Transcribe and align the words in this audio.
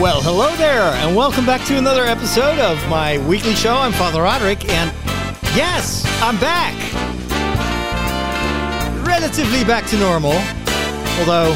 Well, 0.00 0.20
hello 0.22 0.56
there, 0.56 0.82
and 0.82 1.14
welcome 1.14 1.46
back 1.46 1.64
to 1.66 1.76
another 1.76 2.04
episode 2.04 2.58
of 2.58 2.76
my 2.88 3.18
weekly 3.28 3.54
show. 3.54 3.74
I'm 3.74 3.92
Father 3.92 4.22
Roderick, 4.22 4.68
and 4.68 4.90
yes, 5.54 6.04
I'm 6.20 6.40
back. 6.40 6.74
Relatively 9.06 9.62
back 9.64 9.86
to 9.88 9.98
normal, 9.98 10.32
although 11.20 11.54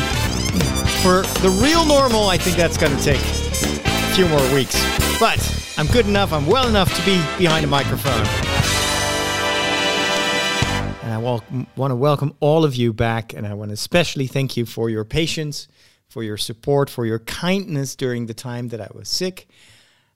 for 1.03 1.23
the 1.41 1.49
real 1.61 1.85
normal, 1.87 2.29
I 2.29 2.37
think 2.37 2.57
that's 2.57 2.77
going 2.77 2.97
to 2.97 3.03
take 3.03 3.21
a 3.21 4.15
few 4.15 4.29
more 4.29 4.55
weeks. 4.55 4.81
But 5.19 5.41
I'm 5.77 5.87
good 5.89 6.07
enough, 6.07 6.33
I'm 6.33 6.47
well 6.47 6.69
enough 6.69 6.95
to 6.95 7.05
be 7.05 7.17
behind 7.39 7.65
a 7.65 7.69
microphone. 7.69 8.27
And 11.03 11.13
I 11.13 11.19
want 11.19 11.91
to 11.91 11.97
welcome 11.97 12.35
all 12.41 12.65
of 12.65 12.77
you 12.77 12.93
back, 12.93 13.33
and 13.33 13.47
I 13.47 13.55
want 13.55 13.71
to 13.71 13.75
especially 13.75 14.29
thank 14.29 14.57
you 14.57 14.67
for 14.67 14.89
your 14.89 15.05
patience, 15.05 15.67
for 16.17 16.23
your 16.23 16.39
support, 16.39 16.89
for 16.89 17.05
your 17.05 17.19
kindness 17.19 17.95
during 17.95 18.25
the 18.25 18.33
time 18.33 18.69
that 18.69 18.81
I 18.81 18.89
was 18.95 19.07
sick. 19.07 19.49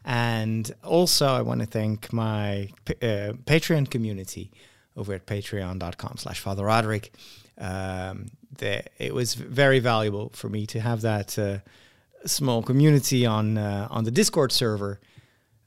And 0.02 0.74
also, 0.82 1.26
I 1.26 1.42
want 1.42 1.60
to 1.60 1.66
thank 1.66 2.10
my 2.10 2.70
uh, 2.88 3.36
Patreon 3.44 3.90
community 3.90 4.50
over 4.96 5.12
at 5.12 5.26
patreon.com 5.26 6.16
slash 6.16 6.40
Father 6.40 6.64
Roderick. 6.64 7.12
Um, 7.58 8.30
it 8.58 9.12
was 9.12 9.34
very 9.34 9.78
valuable 9.78 10.30
for 10.32 10.48
me 10.48 10.64
to 10.68 10.80
have 10.80 11.02
that 11.02 11.38
uh, 11.38 11.58
small 12.24 12.62
community 12.62 13.26
on 13.26 13.58
uh, 13.58 13.86
on 13.90 14.04
the 14.04 14.10
Discord 14.10 14.52
server. 14.52 15.00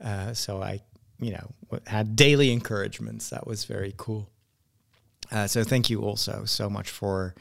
Uh, 0.04 0.34
so 0.34 0.64
I, 0.64 0.82
you 1.20 1.34
know, 1.34 1.80
had 1.86 2.16
daily 2.16 2.52
encouragements. 2.52 3.30
That 3.30 3.46
was 3.46 3.66
very 3.66 3.94
cool. 3.98 4.28
Uh, 5.32 5.46
so 5.46 5.64
thank 5.64 5.92
you 5.92 6.02
also 6.02 6.46
so 6.46 6.72
much 6.72 6.90
for 6.90 7.36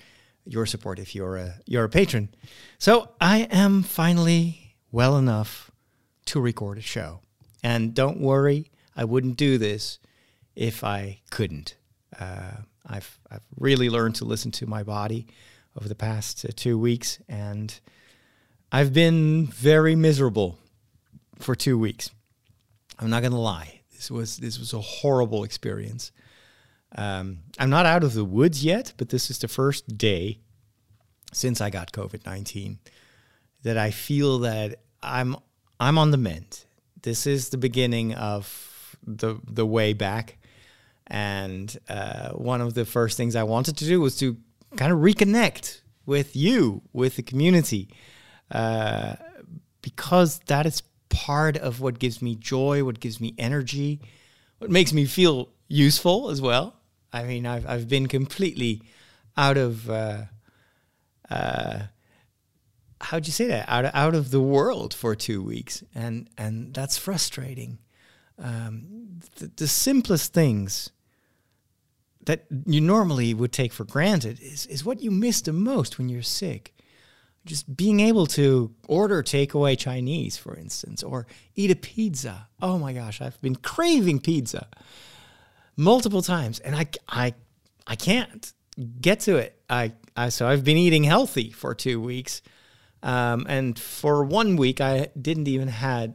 your 0.44 0.66
support 0.66 0.98
if 0.98 1.14
you're 1.14 1.36
a 1.36 1.54
you're 1.66 1.84
a 1.84 1.88
patron. 1.88 2.28
So 2.78 3.10
I 3.20 3.48
am 3.50 3.82
finally 3.82 4.76
well 4.90 5.16
enough 5.16 5.70
to 6.26 6.40
record 6.40 6.78
a 6.78 6.82
show. 6.82 7.20
And 7.62 7.94
don't 7.94 8.20
worry, 8.20 8.70
I 8.96 9.04
wouldn't 9.04 9.36
do 9.36 9.58
this 9.58 9.98
if 10.56 10.84
I 10.84 11.20
couldn't. 11.30 11.76
Uh, 12.18 12.56
I've 12.86 13.18
I've 13.30 13.44
really 13.58 13.88
learned 13.88 14.16
to 14.16 14.24
listen 14.24 14.50
to 14.52 14.66
my 14.66 14.82
body 14.82 15.26
over 15.76 15.88
the 15.88 15.94
past 15.94 16.44
uh, 16.44 16.48
two 16.54 16.78
weeks, 16.78 17.18
and 17.28 17.78
I've 18.70 18.92
been 18.92 19.46
very 19.46 19.94
miserable 19.94 20.58
for 21.38 21.54
two 21.54 21.78
weeks. 21.78 22.10
I'm 22.98 23.10
not 23.10 23.22
gonna 23.22 23.40
lie. 23.40 23.80
This 23.92 24.10
was 24.10 24.36
this 24.38 24.58
was 24.58 24.72
a 24.72 24.80
horrible 24.80 25.44
experience. 25.44 26.12
Um, 26.96 27.38
I'm 27.58 27.70
not 27.70 27.86
out 27.86 28.04
of 28.04 28.14
the 28.14 28.24
woods 28.24 28.64
yet, 28.64 28.92
but 28.96 29.08
this 29.08 29.30
is 29.30 29.38
the 29.38 29.48
first 29.48 29.96
day 29.96 30.40
since 31.32 31.60
I 31.60 31.70
got 31.70 31.92
COVID 31.92 32.26
19 32.26 32.78
that 33.62 33.78
I 33.78 33.90
feel 33.90 34.40
that 34.40 34.80
I'm 35.02 35.36
I'm 35.80 35.98
on 35.98 36.10
the 36.10 36.16
mend. 36.16 36.64
This 37.02 37.26
is 37.26 37.48
the 37.48 37.58
beginning 37.58 38.14
of 38.14 38.96
the 39.06 39.40
the 39.44 39.66
way 39.66 39.92
back, 39.92 40.38
and 41.06 41.76
uh, 41.88 42.30
one 42.30 42.60
of 42.60 42.74
the 42.74 42.84
first 42.84 43.16
things 43.16 43.34
I 43.34 43.42
wanted 43.42 43.76
to 43.78 43.84
do 43.84 44.00
was 44.00 44.16
to 44.18 44.36
kind 44.76 44.92
of 44.92 44.98
reconnect 44.98 45.80
with 46.06 46.36
you, 46.36 46.82
with 46.92 47.16
the 47.16 47.22
community, 47.22 47.88
uh, 48.50 49.16
because 49.80 50.40
that 50.46 50.66
is 50.66 50.82
part 51.08 51.56
of 51.56 51.80
what 51.80 51.98
gives 51.98 52.22
me 52.22 52.34
joy, 52.34 52.84
what 52.84 53.00
gives 53.00 53.20
me 53.20 53.34
energy, 53.38 54.00
what 54.58 54.70
makes 54.70 54.92
me 54.92 55.04
feel 55.04 55.48
useful 55.68 56.30
as 56.30 56.40
well. 56.40 56.76
I 57.12 57.24
mean, 57.24 57.46
I've 57.46 57.66
I've 57.68 57.88
been 57.88 58.06
completely 58.06 58.82
out 59.36 59.56
of 59.56 59.88
uh, 59.90 60.22
uh, 61.30 61.80
how'd 63.00 63.26
you 63.26 63.32
say 63.32 63.46
that 63.48 63.68
out 63.68 63.84
of, 63.84 63.90
out 63.94 64.14
of 64.14 64.30
the 64.30 64.40
world 64.40 64.94
for 64.94 65.14
two 65.14 65.42
weeks, 65.42 65.82
and 65.94 66.28
and 66.38 66.72
that's 66.72 66.96
frustrating. 66.96 67.78
Um, 68.38 69.20
the, 69.36 69.50
the 69.56 69.68
simplest 69.68 70.32
things 70.32 70.90
that 72.24 72.46
you 72.66 72.80
normally 72.80 73.34
would 73.34 73.52
take 73.52 73.72
for 73.72 73.84
granted 73.84 74.40
is 74.40 74.66
is 74.66 74.84
what 74.84 75.00
you 75.02 75.10
miss 75.10 75.42
the 75.42 75.52
most 75.52 75.98
when 75.98 76.08
you're 76.08 76.22
sick. 76.22 76.74
Just 77.44 77.76
being 77.76 77.98
able 77.98 78.26
to 78.26 78.72
order 78.86 79.20
takeaway 79.20 79.76
Chinese, 79.76 80.36
for 80.36 80.56
instance, 80.56 81.02
or 81.02 81.26
eat 81.56 81.72
a 81.72 81.76
pizza. 81.76 82.46
Oh 82.60 82.78
my 82.78 82.92
gosh, 82.92 83.20
I've 83.20 83.40
been 83.42 83.56
craving 83.56 84.20
pizza 84.20 84.68
multiple 85.76 86.22
times, 86.22 86.58
and 86.60 86.74
I 86.74 86.86
I 87.08 87.34
I 87.86 87.96
can't 87.96 88.52
get 89.00 89.20
to 89.20 89.36
it. 89.36 89.60
I, 89.68 89.92
I 90.16 90.28
so 90.28 90.46
I've 90.46 90.64
been 90.64 90.76
eating 90.76 91.04
healthy 91.04 91.50
for 91.50 91.74
two 91.74 92.00
weeks, 92.00 92.42
um, 93.02 93.46
and 93.48 93.78
for 93.78 94.24
one 94.24 94.56
week 94.56 94.80
I 94.80 95.08
didn't 95.20 95.48
even 95.48 95.68
had 95.68 96.14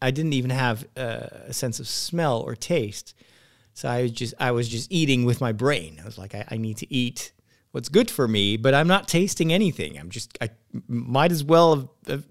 I 0.00 0.10
didn't 0.10 0.34
even 0.34 0.50
have 0.50 0.86
uh, 0.96 1.28
a 1.46 1.52
sense 1.52 1.80
of 1.80 1.88
smell 1.88 2.40
or 2.40 2.54
taste. 2.54 3.14
So 3.72 3.88
I 3.88 4.02
was 4.02 4.12
just 4.12 4.34
I 4.38 4.52
was 4.52 4.68
just 4.68 4.92
eating 4.92 5.24
with 5.24 5.40
my 5.40 5.52
brain. 5.52 5.98
I 6.00 6.04
was 6.04 6.18
like, 6.18 6.34
I, 6.34 6.44
I 6.50 6.56
need 6.56 6.76
to 6.78 6.92
eat 6.92 7.32
what's 7.72 7.88
good 7.88 8.10
for 8.10 8.28
me, 8.28 8.56
but 8.56 8.74
I'm 8.74 8.86
not 8.86 9.08
tasting 9.08 9.52
anything. 9.52 9.98
I'm 9.98 10.10
just 10.10 10.36
I 10.40 10.50
might 10.86 11.32
as 11.32 11.42
well 11.42 11.90
have, 12.06 12.24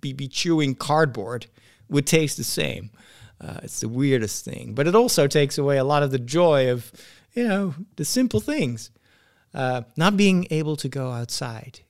be, 0.00 0.12
be 0.12 0.26
chewing 0.26 0.74
cardboard. 0.74 1.46
Would 1.90 2.06
taste 2.06 2.36
the 2.36 2.44
same. 2.44 2.90
Uh, 3.40 3.60
it's 3.62 3.80
the 3.80 3.88
weirdest 3.88 4.44
thing, 4.44 4.74
but 4.74 4.86
it 4.88 4.94
also 4.94 5.26
takes 5.26 5.58
away 5.58 5.78
a 5.78 5.84
lot 5.84 6.02
of 6.02 6.10
the 6.10 6.18
joy 6.18 6.70
of, 6.70 6.90
you 7.34 7.46
know, 7.46 7.74
the 7.96 8.04
simple 8.04 8.40
things. 8.40 8.90
Uh, 9.54 9.82
not 9.96 10.16
being 10.16 10.46
able 10.50 10.76
to 10.76 10.88
go 10.88 11.10
outside, 11.10 11.80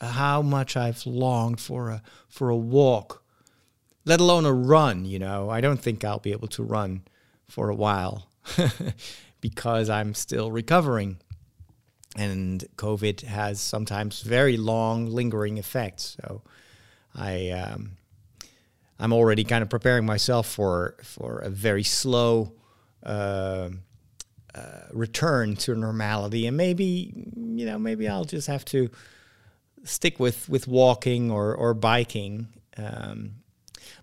uh, 0.00 0.08
how 0.08 0.42
much 0.42 0.76
I've 0.76 1.06
longed 1.06 1.60
for 1.60 1.90
a 1.90 2.02
for 2.28 2.48
a 2.48 2.56
walk, 2.56 3.22
let 4.04 4.18
alone 4.18 4.44
a 4.44 4.52
run. 4.52 5.04
You 5.04 5.18
know, 5.20 5.48
I 5.48 5.60
don't 5.60 5.80
think 5.80 6.04
I'll 6.04 6.18
be 6.18 6.32
able 6.32 6.48
to 6.48 6.62
run 6.62 7.02
for 7.48 7.68
a 7.68 7.74
while 7.74 8.28
because 9.40 9.88
I'm 9.88 10.14
still 10.14 10.50
recovering, 10.50 11.18
and 12.16 12.64
COVID 12.76 13.20
has 13.22 13.60
sometimes 13.60 14.22
very 14.22 14.56
long, 14.56 15.06
lingering 15.06 15.58
effects. 15.58 16.16
So, 16.20 16.42
I. 17.14 17.50
Um, 17.50 17.98
I'm 19.04 19.12
already 19.12 19.44
kind 19.44 19.60
of 19.60 19.68
preparing 19.68 20.06
myself 20.06 20.48
for 20.48 20.96
for 21.02 21.40
a 21.40 21.50
very 21.50 21.82
slow 21.82 22.54
uh, 23.02 23.68
uh, 24.54 24.80
return 24.92 25.56
to 25.56 25.74
normality, 25.74 26.46
and 26.46 26.56
maybe 26.56 27.12
you 27.36 27.66
know 27.66 27.78
maybe 27.78 28.08
I'll 28.08 28.24
just 28.24 28.46
have 28.46 28.64
to 28.66 28.88
stick 29.82 30.18
with 30.18 30.48
with 30.48 30.66
walking 30.66 31.30
or 31.30 31.54
or 31.54 31.74
biking. 31.74 32.48
Um, 32.78 33.42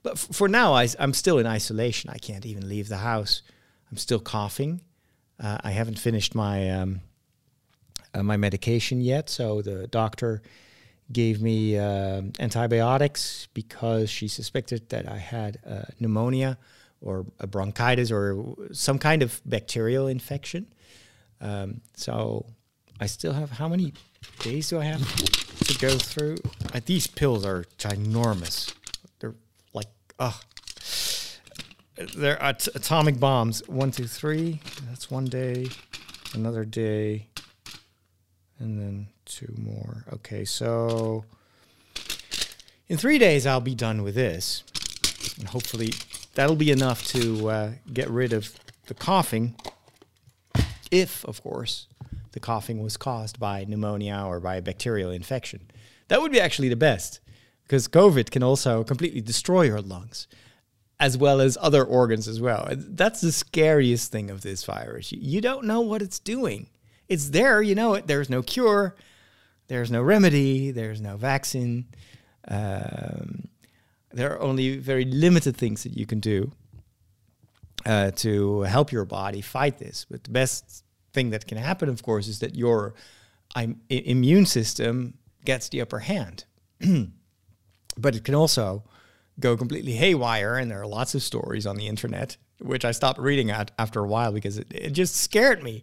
but 0.04 0.14
f- 0.14 0.28
for 0.32 0.48
now, 0.48 0.74
I, 0.76 0.88
am 1.00 1.14
still 1.14 1.40
in 1.40 1.48
isolation. 1.48 2.12
I 2.12 2.20
can't 2.20 2.46
even 2.46 2.70
leave 2.70 2.88
the 2.88 2.98
house. 2.98 3.42
I'm 3.90 3.98
still 3.98 4.20
coughing. 4.20 4.82
Uh, 5.40 5.58
I 5.64 5.72
haven't 5.72 5.98
finished 5.98 6.36
my 6.36 6.70
um, 6.70 7.02
uh, 8.14 8.22
my 8.22 8.38
medication 8.38 9.02
yet, 9.02 9.32
so 9.32 9.64
the 9.64 9.88
doctor 9.88 10.44
gave 11.14 11.42
me 11.42 11.78
uh, 11.78 12.22
antibiotics 12.40 13.48
because 13.54 14.10
she 14.10 14.28
suspected 14.28 14.90
that 14.90 15.10
I 15.10 15.18
had 15.18 15.60
uh, 15.68 15.84
pneumonia 16.00 16.58
or 17.02 17.26
a 17.40 17.48
bronchitis 17.48 18.12
or 18.12 18.56
some 18.72 19.00
kind 19.00 19.24
of 19.24 19.42
bacterial 19.46 20.08
infection. 20.08 20.68
Um, 21.40 21.82
so 21.96 22.46
I 23.00 23.08
still 23.08 23.34
have 23.34 23.50
how 23.52 23.68
many 23.68 23.94
days 24.40 24.70
do 24.70 24.80
I 24.80 24.86
have 24.86 25.02
to 25.66 25.78
go 25.80 25.98
through? 25.98 26.38
Uh, 26.74 26.82
these 26.86 27.08
pills 27.08 27.46
are 27.46 27.66
ginormous. 27.78 28.74
They're 29.20 29.36
like, 29.74 29.88
oh, 30.20 30.40
they're 32.16 32.42
at- 32.42 32.68
atomic 32.76 33.20
bombs. 33.20 33.68
One, 33.68 33.92
two, 33.92 34.06
three. 34.06 34.60
That's 34.88 35.10
one 35.10 35.26
day. 35.26 35.68
Another 36.34 36.64
day. 36.64 37.28
And 38.60 38.80
then 38.80 39.08
two 39.36 39.54
more. 39.58 40.06
Okay, 40.14 40.46
so 40.46 41.26
in 42.88 42.98
three 42.98 43.18
days 43.18 43.46
I'll 43.46 43.62
be 43.62 43.76
done 43.76 44.04
with 44.04 44.16
this, 44.16 44.64
and 45.40 45.48
hopefully 45.48 45.94
that'll 46.36 46.56
be 46.56 46.72
enough 46.72 47.06
to 47.08 47.50
uh, 47.50 47.72
get 47.94 48.10
rid 48.10 48.34
of 48.34 48.54
the 48.88 48.94
coughing. 48.94 49.56
If, 50.92 51.24
of 51.26 51.42
course, 51.42 51.88
the 52.34 52.40
coughing 52.40 52.84
was 52.84 52.98
caused 52.98 53.40
by 53.40 53.66
pneumonia 53.66 54.24
or 54.26 54.40
by 54.40 54.56
a 54.56 54.62
bacterial 54.62 55.12
infection, 55.12 55.72
that 56.10 56.22
would 56.22 56.32
be 56.32 56.42
actually 56.42 56.70
the 56.70 56.76
best, 56.76 57.20
because 57.64 57.88
COVID 57.88 58.32
can 58.32 58.44
also 58.44 58.84
completely 58.84 59.22
destroy 59.22 59.64
your 59.64 59.82
lungs. 59.82 60.28
As 61.00 61.18
well 61.18 61.42
as 61.42 61.58
other 61.60 61.84
organs 61.84 62.28
as 62.28 62.40
well. 62.40 62.68
That's 62.70 63.22
the 63.22 63.32
scariest 63.32 64.12
thing 64.12 64.30
of 64.30 64.42
this 64.42 64.64
virus. 64.64 65.12
You 65.12 65.42
don't 65.42 65.66
know 65.66 65.82
what 65.82 66.04
it's 66.04 66.20
doing. 66.20 66.70
It's 67.08 67.30
there, 67.30 67.60
you 67.60 67.74
know 67.74 67.96
it. 67.96 68.06
There's 68.06 68.30
no 68.30 68.44
cure 68.44 68.96
there's 69.72 69.90
no 69.90 70.02
remedy, 70.02 70.72
there's 70.72 71.00
no 71.00 71.16
vaccine. 71.16 71.86
Um, 72.46 73.48
there 74.12 74.34
are 74.34 74.42
only 74.42 74.76
very 74.76 75.06
limited 75.06 75.56
things 75.56 75.84
that 75.84 75.96
you 75.96 76.06
can 76.06 76.20
do 76.20 76.52
uh, 77.86 78.12
to 78.12 78.64
help 78.64 78.92
your 78.92 79.06
body 79.06 79.40
fight 79.40 79.78
this. 79.78 80.06
But 80.12 80.26
the 80.26 80.32
best 80.32 80.84
thing 81.14 81.30
that 81.30 81.48
can 81.48 81.58
happen, 81.58 81.88
of 81.88 82.04
course, 82.04 82.28
is 82.28 82.40
that 82.40 82.54
your 82.54 82.96
um, 83.56 83.78
immune 83.88 84.46
system 84.46 85.14
gets 85.46 85.70
the 85.70 85.80
upper 85.80 86.00
hand. 86.00 86.44
but 87.98 88.14
it 88.14 88.26
can 88.26 88.36
also 88.36 88.84
go 89.40 89.56
completely 89.56 89.94
haywire. 89.94 90.58
And 90.58 90.70
there 90.70 90.82
are 90.82 90.88
lots 90.88 91.16
of 91.16 91.24
stories 91.24 91.66
on 91.66 91.78
the 91.78 91.88
internet, 91.88 92.36
which 92.60 92.84
I 92.84 92.92
stopped 92.92 93.22
reading 93.22 93.50
at 93.50 93.72
after 93.80 94.02
a 94.02 94.08
while 94.08 94.34
because 94.34 94.58
it, 94.58 94.68
it 94.70 94.90
just 94.90 95.16
scared 95.16 95.64
me. 95.64 95.82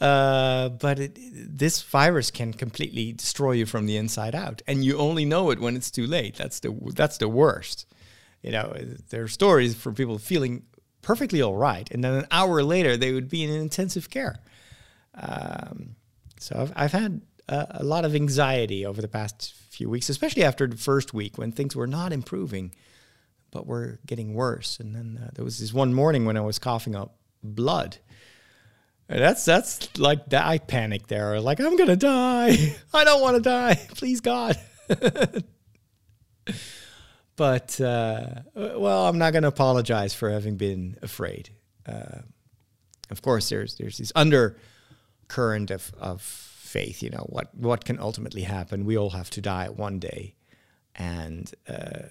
Uh, 0.00 0.68
but 0.68 0.98
it, 0.98 1.18
this 1.58 1.82
virus 1.82 2.30
can 2.30 2.52
completely 2.52 3.12
destroy 3.12 3.52
you 3.52 3.66
from 3.66 3.86
the 3.86 3.96
inside 3.96 4.34
out, 4.34 4.62
and 4.66 4.84
you 4.84 4.98
only 4.98 5.24
know 5.24 5.50
it 5.50 5.58
when 5.58 5.76
it's 5.76 5.90
too 5.90 6.06
late. 6.06 6.36
That's 6.36 6.60
the 6.60 6.74
that's 6.94 7.18
the 7.18 7.28
worst. 7.28 7.86
You 8.42 8.52
know, 8.52 8.76
there 9.10 9.22
are 9.22 9.28
stories 9.28 9.74
from 9.74 9.94
people 9.94 10.18
feeling 10.18 10.64
perfectly 11.02 11.40
all 11.40 11.56
right, 11.56 11.90
and 11.90 12.04
then 12.04 12.12
an 12.14 12.26
hour 12.30 12.62
later 12.62 12.96
they 12.96 13.12
would 13.12 13.28
be 13.28 13.42
in 13.42 13.50
intensive 13.50 14.10
care. 14.10 14.40
Um, 15.14 15.96
so 16.38 16.56
I've, 16.60 16.72
I've 16.76 16.92
had 16.92 17.22
a, 17.48 17.84
lot 17.84 18.04
of 18.04 18.14
anxiety 18.14 18.84
over 18.84 19.00
the 19.00 19.08
past 19.08 19.54
few 19.70 19.88
weeks, 19.88 20.08
especially 20.08 20.44
after 20.44 20.66
the 20.66 20.76
first 20.76 21.14
week 21.14 21.38
when 21.38 21.52
things 21.52 21.76
were 21.76 21.86
not 21.86 22.12
improving, 22.12 22.74
but 23.50 23.66
were 23.66 24.00
getting 24.06 24.34
worse. 24.34 24.78
And 24.80 24.94
then 24.94 25.20
uh, 25.22 25.30
there 25.34 25.44
was 25.44 25.58
this 25.58 25.72
one 25.72 25.94
morning 25.94 26.24
when 26.24 26.36
I 26.36 26.40
was 26.40 26.58
coughing 26.58 26.94
up 26.94 27.16
blood. 27.42 27.98
That's 29.08 29.44
that's 29.44 29.96
like 29.98 30.26
that. 30.30 30.44
I 30.44 30.58
panicked 30.58 31.08
there. 31.08 31.40
Like 31.40 31.60
I'm 31.60 31.76
gonna 31.76 31.96
die. 31.96 32.74
I 32.94 33.04
don't 33.04 33.20
want 33.20 33.36
to 33.36 33.42
die. 33.42 33.74
Please 33.94 34.20
God. 34.20 34.58
but 37.36 37.80
uh, 37.80 38.26
well, 38.54 39.06
I'm 39.06 39.18
not 39.18 39.32
gonna 39.32 39.48
apologize 39.48 40.12
for 40.12 40.30
having 40.30 40.56
been 40.56 40.96
afraid. 41.02 41.50
Uh, 41.86 42.22
of 43.10 43.22
course, 43.22 43.48
there's 43.48 43.76
there's 43.76 43.98
this 43.98 44.12
undercurrent 44.16 45.70
of 45.70 45.92
of 45.98 46.20
faith. 46.22 47.00
You 47.00 47.10
know 47.10 47.26
what 47.28 47.54
what 47.54 47.84
can 47.84 48.00
ultimately 48.00 48.42
happen. 48.42 48.84
We 48.84 48.98
all 48.98 49.10
have 49.10 49.30
to 49.30 49.40
die 49.40 49.68
one 49.68 50.00
day, 50.00 50.34
and 50.96 51.48
uh, 51.68 52.08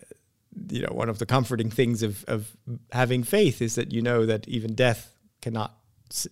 you 0.69 0.81
know 0.81 0.93
one 0.93 1.09
of 1.09 1.19
the 1.19 1.25
comforting 1.25 1.69
things 1.69 2.03
of 2.03 2.23
of 2.29 2.55
having 2.93 3.23
faith 3.23 3.61
is 3.61 3.75
that 3.75 3.91
you 3.91 4.01
know 4.01 4.25
that 4.25 4.47
even 4.47 4.75
death 4.75 5.13
cannot 5.41 5.77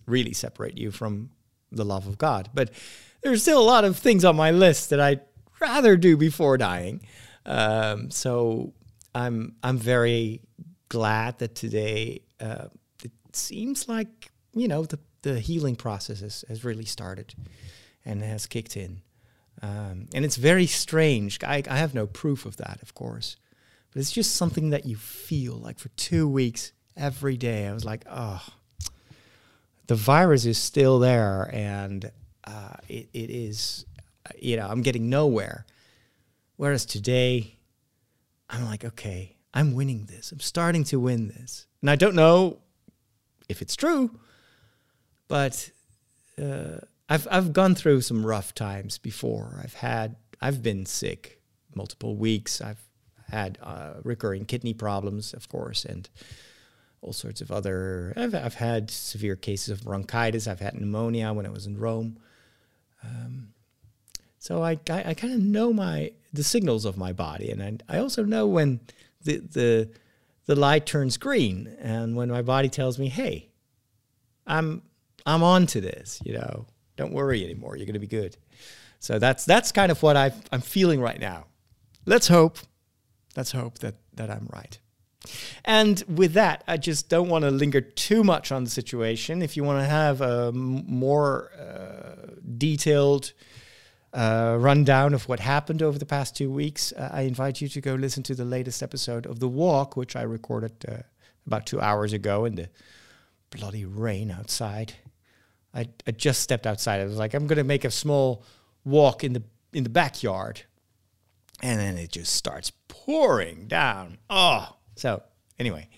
really 0.06 0.32
separate 0.32 0.78
you 0.78 0.90
from 0.90 1.30
the 1.70 1.84
love 1.84 2.06
of 2.06 2.18
God. 2.18 2.50
But 2.54 2.70
there's 3.22 3.42
still 3.42 3.60
a 3.60 3.64
lot 3.64 3.84
of 3.84 3.96
things 3.96 4.24
on 4.24 4.36
my 4.36 4.50
list 4.50 4.90
that 4.90 5.00
I'd 5.00 5.22
rather 5.60 5.96
do 5.96 6.16
before 6.16 6.56
dying. 6.58 7.00
Um, 7.46 8.10
so 8.10 8.72
I'm 9.14 9.54
I'm 9.62 9.78
very 9.78 10.42
glad 10.88 11.38
that 11.38 11.54
today 11.54 12.22
uh, 12.40 12.66
it 13.02 13.12
seems 13.32 13.88
like 13.88 14.30
you 14.52 14.68
know 14.68 14.84
the 14.84 14.98
the 15.22 15.40
healing 15.40 15.74
process 15.76 16.20
has, 16.20 16.44
has 16.48 16.64
really 16.64 16.84
started 16.84 17.34
and 18.04 18.22
has 18.22 18.46
kicked 18.46 18.76
in. 18.76 19.00
Um, 19.62 20.08
and 20.12 20.24
it's 20.24 20.36
very 20.36 20.66
strange. 20.66 21.42
I, 21.42 21.62
I 21.68 21.78
have 21.78 21.94
no 21.94 22.06
proof 22.06 22.44
of 22.44 22.58
that, 22.58 22.80
of 22.82 22.94
course, 22.94 23.36
but 23.90 24.00
it's 24.00 24.12
just 24.12 24.36
something 24.36 24.70
that 24.70 24.84
you 24.84 24.96
feel 24.96 25.54
like 25.54 25.78
for 25.78 25.88
two 25.90 26.28
weeks 26.28 26.72
every 26.96 27.38
day. 27.38 27.66
I 27.66 27.72
was 27.72 27.84
like, 27.84 28.04
oh, 28.10 28.44
the 29.86 29.94
virus 29.94 30.46
is 30.46 30.58
still 30.58 30.98
there 30.98 31.50
and 31.52 32.10
uh, 32.44 32.74
it, 32.88 33.08
it 33.12 33.30
is, 33.30 33.86
you 34.38 34.56
know, 34.56 34.66
I'm 34.66 34.82
getting 34.82 35.08
nowhere. 35.08 35.66
Whereas 36.56 36.86
today, 36.86 37.58
I'm 38.48 38.64
like, 38.64 38.84
okay, 38.84 39.36
I'm 39.52 39.74
winning 39.74 40.06
this. 40.06 40.32
I'm 40.32 40.40
starting 40.40 40.84
to 40.84 41.00
win 41.00 41.28
this. 41.28 41.66
And 41.80 41.90
I 41.90 41.96
don't 41.96 42.14
know 42.14 42.58
if 43.48 43.60
it's 43.60 43.76
true, 43.76 44.18
but 45.28 45.70
uh, 46.40 46.78
I've, 47.08 47.28
I've 47.30 47.52
gone 47.52 47.74
through 47.74 48.00
some 48.02 48.24
rough 48.24 48.54
times 48.54 48.98
before. 48.98 49.60
I've 49.62 49.74
had, 49.74 50.16
I've 50.40 50.62
been 50.62 50.86
sick 50.86 51.40
multiple 51.74 52.16
weeks. 52.16 52.60
I've 52.60 52.82
had 53.30 53.58
uh, 53.62 53.94
recurring 54.02 54.44
kidney 54.44 54.74
problems, 54.74 55.34
of 55.34 55.48
course, 55.48 55.84
and 55.84 56.08
all 57.04 57.12
sorts 57.12 57.40
of 57.40 57.52
other. 57.52 58.14
I've, 58.16 58.34
I've 58.34 58.54
had 58.54 58.90
severe 58.90 59.36
cases 59.36 59.68
of 59.68 59.84
bronchitis. 59.84 60.46
I've 60.46 60.60
had 60.60 60.74
pneumonia 60.74 61.32
when 61.32 61.44
I 61.44 61.50
was 61.50 61.66
in 61.66 61.78
Rome. 61.78 62.18
Um, 63.02 63.48
so 64.38 64.62
I, 64.62 64.78
I, 64.88 65.10
I 65.10 65.14
kind 65.14 65.34
of 65.34 65.40
know 65.40 65.72
my 65.72 66.12
the 66.32 66.42
signals 66.42 66.84
of 66.84 66.96
my 66.96 67.12
body, 67.12 67.50
and 67.50 67.82
I, 67.88 67.96
I 67.96 67.98
also 68.00 68.24
know 68.24 68.46
when 68.46 68.80
the 69.22 69.38
the 69.38 69.90
the 70.46 70.56
light 70.56 70.86
turns 70.86 71.16
green, 71.16 71.76
and 71.78 72.16
when 72.16 72.30
my 72.30 72.42
body 72.42 72.68
tells 72.68 72.98
me, 72.98 73.08
"Hey, 73.08 73.50
I'm 74.46 74.82
I'm 75.26 75.42
on 75.42 75.66
to 75.68 75.80
this," 75.80 76.20
you 76.24 76.32
know, 76.32 76.66
don't 76.96 77.12
worry 77.12 77.44
anymore. 77.44 77.76
You're 77.76 77.86
going 77.86 77.94
to 77.94 78.00
be 78.00 78.06
good. 78.06 78.36
So 78.98 79.18
that's 79.18 79.44
that's 79.44 79.72
kind 79.72 79.92
of 79.92 80.02
what 80.02 80.16
i 80.16 80.32
I'm 80.50 80.62
feeling 80.62 81.00
right 81.00 81.20
now. 81.20 81.46
Let's 82.06 82.28
hope. 82.28 82.58
Let's 83.36 83.52
hope 83.52 83.78
that 83.80 83.96
that 84.14 84.30
I'm 84.30 84.48
right. 84.52 84.78
And 85.64 86.02
with 86.08 86.34
that, 86.34 86.64
I 86.66 86.76
just 86.76 87.08
don't 87.08 87.28
want 87.28 87.44
to 87.44 87.50
linger 87.50 87.80
too 87.80 88.22
much 88.22 88.52
on 88.52 88.64
the 88.64 88.70
situation. 88.70 89.42
If 89.42 89.56
you 89.56 89.64
want 89.64 89.80
to 89.80 89.86
have 89.86 90.20
a 90.20 90.52
more 90.52 91.50
uh, 91.58 92.34
detailed 92.58 93.32
uh, 94.12 94.56
rundown 94.60 95.14
of 95.14 95.28
what 95.28 95.40
happened 95.40 95.82
over 95.82 95.98
the 95.98 96.06
past 96.06 96.36
two 96.36 96.50
weeks, 96.50 96.92
uh, 96.92 97.10
I 97.12 97.22
invite 97.22 97.60
you 97.60 97.68
to 97.68 97.80
go 97.80 97.94
listen 97.94 98.22
to 98.24 98.34
the 98.34 98.44
latest 98.44 98.82
episode 98.82 99.26
of 99.26 99.40
The 99.40 99.48
Walk, 99.48 99.96
which 99.96 100.14
I 100.14 100.22
recorded 100.22 100.72
uh, 100.88 100.98
about 101.46 101.66
two 101.66 101.80
hours 101.80 102.12
ago 102.12 102.44
in 102.44 102.54
the 102.54 102.68
bloody 103.50 103.84
rain 103.84 104.30
outside. 104.30 104.94
I, 105.74 105.88
I 106.06 106.12
just 106.12 106.40
stepped 106.40 106.66
outside. 106.66 107.00
I 107.00 107.04
was 107.04 107.16
like, 107.16 107.34
I'm 107.34 107.46
going 107.46 107.58
to 107.58 107.64
make 107.64 107.84
a 107.84 107.90
small 107.90 108.44
walk 108.84 109.24
in 109.24 109.32
the 109.32 109.42
in 109.72 109.82
the 109.82 109.90
backyard, 109.90 110.62
and 111.60 111.80
then 111.80 111.98
it 111.98 112.12
just 112.12 112.32
starts 112.32 112.70
pouring 112.86 113.66
down. 113.66 114.18
Oh, 114.30 114.76
so, 114.96 115.22
anyway, 115.58 115.88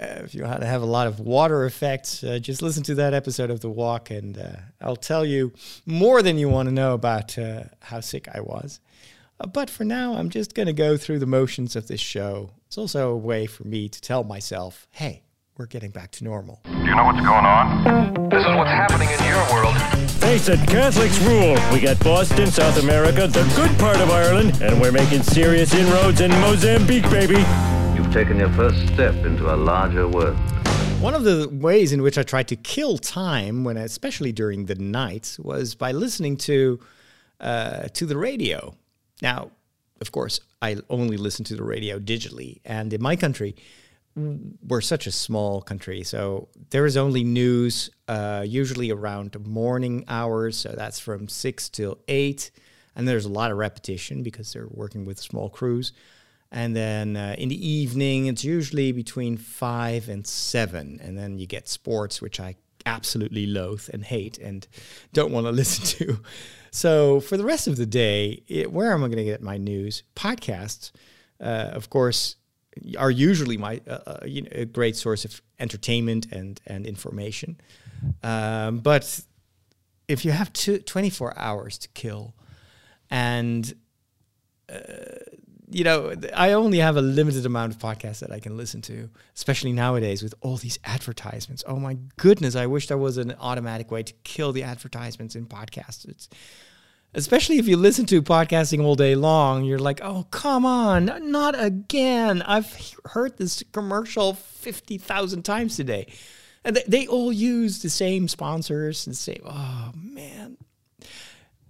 uh, 0.00 0.22
if 0.24 0.34
you 0.34 0.42
want 0.44 0.60
to 0.60 0.66
have 0.66 0.82
a 0.82 0.86
lot 0.86 1.06
of 1.06 1.20
water 1.20 1.64
effects, 1.64 2.24
uh, 2.24 2.38
just 2.38 2.62
listen 2.62 2.82
to 2.84 2.94
that 2.94 3.12
episode 3.12 3.50
of 3.50 3.60
The 3.60 3.68
Walk, 3.68 4.10
and 4.10 4.38
uh, 4.38 4.56
I'll 4.80 4.96
tell 4.96 5.26
you 5.26 5.52
more 5.84 6.22
than 6.22 6.38
you 6.38 6.48
want 6.48 6.68
to 6.68 6.74
know 6.74 6.94
about 6.94 7.38
uh, 7.38 7.64
how 7.80 8.00
sick 8.00 8.26
I 8.34 8.40
was. 8.40 8.80
Uh, 9.38 9.46
but 9.46 9.68
for 9.68 9.84
now, 9.84 10.14
I'm 10.14 10.30
just 10.30 10.54
going 10.54 10.66
to 10.66 10.72
go 10.72 10.96
through 10.96 11.18
the 11.18 11.26
motions 11.26 11.76
of 11.76 11.86
this 11.86 12.00
show. 12.00 12.50
It's 12.66 12.78
also 12.78 13.10
a 13.10 13.16
way 13.16 13.46
for 13.46 13.64
me 13.64 13.88
to 13.88 14.00
tell 14.00 14.24
myself, 14.24 14.86
hey, 14.90 15.22
we're 15.58 15.66
getting 15.66 15.90
back 15.90 16.12
to 16.12 16.24
normal. 16.24 16.60
Do 16.64 16.70
you 16.70 16.94
know 16.94 17.04
what's 17.04 17.20
going 17.20 17.44
on? 17.44 18.30
This 18.30 18.40
is 18.40 18.56
what's 18.56 18.70
happening 18.70 19.08
in 19.10 19.24
your 19.24 19.52
world. 19.52 19.76
Face 20.12 20.48
it, 20.48 20.60
Catholics 20.66 21.18
rule. 21.20 21.58
We 21.72 21.80
got 21.80 22.02
Boston, 22.02 22.46
South 22.46 22.82
America, 22.82 23.26
the 23.26 23.42
good 23.54 23.78
part 23.78 24.00
of 24.00 24.10
Ireland, 24.10 24.62
and 24.62 24.80
we're 24.80 24.92
making 24.92 25.22
serious 25.22 25.74
inroads 25.74 26.22
in 26.22 26.30
Mozambique, 26.30 27.10
baby 27.10 27.44
taken 28.12 28.40
your 28.40 28.50
first 28.54 28.76
step 28.88 29.14
into 29.24 29.54
a 29.54 29.56
larger 29.56 30.08
world. 30.08 30.36
One 31.00 31.14
of 31.14 31.22
the 31.22 31.48
ways 31.48 31.92
in 31.92 32.02
which 32.02 32.18
I 32.18 32.24
tried 32.24 32.48
to 32.48 32.56
kill 32.56 32.98
time, 32.98 33.62
when 33.62 33.76
especially 33.76 34.32
during 34.32 34.66
the 34.66 34.74
night, 34.74 35.36
was 35.40 35.76
by 35.76 35.92
listening 35.92 36.36
to 36.38 36.80
uh, 37.38 37.84
to 37.94 38.06
the 38.06 38.16
radio. 38.16 38.74
Now, 39.22 39.52
of 40.00 40.10
course, 40.10 40.40
I 40.60 40.78
only 40.90 41.16
listen 41.18 41.44
to 41.46 41.56
the 41.56 41.62
radio 41.62 42.00
digitally, 42.00 42.60
and 42.64 42.92
in 42.92 43.00
my 43.00 43.14
country, 43.14 43.54
we're 44.16 44.80
such 44.80 45.06
a 45.06 45.12
small 45.12 45.62
country, 45.62 46.02
so 46.02 46.48
there 46.70 46.86
is 46.86 46.96
only 46.96 47.22
news 47.22 47.90
uh, 48.08 48.44
usually 48.44 48.90
around 48.90 49.38
morning 49.46 50.04
hours. 50.08 50.56
So 50.56 50.74
that's 50.76 50.98
from 50.98 51.28
six 51.28 51.68
till 51.68 51.98
eight, 52.08 52.50
and 52.96 53.06
there's 53.06 53.24
a 53.24 53.30
lot 53.30 53.52
of 53.52 53.56
repetition 53.56 54.24
because 54.24 54.52
they're 54.52 54.68
working 54.68 55.04
with 55.04 55.20
small 55.20 55.48
crews. 55.48 55.92
And 56.52 56.74
then 56.74 57.16
uh, 57.16 57.36
in 57.38 57.48
the 57.48 57.68
evening, 57.68 58.26
it's 58.26 58.44
usually 58.44 58.92
between 58.92 59.36
five 59.36 60.08
and 60.08 60.26
seven. 60.26 60.98
And 61.02 61.16
then 61.16 61.38
you 61.38 61.46
get 61.46 61.68
sports, 61.68 62.20
which 62.20 62.40
I 62.40 62.56
absolutely 62.86 63.46
loathe 63.46 63.88
and 63.92 64.04
hate 64.04 64.38
and 64.38 64.66
don't 65.12 65.32
want 65.32 65.46
to 65.46 65.52
listen 65.62 65.84
to. 66.06 66.20
So 66.70 67.20
for 67.20 67.36
the 67.36 67.44
rest 67.44 67.66
of 67.66 67.76
the 67.76 67.86
day, 67.86 68.42
it, 68.48 68.72
where 68.72 68.92
am 68.92 69.04
I 69.04 69.06
going 69.06 69.18
to 69.18 69.24
get 69.24 69.42
my 69.42 69.58
news? 69.58 70.02
Podcasts, 70.16 70.92
uh, 71.40 71.70
of 71.72 71.90
course, 71.90 72.36
are 72.98 73.10
usually 73.10 73.56
my 73.56 73.80
uh, 73.88 73.98
uh, 74.06 74.18
you 74.24 74.42
know, 74.42 74.50
a 74.52 74.64
great 74.64 74.96
source 74.96 75.24
of 75.24 75.42
entertainment 75.58 76.26
and 76.32 76.60
and 76.66 76.86
information. 76.86 77.60
Um, 78.22 78.78
but 78.78 79.20
if 80.08 80.24
you 80.24 80.30
have 80.30 80.52
two, 80.52 80.78
24 80.78 81.38
hours 81.38 81.78
to 81.78 81.88
kill, 81.88 82.34
and 83.10 83.74
uh, 84.72 84.76
you 85.70 85.84
know, 85.84 86.12
I 86.34 86.52
only 86.52 86.78
have 86.78 86.96
a 86.96 87.02
limited 87.02 87.46
amount 87.46 87.72
of 87.72 87.78
podcasts 87.78 88.18
that 88.20 88.32
I 88.32 88.40
can 88.40 88.56
listen 88.56 88.82
to, 88.82 89.08
especially 89.34 89.72
nowadays 89.72 90.22
with 90.22 90.34
all 90.40 90.56
these 90.56 90.78
advertisements. 90.84 91.62
Oh 91.66 91.76
my 91.76 91.96
goodness, 92.16 92.56
I 92.56 92.66
wish 92.66 92.88
there 92.88 92.98
was 92.98 93.18
an 93.18 93.34
automatic 93.38 93.90
way 93.90 94.02
to 94.02 94.12
kill 94.24 94.52
the 94.52 94.64
advertisements 94.64 95.36
in 95.36 95.46
podcasts. 95.46 96.08
It's 96.08 96.28
especially 97.14 97.58
if 97.58 97.68
you 97.68 97.76
listen 97.76 98.06
to 98.06 98.22
podcasting 98.22 98.82
all 98.82 98.96
day 98.96 99.14
long, 99.14 99.64
you're 99.64 99.78
like, 99.78 100.00
"Oh, 100.02 100.26
come 100.30 100.66
on, 100.66 101.30
not 101.30 101.54
again. 101.58 102.42
I've 102.42 102.94
heard 103.04 103.36
this 103.36 103.62
commercial 103.72 104.34
50,000 104.34 105.44
times 105.44 105.76
today." 105.76 106.06
And 106.64 106.76
they, 106.76 106.84
they 106.86 107.06
all 107.06 107.32
use 107.32 107.82
the 107.82 107.90
same 107.90 108.28
sponsors 108.28 109.06
and 109.06 109.16
say, 109.16 109.40
"Oh, 109.44 109.92
man, 109.94 110.56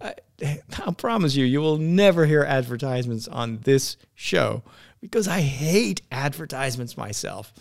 I, 0.00 0.14
I 0.86 0.92
promise 0.96 1.34
you, 1.34 1.44
you 1.44 1.60
will 1.60 1.78
never 1.78 2.26
hear 2.26 2.42
advertisements 2.42 3.28
on 3.28 3.60
this 3.62 3.96
show 4.14 4.62
because 5.00 5.28
I 5.28 5.40
hate 5.40 6.02
advertisements 6.10 6.96
myself. 6.96 7.52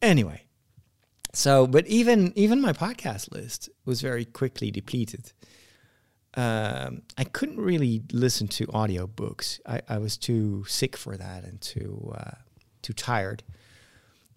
Anyway, 0.00 0.44
so 1.32 1.66
but 1.66 1.86
even 1.86 2.32
even 2.36 2.60
my 2.60 2.72
podcast 2.72 3.32
list 3.32 3.68
was 3.84 4.00
very 4.00 4.24
quickly 4.24 4.70
depleted. 4.70 5.32
Um, 6.36 7.02
I 7.16 7.24
couldn't 7.24 7.60
really 7.60 8.02
listen 8.12 8.48
to 8.48 8.66
audiobooks. 8.66 9.60
I, 9.66 9.80
I 9.88 9.98
was 9.98 10.16
too 10.16 10.64
sick 10.66 10.96
for 10.96 11.16
that 11.16 11.44
and 11.44 11.60
too 11.60 12.12
uh, 12.16 12.32
too 12.82 12.92
tired. 12.92 13.42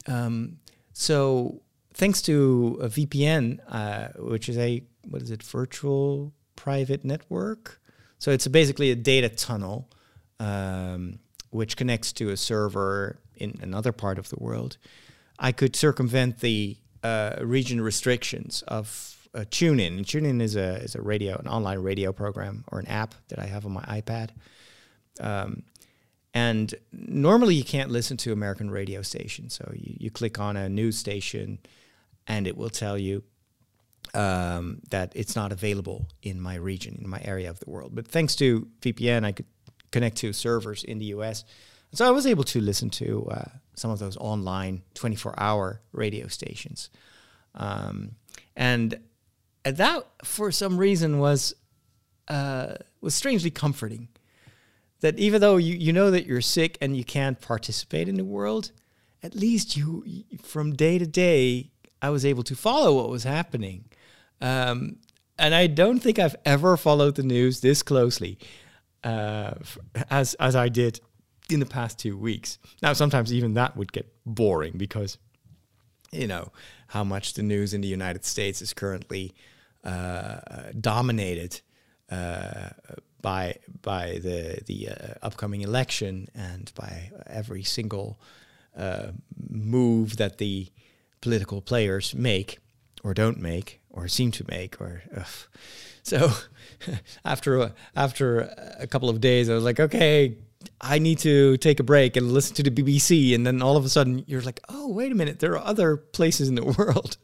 Um, 0.07 0.60
so 0.93 1.62
thanks 1.93 2.22
to 2.24 2.79
a 2.81 2.88
VPN, 2.88 3.60
uh, 3.67 4.10
which 4.19 4.48
is 4.48 4.57
a 4.57 4.84
what 5.10 5.22
is 5.22 5.31
it, 5.31 5.43
virtual 5.43 6.34
private 6.57 7.05
network. 7.05 7.79
So 8.19 8.31
it's 8.31 8.47
basically 8.47 8.91
a 8.91 8.95
data 8.95 9.29
tunnel 9.29 9.89
um, 10.41 11.19
which 11.51 11.77
connects 11.77 12.11
to 12.13 12.29
a 12.29 12.37
server 12.37 13.19
in 13.35 13.57
another 13.61 13.93
part 13.93 14.19
of 14.19 14.27
the 14.29 14.35
world. 14.39 14.77
I 15.39 15.53
could 15.53 15.75
circumvent 15.75 16.39
the 16.39 16.77
uh, 17.03 17.37
region 17.41 17.79
restrictions 17.79 18.63
of 18.67 19.29
uh, 19.33 19.41
TuneIn. 19.41 19.99
TuneIn 19.99 20.41
is 20.41 20.55
a 20.55 20.75
is 20.77 20.95
a 20.95 21.01
radio, 21.01 21.37
an 21.37 21.47
online 21.47 21.79
radio 21.79 22.11
program 22.11 22.65
or 22.71 22.79
an 22.79 22.87
app 22.87 23.13
that 23.29 23.39
I 23.39 23.45
have 23.45 23.65
on 23.65 23.71
my 23.71 23.83
iPad. 23.83 24.31
Um, 25.19 25.63
and 26.33 26.73
normally 26.91 27.55
you 27.55 27.63
can't 27.63 27.89
listen 27.89 28.17
to 28.17 28.31
American 28.31 28.69
radio 28.69 29.01
stations. 29.01 29.55
So 29.55 29.71
you, 29.73 29.95
you 29.99 30.11
click 30.11 30.39
on 30.39 30.57
a 30.57 30.69
news 30.69 30.97
station 30.97 31.59
and 32.27 32.45
it 32.47 32.57
will 32.57 32.69
tell 32.69 32.97
you 32.97 33.23
um, 34.13 34.81
that 34.89 35.11
it's 35.15 35.35
not 35.35 35.51
available 35.51 36.07
in 36.21 36.39
my 36.39 36.55
region, 36.55 36.99
in 37.01 37.09
my 37.09 37.21
area 37.23 37.49
of 37.49 37.59
the 37.59 37.69
world. 37.69 37.93
But 37.93 38.07
thanks 38.07 38.35
to 38.37 38.67
VPN, 38.81 39.25
I 39.25 39.31
could 39.31 39.45
connect 39.91 40.17
to 40.17 40.33
servers 40.33 40.83
in 40.83 40.99
the 40.99 41.05
US. 41.05 41.43
So 41.93 42.05
I 42.05 42.11
was 42.11 42.27
able 42.27 42.43
to 42.45 42.61
listen 42.61 42.89
to 42.91 43.27
uh, 43.31 43.49
some 43.75 43.91
of 43.91 43.99
those 43.99 44.17
online 44.17 44.83
24 44.93 45.35
hour 45.37 45.81
radio 45.91 46.27
stations. 46.27 46.89
Um, 47.55 48.11
and 48.55 48.99
that, 49.63 50.07
for 50.23 50.51
some 50.51 50.77
reason, 50.77 51.19
was, 51.19 51.55
uh, 52.27 52.75
was 53.01 53.15
strangely 53.15 53.51
comforting. 53.51 54.09
That 55.01 55.17
even 55.19 55.41
though 55.41 55.57
you, 55.57 55.75
you 55.75 55.93
know 55.93 56.11
that 56.11 56.25
you're 56.25 56.41
sick 56.41 56.77
and 56.81 56.97
you 56.97 57.03
can't 57.03 57.39
participate 57.39 58.09
in 58.09 58.15
the 58.15 58.25
world, 58.25 58.71
at 59.21 59.35
least 59.35 59.77
you, 59.77 60.03
from 60.43 60.75
day 60.75 60.97
to 60.97 61.05
day, 61.05 61.71
I 62.01 62.09
was 62.09 62.25
able 62.25 62.43
to 62.43 62.55
follow 62.55 62.95
what 62.95 63.09
was 63.09 63.23
happening. 63.23 63.85
Um, 64.41 64.98
and 65.39 65.53
I 65.53 65.67
don't 65.67 66.00
think 66.00 66.20
I've 66.20 66.36
ever 66.46 66.77
followed 66.77 67.15
the 67.15 67.24
news 67.24 67.62
this 67.62 67.84
closely 67.84 68.38
uh, 69.03 69.53
as 70.10 70.34
as 70.36 70.56
I 70.56 70.70
did 70.70 71.00
in 71.50 71.60
the 71.60 71.65
past 71.65 72.00
two 72.00 72.17
weeks. 72.17 72.60
Now, 72.82 72.94
sometimes 72.94 73.32
even 73.34 73.53
that 73.53 73.77
would 73.77 73.91
get 73.91 74.13
boring 74.25 74.77
because 74.77 75.17
you 76.12 76.27
know 76.27 76.51
how 76.88 77.03
much 77.03 77.34
the 77.34 77.44
news 77.44 77.74
in 77.74 77.82
the 77.82 77.88
United 77.88 78.25
States 78.25 78.62
is 78.62 78.74
currently 78.74 79.34
uh, 79.84 80.39
dominated 80.79 81.62
uh, 82.10 82.70
by 83.22 83.56
by 83.82 84.20
the 84.24 84.62
the 84.65 84.89
uh, 84.89 85.13
upcoming 85.22 85.62
election 85.62 86.27
and 86.34 86.72
by 86.75 87.12
every 87.27 87.63
single 87.63 88.20
uh, 88.75 89.08
move 89.50 90.17
that 90.17 90.38
the 90.38 90.67
political 91.22 91.62
players 91.62 92.15
make 92.15 92.60
or 93.03 93.13
don't 93.13 93.39
make 93.39 93.79
or 93.98 94.08
seem 94.08 94.32
to 94.32 94.46
make 94.48 94.80
or 94.80 95.04
ugh. 95.16 95.25
so 96.04 96.32
after 97.25 97.60
a, 97.60 97.74
after 97.96 98.42
a 98.80 98.88
couple 98.88 99.10
of 99.10 99.20
days 99.20 99.50
I 99.50 99.54
was 99.54 99.63
like 99.63 99.80
okay 99.80 100.38
I 100.82 101.00
need 101.00 101.20
to 101.20 101.58
take 101.58 101.80
a 101.80 101.84
break 101.84 102.18
and 102.18 102.32
listen 102.32 102.56
to 102.56 102.63
the 102.63 102.72
BBC 102.72 103.34
and 103.36 103.46
then 103.46 103.62
all 103.62 103.77
of 103.77 103.86
a 103.86 103.89
sudden 103.89 104.24
you're 104.27 104.42
like 104.42 104.62
oh 104.70 104.88
wait 104.88 105.12
a 105.12 105.16
minute 105.16 105.39
there 105.39 105.54
are 105.54 105.66
other 105.66 105.98
places 105.98 106.48
in 106.50 106.56
the 106.56 106.66
world. 106.77 107.18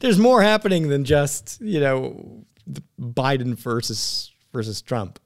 There's 0.00 0.18
more 0.18 0.42
happening 0.42 0.88
than 0.88 1.04
just 1.04 1.60
you 1.60 1.80
know 1.80 2.44
Biden 2.98 3.54
versus 3.54 4.32
versus 4.52 4.80
Trump 4.82 5.20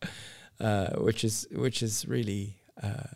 uh, 0.60 0.90
which 0.98 1.24
is 1.24 1.46
which 1.52 1.82
is 1.82 2.06
really 2.06 2.56
uh, 2.82 3.14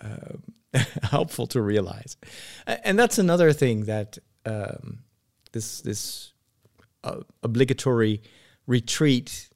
uh, 0.00 0.78
helpful 1.02 1.46
to 1.48 1.62
realize. 1.62 2.16
And 2.66 2.98
that's 2.98 3.18
another 3.18 3.52
thing 3.52 3.84
that 3.86 4.18
um, 4.44 4.98
this 5.52 5.80
this 5.80 6.32
uh, 7.06 7.20
obligatory 7.42 8.20
retreat 8.66 9.48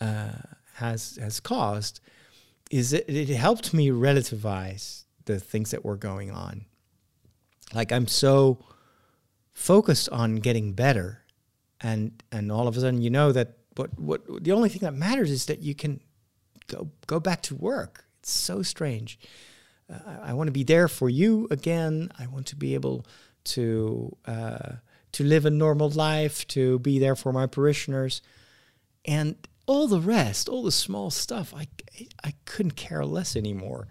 uh, 0.00 0.32
has 0.74 1.18
has 1.20 1.40
caused 1.40 2.00
is 2.70 2.92
it, 2.92 3.04
it 3.08 3.28
helped 3.28 3.74
me 3.74 3.90
relativize 3.90 5.04
the 5.26 5.38
things 5.38 5.70
that 5.72 5.84
were 5.84 5.96
going 5.96 6.30
on. 6.30 6.64
Like 7.74 7.92
I'm 7.92 8.08
so 8.08 8.64
focused 9.52 10.08
on 10.08 10.36
getting 10.36 10.72
better, 10.72 11.24
and 11.80 12.22
and 12.30 12.50
all 12.50 12.68
of 12.68 12.76
a 12.76 12.80
sudden 12.80 13.02
you 13.02 13.10
know 13.10 13.32
that 13.32 13.58
what 13.76 13.98
what 13.98 14.44
the 14.44 14.52
only 14.52 14.68
thing 14.68 14.80
that 14.80 14.94
matters 14.94 15.30
is 15.30 15.46
that 15.46 15.60
you 15.60 15.74
can 15.74 16.00
go 16.68 16.90
go 17.06 17.20
back 17.20 17.42
to 17.42 17.54
work. 17.54 18.04
It's 18.20 18.30
so 18.30 18.62
strange. 18.62 19.18
Uh, 19.92 19.98
I, 20.06 20.30
I 20.30 20.32
want 20.34 20.48
to 20.48 20.52
be 20.52 20.64
there 20.64 20.88
for 20.88 21.10
you 21.10 21.48
again. 21.50 22.10
I 22.18 22.26
want 22.26 22.46
to 22.46 22.56
be 22.56 22.74
able 22.74 23.06
to 23.44 24.16
uh, 24.26 24.72
to 25.12 25.24
live 25.24 25.44
a 25.44 25.50
normal 25.50 25.90
life, 25.90 26.46
to 26.48 26.78
be 26.78 26.98
there 26.98 27.16
for 27.16 27.32
my 27.32 27.46
parishioners, 27.46 28.22
and 29.04 29.36
all 29.66 29.86
the 29.86 30.00
rest, 30.00 30.48
all 30.48 30.62
the 30.62 30.72
small 30.72 31.10
stuff, 31.10 31.54
I, 31.56 31.66
I 32.24 32.34
couldn't 32.44 32.76
care 32.76 33.04
less 33.04 33.36
anymore. 33.36 33.88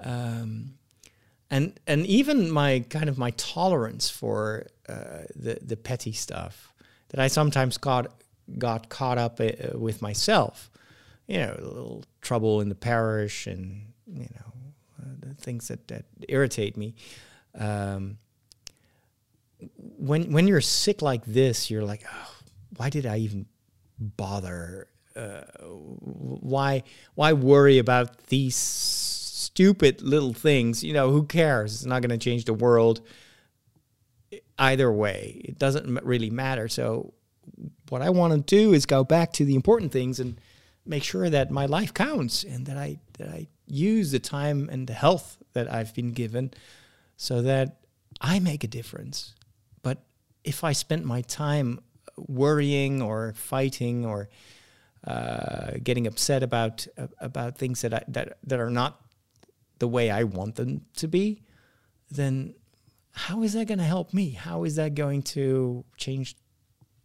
Um, 0.00 0.74
and 1.50 1.78
and 1.86 2.06
even 2.06 2.50
my 2.50 2.84
kind 2.88 3.08
of 3.08 3.18
my 3.18 3.30
tolerance 3.32 4.08
for 4.08 4.66
uh, 4.88 5.24
the 5.36 5.58
the 5.60 5.76
petty 5.76 6.12
stuff 6.12 6.72
that 7.08 7.20
I 7.20 7.28
sometimes 7.28 7.76
got 7.76 8.10
got 8.58 8.88
caught 8.88 9.18
up 9.18 9.38
uh, 9.38 9.78
with 9.78 10.00
myself, 10.00 10.70
you 11.26 11.38
know, 11.38 11.54
a 11.58 11.62
little 11.62 12.04
trouble 12.22 12.62
in 12.62 12.70
the 12.70 12.74
parish 12.74 13.46
and 13.46 13.92
you 14.06 14.28
know 14.34 14.52
uh, 14.98 15.14
the 15.20 15.34
things 15.34 15.68
that 15.68 15.88
that 15.88 16.06
irritate 16.26 16.76
me. 16.76 16.94
Um, 17.54 18.16
when 19.76 20.32
when 20.32 20.46
you're 20.46 20.60
sick 20.60 21.02
like 21.02 21.24
this, 21.24 21.70
you're 21.70 21.84
like, 21.84 22.04
oh, 22.12 22.34
why 22.76 22.90
did 22.90 23.06
I 23.06 23.18
even 23.18 23.46
bother? 23.98 24.88
Uh, 25.14 25.42
why 25.60 26.82
why 27.14 27.32
worry 27.32 27.78
about 27.78 28.26
these 28.26 28.56
stupid 28.56 30.02
little 30.02 30.32
things? 30.32 30.82
You 30.82 30.92
know, 30.92 31.10
who 31.10 31.24
cares? 31.24 31.74
It's 31.74 31.84
not 31.84 32.02
going 32.02 32.10
to 32.10 32.18
change 32.18 32.44
the 32.44 32.54
world 32.54 33.02
either 34.58 34.90
way. 34.90 35.40
It 35.44 35.58
doesn't 35.58 36.02
really 36.04 36.30
matter. 36.30 36.68
So 36.68 37.14
what 37.88 38.02
I 38.02 38.10
want 38.10 38.32
to 38.32 38.40
do 38.40 38.72
is 38.72 38.86
go 38.86 39.04
back 39.04 39.32
to 39.34 39.44
the 39.44 39.54
important 39.54 39.92
things 39.92 40.20
and 40.20 40.40
make 40.86 41.02
sure 41.02 41.28
that 41.28 41.50
my 41.50 41.66
life 41.66 41.92
counts 41.92 42.44
and 42.44 42.66
that 42.66 42.76
I 42.76 42.98
that 43.18 43.28
I 43.28 43.48
use 43.66 44.10
the 44.10 44.18
time 44.18 44.68
and 44.70 44.86
the 44.86 44.94
health 44.94 45.38
that 45.52 45.72
I've 45.72 45.94
been 45.94 46.12
given 46.12 46.52
so 47.16 47.42
that 47.42 47.76
I 48.20 48.40
make 48.40 48.64
a 48.64 48.68
difference 48.68 49.34
if 50.44 50.64
I 50.64 50.72
spent 50.72 51.04
my 51.04 51.22
time 51.22 51.80
worrying 52.16 53.00
or 53.02 53.32
fighting 53.34 54.04
or 54.04 54.28
uh, 55.06 55.72
getting 55.82 56.06
upset 56.06 56.42
about 56.42 56.86
uh, 56.96 57.08
about 57.18 57.58
things 57.58 57.80
that 57.82 57.94
I, 57.94 58.04
that 58.08 58.38
that 58.44 58.60
are 58.60 58.70
not 58.70 59.00
the 59.78 59.88
way 59.88 60.10
I 60.10 60.24
want 60.24 60.54
them 60.56 60.82
to 60.96 61.08
be, 61.08 61.42
then 62.10 62.54
how 63.12 63.42
is 63.42 63.52
that 63.54 63.66
going 63.66 63.78
to 63.78 63.84
help 63.84 64.14
me? 64.14 64.30
How 64.30 64.64
is 64.64 64.76
that 64.76 64.94
going 64.94 65.22
to 65.22 65.84
change 65.96 66.36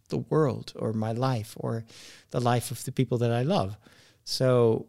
the 0.08 0.18
world 0.18 0.72
or 0.76 0.92
my 0.92 1.12
life 1.12 1.54
or 1.58 1.84
the 2.30 2.40
life 2.40 2.70
of 2.70 2.84
the 2.84 2.92
people 2.92 3.18
that 3.18 3.32
I 3.32 3.42
love? 3.42 3.76
So 4.24 4.86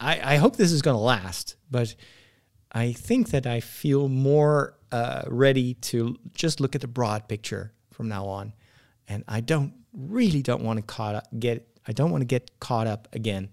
I, 0.00 0.34
I 0.34 0.36
hope 0.36 0.56
this 0.56 0.72
is 0.72 0.80
going 0.80 0.96
to 0.96 1.00
last, 1.00 1.56
but 1.70 1.94
I 2.72 2.92
think 2.92 3.30
that 3.30 3.46
I 3.46 3.60
feel 3.60 4.08
more 4.08 4.76
uh, 4.90 5.22
ready 5.26 5.74
to 5.74 6.16
just 6.34 6.60
look 6.60 6.74
at 6.74 6.80
the 6.80 6.88
broad 6.88 7.28
picture 7.28 7.72
from 7.94 8.08
now 8.08 8.26
on. 8.26 8.52
And 9.08 9.24
I 9.28 9.40
don't 9.40 9.72
really 9.92 10.42
don't 10.42 10.62
want 10.62 10.78
to 10.78 10.82
caught 10.82 11.14
up, 11.14 11.28
get 11.38 11.66
I 11.86 11.92
don't 11.92 12.10
want 12.10 12.22
to 12.22 12.26
get 12.26 12.58
caught 12.60 12.86
up 12.86 13.08
again 13.12 13.50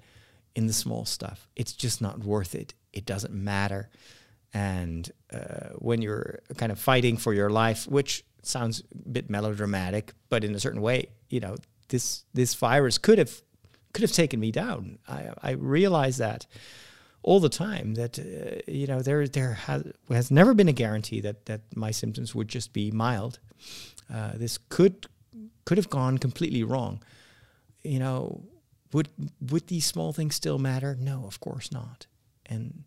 in 0.56 0.68
the 0.68 0.74
small 0.74 1.06
stuff. 1.06 1.48
It's 1.56 1.74
just 1.74 2.02
not 2.02 2.20
worth 2.20 2.56
it. 2.56 2.74
It 2.94 3.06
doesn't 3.06 3.34
matter. 3.34 3.90
And 4.54 5.10
uh, 5.32 5.70
when 5.76 6.02
you're 6.02 6.40
kind 6.58 6.72
of 6.72 6.80
fighting 6.80 7.18
for 7.18 7.34
your 7.34 7.50
life, 7.50 7.88
which 7.88 8.26
sounds 8.44 8.84
a 9.06 9.10
bit 9.10 9.30
melodramatic, 9.30 10.14
but 10.30 10.44
in 10.44 10.56
a 10.56 10.60
certain 10.60 10.82
way, 10.82 11.08
you 11.30 11.40
know, 11.40 11.56
this 11.90 12.24
this 12.34 12.54
virus 12.56 12.98
could 12.98 13.18
have 13.18 13.42
could 13.94 14.02
have 14.02 14.12
taken 14.12 14.40
me 14.40 14.52
down. 14.52 14.98
I 15.08 15.30
I 15.42 15.52
realize 15.52 16.18
that 16.18 16.48
all 17.24 17.40
the 17.40 17.50
time 17.50 17.94
that 17.96 18.18
uh, 18.20 18.62
you 18.68 18.88
know 18.88 19.02
there 19.02 19.28
there 19.28 19.54
has 19.54 19.84
has 20.10 20.32
never 20.32 20.54
been 20.54 20.68
a 20.68 20.74
guarantee 20.74 21.22
that 21.22 21.46
that 21.46 21.62
my 21.76 21.92
symptoms 21.92 22.34
would 22.34 22.48
just 22.48 22.74
be 22.74 22.92
mild 22.92 23.40
uh, 24.14 24.32
this 24.36 24.58
could 24.70 25.08
could 25.66 25.78
have 25.78 25.90
gone 25.90 26.18
completely 26.18 26.64
wrong. 26.64 27.02
You 27.84 28.00
know, 28.00 28.44
would 28.94 29.10
would 29.50 29.68
these 29.68 29.86
small 29.86 30.14
things 30.14 30.36
still 30.36 30.60
matter? 30.60 30.96
No, 31.00 31.26
of 31.26 31.40
course 31.40 31.72
not. 31.72 32.08
And 32.46 32.84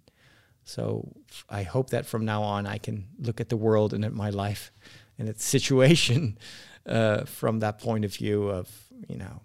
So 0.64 1.12
I 1.48 1.62
hope 1.62 1.90
that 1.90 2.06
from 2.06 2.24
now 2.24 2.42
on 2.42 2.66
I 2.66 2.78
can 2.78 3.06
look 3.18 3.40
at 3.40 3.48
the 3.48 3.56
world 3.56 3.92
and 3.92 4.04
at 4.04 4.12
my 4.12 4.30
life 4.30 4.70
and 5.18 5.28
its 5.28 5.44
situation 5.44 6.38
uh, 6.86 7.24
from 7.24 7.60
that 7.60 7.78
point 7.78 8.04
of 8.04 8.14
view 8.14 8.48
of 8.48 8.68
you 9.08 9.16
know, 9.16 9.40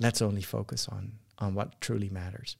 let's 0.00 0.22
only 0.22 0.42
focus 0.42 0.88
on 0.88 1.12
on 1.38 1.54
what 1.54 1.80
truly 1.80 2.10
matters. 2.10 2.56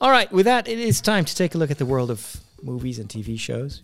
All 0.00 0.10
right, 0.10 0.30
with 0.32 0.46
that, 0.46 0.66
it 0.68 0.78
is 0.78 1.00
time 1.00 1.24
to 1.24 1.34
take 1.34 1.54
a 1.54 1.58
look 1.58 1.70
at 1.70 1.78
the 1.78 1.86
world 1.86 2.10
of 2.10 2.36
movies 2.62 2.98
and 2.98 3.08
TV 3.08 3.38
shows. 3.38 3.82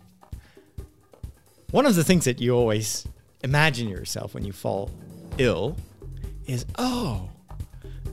One 1.70 1.87
of 1.87 1.94
the 1.94 2.02
things 2.02 2.25
that 2.25 2.40
you 2.40 2.52
always 2.56 3.06
imagine 3.42 3.88
yourself 3.88 4.35
when 4.35 4.44
you 4.44 4.52
fall 4.52 4.90
ill 5.38 5.76
is, 6.47 6.66
oh, 6.78 7.28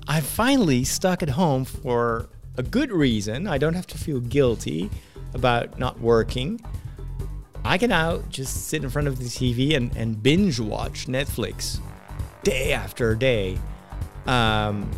I'm 0.08 0.24
finally 0.24 0.84
stuck 0.84 1.22
at 1.22 1.30
home 1.30 1.66
for 1.66 2.30
a 2.58 2.64
good 2.64 2.92
reason. 2.92 3.48
I 3.48 3.58
don't 3.58 3.74
have 3.74 3.88
to 3.88 3.98
feel 3.98 4.20
guilty 4.20 4.90
about 5.34 5.78
not 5.78 6.00
working. 6.00 6.62
I 7.66 7.78
can 7.78 7.90
now 7.90 8.20
just 8.30 8.68
sit 8.68 8.84
in 8.84 8.90
front 8.90 9.08
of 9.08 9.20
the 9.20 9.26
TV 9.26 9.76
and, 9.76 9.96
and 9.98 10.22
binge 10.22 10.60
watch 10.60 11.08
Netflix 11.08 11.80
day 12.44 12.72
after 12.72 13.14
day. 13.16 13.60
Um, 14.26 14.90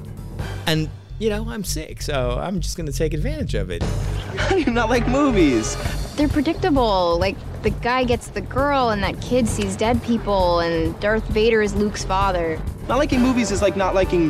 and, 0.67 0.89
you 1.17 1.29
know, 1.29 1.49
I'm 1.49 1.63
sick, 1.63 2.01
so 2.01 2.37
I'm 2.39 2.59
just 2.59 2.77
going 2.77 2.85
to 2.85 2.93
take 2.93 3.13
advantage 3.13 3.55
of 3.55 3.71
it. 3.71 3.81
How 4.37 4.49
do 4.49 4.61
you 4.61 4.71
not 4.71 4.89
like 4.89 5.07
movies? 5.07 5.75
They're 6.15 6.27
predictable. 6.27 7.17
Like 7.17 7.35
the 7.61 7.69
guy 7.69 8.03
gets 8.03 8.27
the 8.29 8.41
girl, 8.41 8.89
and 8.89 9.03
that 9.03 9.19
kid 9.21 9.47
sees 9.47 9.75
dead 9.75 10.01
people, 10.03 10.59
and 10.59 10.97
Darth 10.99 11.25
Vader 11.27 11.61
is 11.61 11.75
Luke's 11.75 12.03
father. 12.05 12.59
Not 12.87 12.97
liking 12.97 13.21
movies 13.21 13.51
is 13.51 13.61
like 13.61 13.75
not 13.75 13.93
liking 13.93 14.29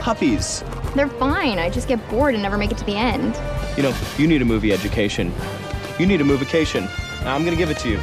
puppies. 0.00 0.64
They're 0.94 1.08
fine. 1.08 1.58
I 1.58 1.70
just 1.70 1.86
get 1.86 2.06
bored 2.08 2.34
and 2.34 2.42
never 2.42 2.58
make 2.58 2.72
it 2.72 2.78
to 2.78 2.84
the 2.84 2.96
end. 2.96 3.38
You 3.76 3.84
know, 3.84 3.96
you 4.16 4.26
need 4.26 4.42
a 4.42 4.44
movie 4.44 4.72
education. 4.72 5.32
You 5.98 6.06
need 6.06 6.20
a 6.20 6.24
movication. 6.24 6.88
I'm 7.24 7.44
gonna 7.44 7.56
give 7.56 7.70
it 7.70 7.78
to 7.78 7.88
you. 7.88 7.98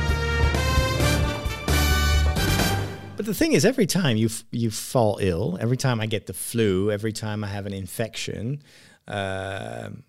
But 3.18 3.26
the 3.26 3.34
thing 3.34 3.54
is, 3.54 3.66
every 3.66 3.86
time 3.86 4.18
you 4.18 4.28
f- 4.28 4.44
you 4.52 4.72
fall 4.72 5.18
ill, 5.22 5.58
every 5.60 5.78
time 5.78 6.00
I 6.00 6.06
get 6.06 6.28
the 6.28 6.34
flu, 6.34 6.92
every 6.92 7.12
time 7.14 7.44
I 7.44 7.48
have 7.48 7.66
an 7.66 7.74
infection, 7.74 8.62
um 9.08 10.04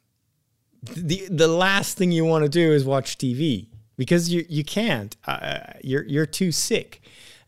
the 0.94 1.26
the 1.30 1.48
last 1.48 1.96
thing 1.96 2.12
you 2.12 2.24
want 2.24 2.44
to 2.44 2.48
do 2.48 2.72
is 2.72 2.84
watch 2.84 3.18
TV 3.18 3.68
because 3.96 4.32
you 4.32 4.44
you 4.48 4.64
can't. 4.64 5.16
Uh, 5.26 5.58
you're 5.82 6.04
you're 6.04 6.26
too 6.26 6.52
sick, 6.52 7.00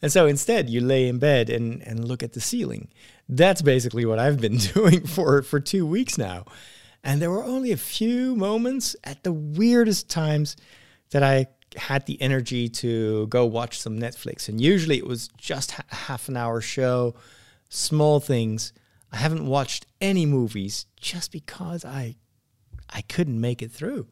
and 0.02 0.10
so 0.12 0.26
instead 0.26 0.68
you 0.70 0.80
lay 0.80 1.08
in 1.08 1.18
bed 1.18 1.50
and 1.50 1.82
and 1.82 2.06
look 2.06 2.22
at 2.22 2.32
the 2.32 2.40
ceiling. 2.40 2.88
That's 3.28 3.60
basically 3.60 4.06
what 4.06 4.18
I've 4.18 4.40
been 4.40 4.56
doing 4.74 5.06
for 5.06 5.42
for 5.42 5.60
two 5.60 5.86
weeks 5.86 6.18
now, 6.18 6.44
and 7.04 7.20
there 7.20 7.30
were 7.30 7.44
only 7.44 7.72
a 7.72 7.76
few 7.76 8.34
moments 8.36 8.96
at 9.04 9.24
the 9.24 9.32
weirdest 9.32 10.08
times 10.08 10.56
that 11.10 11.22
I 11.22 11.46
had 11.76 12.06
the 12.06 12.20
energy 12.20 12.68
to 12.68 13.26
go 13.28 13.44
watch 13.44 13.80
some 13.80 13.98
Netflix. 13.98 14.48
And 14.48 14.60
usually 14.60 14.98
it 14.98 15.06
was 15.06 15.28
just 15.36 15.78
a 15.78 15.94
half 15.94 16.28
an 16.28 16.36
hour 16.36 16.60
show, 16.60 17.14
small 17.68 18.20
things. 18.20 18.72
I 19.12 19.16
haven't 19.16 19.46
watched 19.46 19.86
any 20.00 20.26
movies 20.26 20.86
just 21.00 21.32
because 21.32 21.84
I 21.84 22.16
I 22.90 23.02
couldn't 23.02 23.40
make 23.40 23.62
it 23.62 23.70
through. 23.70 24.08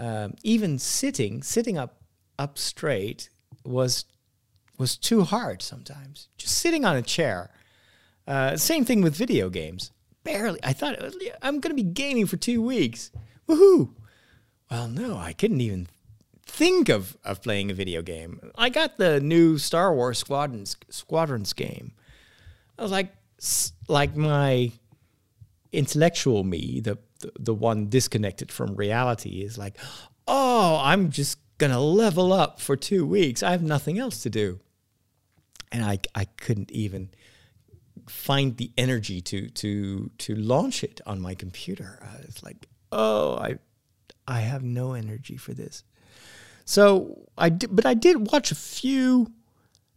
Um, 0.00 0.34
even 0.42 0.78
sitting 0.78 1.42
sitting 1.42 1.76
up 1.76 2.00
up 2.38 2.56
straight 2.56 3.28
was 3.66 4.06
was 4.78 4.96
too 4.96 5.24
hard 5.24 5.60
sometimes. 5.60 6.28
Just 6.38 6.56
sitting 6.56 6.86
on 6.86 6.96
a 6.96 7.02
chair. 7.02 7.50
Uh, 8.26 8.56
same 8.56 8.86
thing 8.86 9.02
with 9.02 9.14
video 9.14 9.50
games. 9.50 9.92
Barely. 10.24 10.58
I 10.64 10.72
thought 10.72 10.96
I'm 11.42 11.60
going 11.60 11.76
to 11.76 11.82
be 11.82 11.82
gaming 11.82 12.26
for 12.26 12.38
two 12.38 12.62
weeks. 12.62 13.10
Woohoo! 13.46 13.90
Well, 14.70 14.88
no, 14.88 15.18
I 15.18 15.34
couldn't 15.34 15.60
even 15.60 15.86
think 16.46 16.88
of 16.88 17.18
of 17.22 17.42
playing 17.42 17.70
a 17.70 17.74
video 17.74 18.00
game. 18.00 18.40
I 18.56 18.70
got 18.70 18.96
the 18.96 19.20
new 19.20 19.58
Star 19.58 19.94
Wars 19.94 20.18
Squadrons 20.18 20.78
Squadrons 20.88 21.52
game. 21.52 21.92
I 22.78 22.82
was 22.82 22.90
like, 22.90 23.12
like 23.86 24.16
my 24.16 24.72
intellectual 25.72 26.42
me, 26.42 26.80
the, 26.80 26.96
the 27.38 27.54
one 27.54 27.88
disconnected 27.88 28.52
from 28.52 28.74
reality, 28.76 29.40
is 29.42 29.58
like, 29.58 29.76
oh, 30.26 30.80
I'm 30.82 31.10
just 31.10 31.38
gonna 31.58 31.80
level 31.80 32.32
up 32.32 32.60
for 32.60 32.76
two 32.76 33.06
weeks. 33.06 33.42
I 33.42 33.50
have 33.50 33.62
nothing 33.62 33.98
else 33.98 34.22
to 34.22 34.30
do, 34.30 34.60
and 35.70 35.84
I 35.84 35.98
I 36.14 36.24
couldn't 36.24 36.70
even 36.70 37.10
find 38.08 38.56
the 38.56 38.72
energy 38.76 39.20
to 39.20 39.48
to 39.48 40.10
to 40.18 40.34
launch 40.34 40.82
it 40.84 41.00
on 41.06 41.20
my 41.20 41.34
computer. 41.34 41.98
I 42.02 42.26
was 42.26 42.42
like, 42.42 42.68
oh, 42.92 43.36
I 43.36 43.58
I 44.26 44.40
have 44.40 44.62
no 44.62 44.92
energy 44.92 45.36
for 45.36 45.54
this. 45.54 45.84
So 46.64 47.28
I 47.36 47.48
did, 47.48 47.74
but 47.74 47.84
I 47.84 47.94
did 47.94 48.30
watch 48.30 48.52
a 48.52 48.54
few 48.54 49.32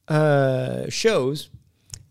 uh, 0.07 0.89
shows 0.89 1.49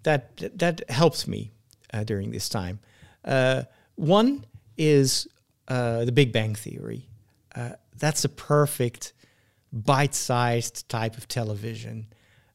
that 0.04 0.58
that 0.58 0.88
helped 0.88 1.26
me 1.26 1.50
uh, 1.92 2.04
during 2.04 2.30
this 2.30 2.48
time. 2.48 2.80
Uh, 3.24 3.64
one 3.96 4.44
is 4.82 5.28
uh, 5.68 6.04
The 6.04 6.12
Big 6.12 6.32
Bang 6.32 6.54
Theory. 6.54 7.08
Uh, 7.54 7.70
that's 7.98 8.24
a 8.24 8.28
perfect 8.28 9.12
bite-sized 9.72 10.88
type 10.88 11.16
of 11.16 11.28
television 11.28 12.06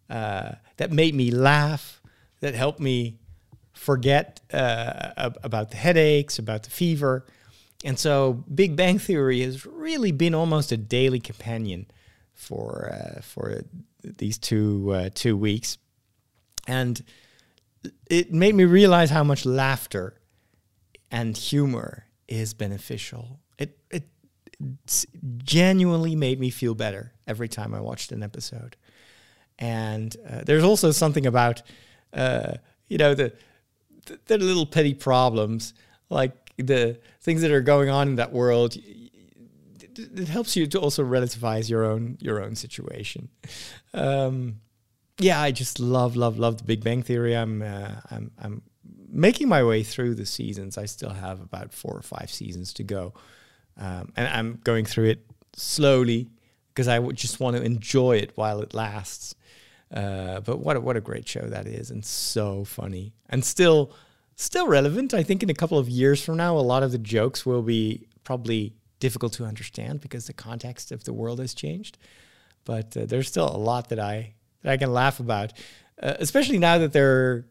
uh, 0.09 0.51
that 0.77 0.91
made 0.91 1.15
me 1.15 1.31
laugh, 1.31 2.01
that 2.41 2.53
helped 2.53 2.79
me 2.79 3.17
forget 3.73 4.41
uh, 4.53 5.31
about 5.43 5.71
the 5.71 5.77
headaches, 5.77 6.39
about 6.39 6.63
the 6.63 6.69
fever. 6.69 7.25
And 7.83 7.97
so 7.97 8.43
Big 8.53 8.75
Bang 8.75 8.99
Theory 8.99 9.41
has 9.41 9.65
really 9.65 10.11
been 10.11 10.33
almost 10.33 10.71
a 10.71 10.77
daily 10.77 11.19
companion 11.19 11.85
for 12.33 12.91
uh, 12.93 13.21
for 13.21 13.61
these 14.03 14.37
two 14.37 14.91
uh, 14.93 15.09
two 15.13 15.37
weeks. 15.37 15.77
And 16.67 17.01
it 18.09 18.33
made 18.33 18.55
me 18.55 18.65
realize 18.65 19.09
how 19.09 19.23
much 19.23 19.45
laughter 19.45 20.19
and 21.11 21.37
humor 21.37 22.06
is 22.27 22.53
beneficial. 22.53 23.39
It 23.57 23.77
it 23.89 24.09
genuinely 25.43 26.15
made 26.15 26.39
me 26.39 26.49
feel 26.49 26.75
better 26.75 27.13
every 27.27 27.47
time 27.47 27.73
I 27.73 27.79
watched 27.79 28.11
an 28.11 28.23
episode. 28.23 28.75
And 29.59 30.15
uh, 30.29 30.41
there's 30.45 30.63
also 30.63 30.91
something 30.91 31.25
about 31.25 31.61
uh, 32.13 32.53
you 32.87 32.97
know 32.97 33.13
the, 33.13 33.33
the 34.05 34.19
the 34.25 34.37
little 34.37 34.65
petty 34.65 34.93
problems 34.93 35.73
like 36.09 36.33
the 36.57 36.99
things 37.21 37.41
that 37.41 37.51
are 37.51 37.61
going 37.61 37.89
on 37.89 38.09
in 38.09 38.15
that 38.15 38.31
world 38.31 38.75
it, 38.75 39.97
it 39.97 40.27
helps 40.27 40.55
you 40.55 40.67
to 40.67 40.79
also 40.79 41.03
relativize 41.03 41.69
your 41.69 41.83
own 41.83 42.17
your 42.21 42.41
own 42.41 42.55
situation 42.55 43.29
um, 43.93 44.61
yeah 45.19 45.41
i 45.41 45.51
just 45.51 45.79
love 45.79 46.15
love 46.15 46.39
love 46.39 46.57
the 46.57 46.63
big 46.63 46.83
bang 46.83 47.03
theory 47.03 47.35
i'm 47.35 47.61
uh, 47.61 47.91
i'm 48.09 48.31
i'm 48.39 48.61
making 49.17 49.49
my 49.49 49.63
way 49.63 49.83
through 49.83 50.13
the 50.13 50.25
seasons 50.25 50.77
i 50.77 50.85
still 50.85 51.09
have 51.09 51.41
about 51.41 51.73
four 51.73 51.93
or 51.97 52.03
five 52.03 52.31
seasons 52.31 52.71
to 52.73 52.83
go. 52.83 53.13
Um, 53.75 54.13
and 54.15 54.27
i'm 54.27 54.59
going 54.63 54.85
through 54.85 55.09
it 55.09 55.25
slowly 55.53 56.29
because 56.69 56.87
i 56.87 56.99
just 57.11 57.39
want 57.39 57.57
to 57.57 57.63
enjoy 57.63 58.17
it 58.17 58.31
while 58.35 58.61
it 58.61 58.73
lasts. 58.73 59.35
Uh, 59.93 60.41
but 60.41 60.59
what 60.59 60.75
a, 60.75 60.81
what 60.81 60.97
a 60.97 61.01
great 61.01 61.27
show 61.27 61.41
that 61.47 61.65
is 61.65 61.91
and 61.91 62.03
so 62.03 62.65
funny 62.65 63.13
and 63.29 63.43
still 63.43 63.93
still 64.35 64.67
relevant. 64.67 65.13
I 65.13 65.23
think 65.23 65.41
in 65.41 65.49
a 65.49 65.53
couple 65.53 65.79
of 65.79 65.89
years 65.89 66.23
from 66.23 66.37
now 66.37 66.57
a 66.57 66.59
lot 66.59 66.83
of 66.83 66.91
the 66.91 66.97
jokes 66.97 67.45
will 67.45 67.63
be 67.63 68.07
probably 68.23 68.73
difficult 68.99 69.33
to 69.33 69.45
understand 69.45 70.01
because 70.01 70.27
the 70.27 70.33
context 70.33 70.91
of 70.91 71.05
the 71.05 71.13
world 71.13 71.39
has 71.39 71.53
changed. 71.53 71.97
But 72.65 72.97
uh, 72.97 73.05
there's 73.05 73.29
still 73.29 73.47
a 73.47 73.57
lot 73.57 73.89
that 73.89 73.99
i 73.99 74.33
that 74.61 74.73
i 74.73 74.77
can 74.77 74.91
laugh 74.91 75.19
about 75.19 75.53
uh, 76.01 76.15
especially 76.19 76.59
now 76.59 76.77
that 76.77 76.93
they're 76.93 77.45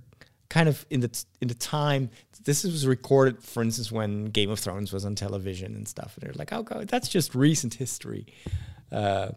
kind 0.49 0.69
of 0.69 0.87
in 0.91 1.01
the 1.01 1.25
in 1.41 1.49
the 1.49 1.55
time 1.55 2.11
this 2.45 2.63
was 2.63 2.87
recorded 2.87 3.43
for 3.43 3.63
instance 3.63 3.91
when 3.91 4.27
game 4.27 4.51
of 4.51 4.59
thrones 4.59 4.93
was 4.93 5.05
on 5.05 5.15
television 5.15 5.75
and 5.75 5.89
stuff 5.89 6.17
and 6.17 6.27
they're 6.27 6.35
like 6.37 6.53
oh 6.53 6.63
god 6.63 6.87
that's 6.89 7.09
just 7.09 7.35
recent 7.35 7.75
history 7.75 8.27
uh, 8.93 9.29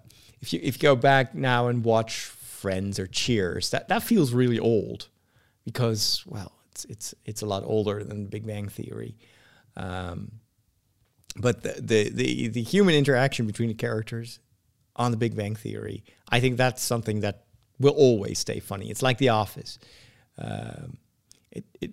if 0.41 0.54
you 0.54 0.60
if 0.62 0.76
you 0.76 0.80
go 0.80 0.95
back 0.95 1.34
now 1.34 1.67
and 1.67 1.84
watch 1.84 2.26
friends 2.26 3.00
or 3.00 3.08
cheers 3.08 3.72
that 3.72 3.88
that 3.88 4.04
feels 4.04 4.34
really 4.34 4.60
old 4.60 5.08
because 5.65 6.24
well 6.28 6.60
it's 6.80 6.86
it's 6.86 7.15
it's 7.26 7.41
a 7.41 7.45
lot 7.45 7.63
older 7.65 8.04
than 8.04 8.24
the 8.24 8.30
Big 8.30 8.45
Bang 8.45 8.69
Theory. 8.69 9.17
Um, 9.76 10.32
but 11.36 11.63
the, 11.63 11.76
the 11.80 12.10
the 12.10 12.48
the 12.50 12.63
human 12.63 12.95
interaction 12.95 13.48
between 13.48 13.69
the 13.69 13.76
characters 13.76 14.39
on 14.95 15.12
the 15.12 15.17
Big 15.17 15.36
Bang 15.36 15.56
Theory, 15.56 16.04
I 16.30 16.39
think 16.39 16.58
that's 16.58 16.84
something 16.84 17.22
that 17.22 17.45
will 17.80 17.93
always 17.93 18.39
stay 18.39 18.60
funny. 18.60 18.89
It's 18.89 19.02
like 19.02 19.17
The 19.17 19.30
Office. 19.30 19.80
Um, 20.39 20.97
it 21.52 21.65
it 21.82 21.91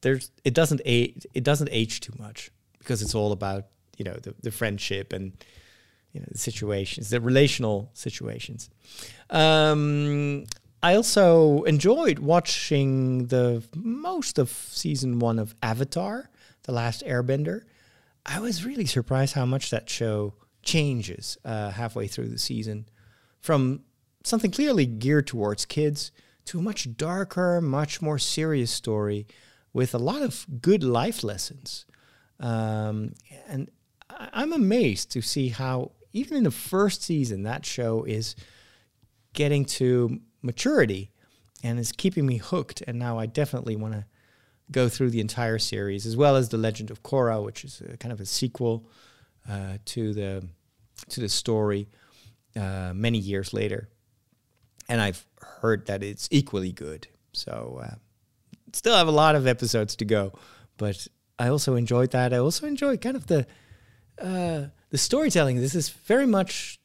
there's 0.00 0.30
it 0.44 0.54
doesn't 0.54 0.82
age 0.84 1.26
it 1.34 1.44
doesn't 1.44 1.68
age 1.72 2.00
too 2.00 2.12
much 2.18 2.50
because 2.78 3.02
it's 3.02 3.14
all 3.14 3.32
about 3.32 3.66
you 3.96 4.04
know 4.04 4.14
the 4.14 4.34
the 4.42 4.50
friendship 4.50 5.12
and 5.12 5.32
you 6.12 6.20
know 6.20 6.26
the 6.30 6.38
situations 6.38 7.10
the 7.10 7.20
relational 7.20 7.90
situations. 7.94 8.70
Um 9.30 10.44
i 10.82 10.94
also 10.96 11.62
enjoyed 11.62 12.18
watching 12.18 13.26
the 13.28 13.62
most 13.74 14.38
of 14.38 14.50
season 14.50 15.18
one 15.18 15.38
of 15.38 15.54
avatar 15.62 16.28
the 16.64 16.72
last 16.72 17.04
airbender. 17.04 17.62
I 18.26 18.40
was 18.40 18.64
really 18.64 18.86
surprised 18.86 19.34
how 19.34 19.46
much 19.46 19.70
that 19.70 19.88
show 19.88 20.34
changes 20.62 21.36
uh, 21.44 21.70
halfway 21.70 22.06
through 22.06 22.28
the 22.28 22.38
season 22.38 22.86
from 23.40 23.80
something 24.24 24.50
clearly 24.50 24.86
geared 24.86 25.26
towards 25.26 25.66
kids 25.66 26.10
to 26.46 26.58
a 26.58 26.62
much 26.62 26.96
darker, 26.96 27.60
much 27.60 28.02
more 28.02 28.18
serious 28.18 28.70
story 28.70 29.26
with 29.72 29.94
a 29.94 29.98
lot 29.98 30.22
of 30.22 30.46
good 30.60 30.82
life 30.82 31.24
lessons. 31.24 31.86
Um, 32.40 33.14
and 33.48 33.70
I'm 34.10 34.52
amazed 34.52 35.10
to 35.12 35.22
see 35.22 35.48
how, 35.48 35.92
even 36.12 36.36
in 36.36 36.44
the 36.44 36.50
first 36.50 37.02
season, 37.02 37.42
that 37.42 37.66
show 37.66 38.04
is 38.04 38.36
getting 39.32 39.64
to 39.64 40.20
maturity 40.42 41.10
and 41.62 41.78
is 41.78 41.92
keeping 41.92 42.26
me 42.26 42.36
hooked. 42.36 42.82
And 42.86 42.98
now 42.98 43.18
I 43.18 43.26
definitely 43.26 43.76
want 43.76 43.94
to 43.94 44.04
go 44.70 44.88
through 44.88 45.10
the 45.10 45.20
entire 45.20 45.58
series, 45.58 46.06
as 46.06 46.16
well 46.16 46.36
as 46.36 46.48
the 46.48 46.56
Legend 46.56 46.90
of 46.90 47.02
Korra, 47.02 47.42
which 47.42 47.64
is 47.64 47.82
a, 47.86 47.96
kind 47.96 48.12
of 48.12 48.20
a 48.20 48.26
sequel 48.26 48.88
uh, 49.48 49.78
to 49.86 50.14
the 50.14 50.48
to 51.08 51.20
the 51.20 51.28
story 51.28 51.88
uh, 52.56 52.92
many 52.94 53.18
years 53.18 53.52
later. 53.52 53.88
And 54.88 55.00
I've 55.00 55.24
heard 55.40 55.86
that 55.86 56.02
it's 56.02 56.28
equally 56.30 56.72
good. 56.72 57.08
So 57.32 57.80
uh, 57.82 57.94
still 58.72 58.96
have 58.96 59.08
a 59.08 59.12
lot 59.12 59.34
of 59.34 59.46
episodes 59.46 59.96
to 59.96 60.04
go, 60.04 60.32
but 60.76 61.06
I 61.38 61.48
also 61.48 61.74
enjoyed 61.74 62.10
that. 62.12 62.32
I 62.32 62.38
also 62.38 62.66
enjoyed 62.66 63.00
kind 63.00 63.16
of 63.16 63.26
the 63.26 63.46
uh, 64.20 64.66
the 64.90 64.98
storytelling. 64.98 65.60
This 65.60 65.74
is 65.74 65.88
very 65.88 66.26
much 66.26 66.78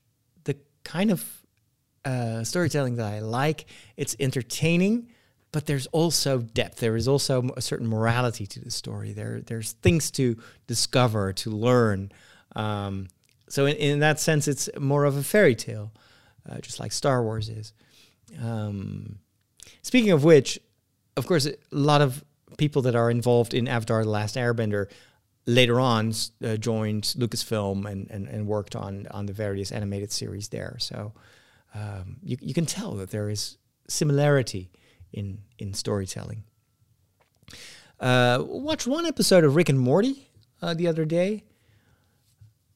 the 0.46 0.58
kind 0.84 1.12
of 1.12 1.24
uh, 2.06 2.44
storytelling 2.44 2.96
that 2.96 3.14
I 3.14 3.20
like. 3.20 3.66
It's 3.98 4.16
entertaining, 4.20 5.10
but 5.52 5.66
there's 5.66 5.88
also 5.88 6.40
depth. 6.40 6.80
There 6.80 6.96
is 6.96 7.08
also 7.08 7.50
a 7.56 7.62
certain 7.62 7.88
morality 7.88 8.48
to 8.48 8.60
the 8.60 8.72
story. 8.72 9.14
There, 9.14 9.42
there's 9.42 9.74
things 9.74 10.10
to 10.12 10.38
discover, 10.66 11.34
to 11.34 11.52
learn. 11.52 12.12
Um, 12.56 13.10
so 13.48 13.66
in, 13.66 13.76
in 13.76 14.00
that 14.00 14.20
sense, 14.20 14.48
it's 14.48 14.70
more 14.80 15.06
of 15.06 15.18
a 15.18 15.24
fairy 15.24 15.56
tale, 15.56 15.92
uh, 16.50 16.60
just 16.60 16.80
like 16.80 16.92
Star 16.92 17.22
Wars 17.24 17.50
is. 17.50 17.74
Um, 18.42 19.20
speaking 19.82 20.12
of 20.12 20.24
which, 20.24 20.60
of 21.18 21.26
course, 21.28 21.46
a 21.46 21.56
lot 21.72 22.02
of 22.02 22.24
people 22.58 22.82
that 22.84 22.96
are 22.96 23.10
involved 23.10 23.54
in 23.54 23.68
Avatar: 23.68 24.04
The 24.04 24.10
Last 24.10 24.36
Airbender 24.36 24.88
later 25.46 25.80
on 25.80 26.14
uh, 26.44 26.58
joined 26.58 27.04
Lucasfilm 27.18 27.90
and, 27.90 28.10
and, 28.12 28.28
and 28.28 28.48
worked 28.48 28.76
on 28.76 29.08
on 29.12 29.26
the 29.26 29.34
various 29.34 29.72
animated 29.72 30.12
series 30.12 30.50
there. 30.50 30.76
So 30.80 31.14
um, 31.74 32.18
you 32.24 32.38
you 32.42 32.54
can 32.54 32.66
tell 32.66 32.92
that 32.96 33.12
there 33.12 33.30
is 33.30 33.58
similarity 33.88 34.72
in 35.12 35.40
in 35.58 35.74
storytelling. 35.74 36.44
Uh, 38.00 38.44
watched 38.46 38.88
one 38.88 39.06
episode 39.06 39.44
of 39.44 39.56
Rick 39.56 39.70
and 39.70 39.80
Morty 39.80 40.30
uh, 40.62 40.74
the 40.74 40.88
other 40.88 41.04
day, 41.04 41.44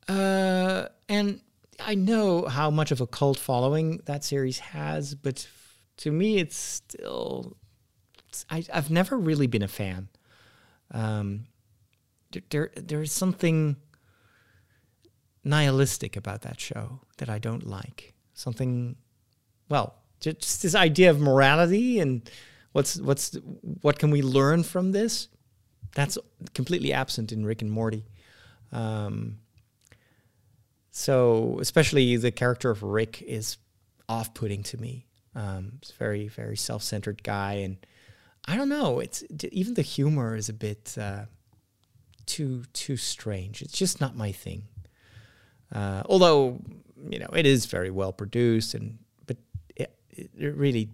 uh, 0.09 0.87
and 1.07 1.39
I 1.79 1.95
know 1.95 2.45
how 2.45 2.69
much 2.69 2.91
of 2.91 3.01
a 3.01 3.07
cult 3.07 3.39
following 3.39 4.01
that 4.05 4.23
series 4.23 4.59
has, 4.59 5.15
but 5.15 5.47
to 5.97 6.11
me, 6.11 6.37
it's 6.37 6.55
still 6.55 7.57
it's- 8.27 8.45
I, 8.49 8.63
I've 8.73 8.89
never 8.91 9.17
really 9.17 9.47
been 9.47 9.61
a 9.63 9.67
fan. 9.67 10.09
Um, 10.91 11.45
there, 12.31 12.41
there, 12.49 12.71
there 12.75 13.01
is 13.01 13.11
something 13.11 13.75
nihilistic 15.43 16.15
about 16.15 16.41
that 16.43 16.59
show 16.59 16.99
that 17.17 17.29
I 17.29 17.39
don't 17.39 17.65
like. 17.67 18.13
Something, 18.33 18.95
well, 19.69 19.95
ju- 20.19 20.33
just 20.33 20.61
this 20.61 20.75
idea 20.75 21.09
of 21.09 21.19
morality 21.19 21.99
and 21.99 22.29
what's 22.71 22.97
what's 22.99 23.37
what 23.81 23.99
can 23.99 24.09
we 24.09 24.21
learn 24.21 24.63
from 24.63 24.91
this? 24.91 25.27
That's 25.95 26.17
completely 26.53 26.91
absent 26.93 27.31
in 27.31 27.45
Rick 27.45 27.61
and 27.61 27.71
Morty. 27.71 28.05
Um, 28.71 29.37
so, 30.95 31.57
especially 31.59 32.15
the 32.17 32.31
character 32.31 32.69
of 32.69 32.83
Rick 32.83 33.23
is 33.23 33.57
off-putting 34.07 34.61
to 34.61 34.77
me. 34.79 35.07
Um, 35.33 35.71
it's 35.81 35.89
a 35.89 35.95
very, 35.95 36.27
very 36.27 36.55
self-centered 36.55 37.23
guy, 37.23 37.53
and 37.53 37.77
I 38.45 38.55
don't 38.55 38.69
know. 38.69 38.99
It's 38.99 39.23
even 39.51 39.73
the 39.73 39.81
humor 39.81 40.35
is 40.35 40.49
a 40.49 40.53
bit 40.53 40.95
uh, 40.99 41.25
too 42.27 42.65
too 42.73 42.95
strange. 42.95 43.63
It's 43.63 43.75
just 43.75 43.99
not 43.99 44.15
my 44.15 44.31
thing. 44.31 44.65
Uh, 45.73 46.03
although 46.05 46.61
you 47.09 47.17
know 47.17 47.29
it 47.33 47.47
is 47.47 47.65
very 47.65 47.89
well 47.89 48.13
produced, 48.13 48.75
and 48.75 48.99
but 49.25 49.37
it, 49.75 49.97
it 50.11 50.55
really 50.55 50.91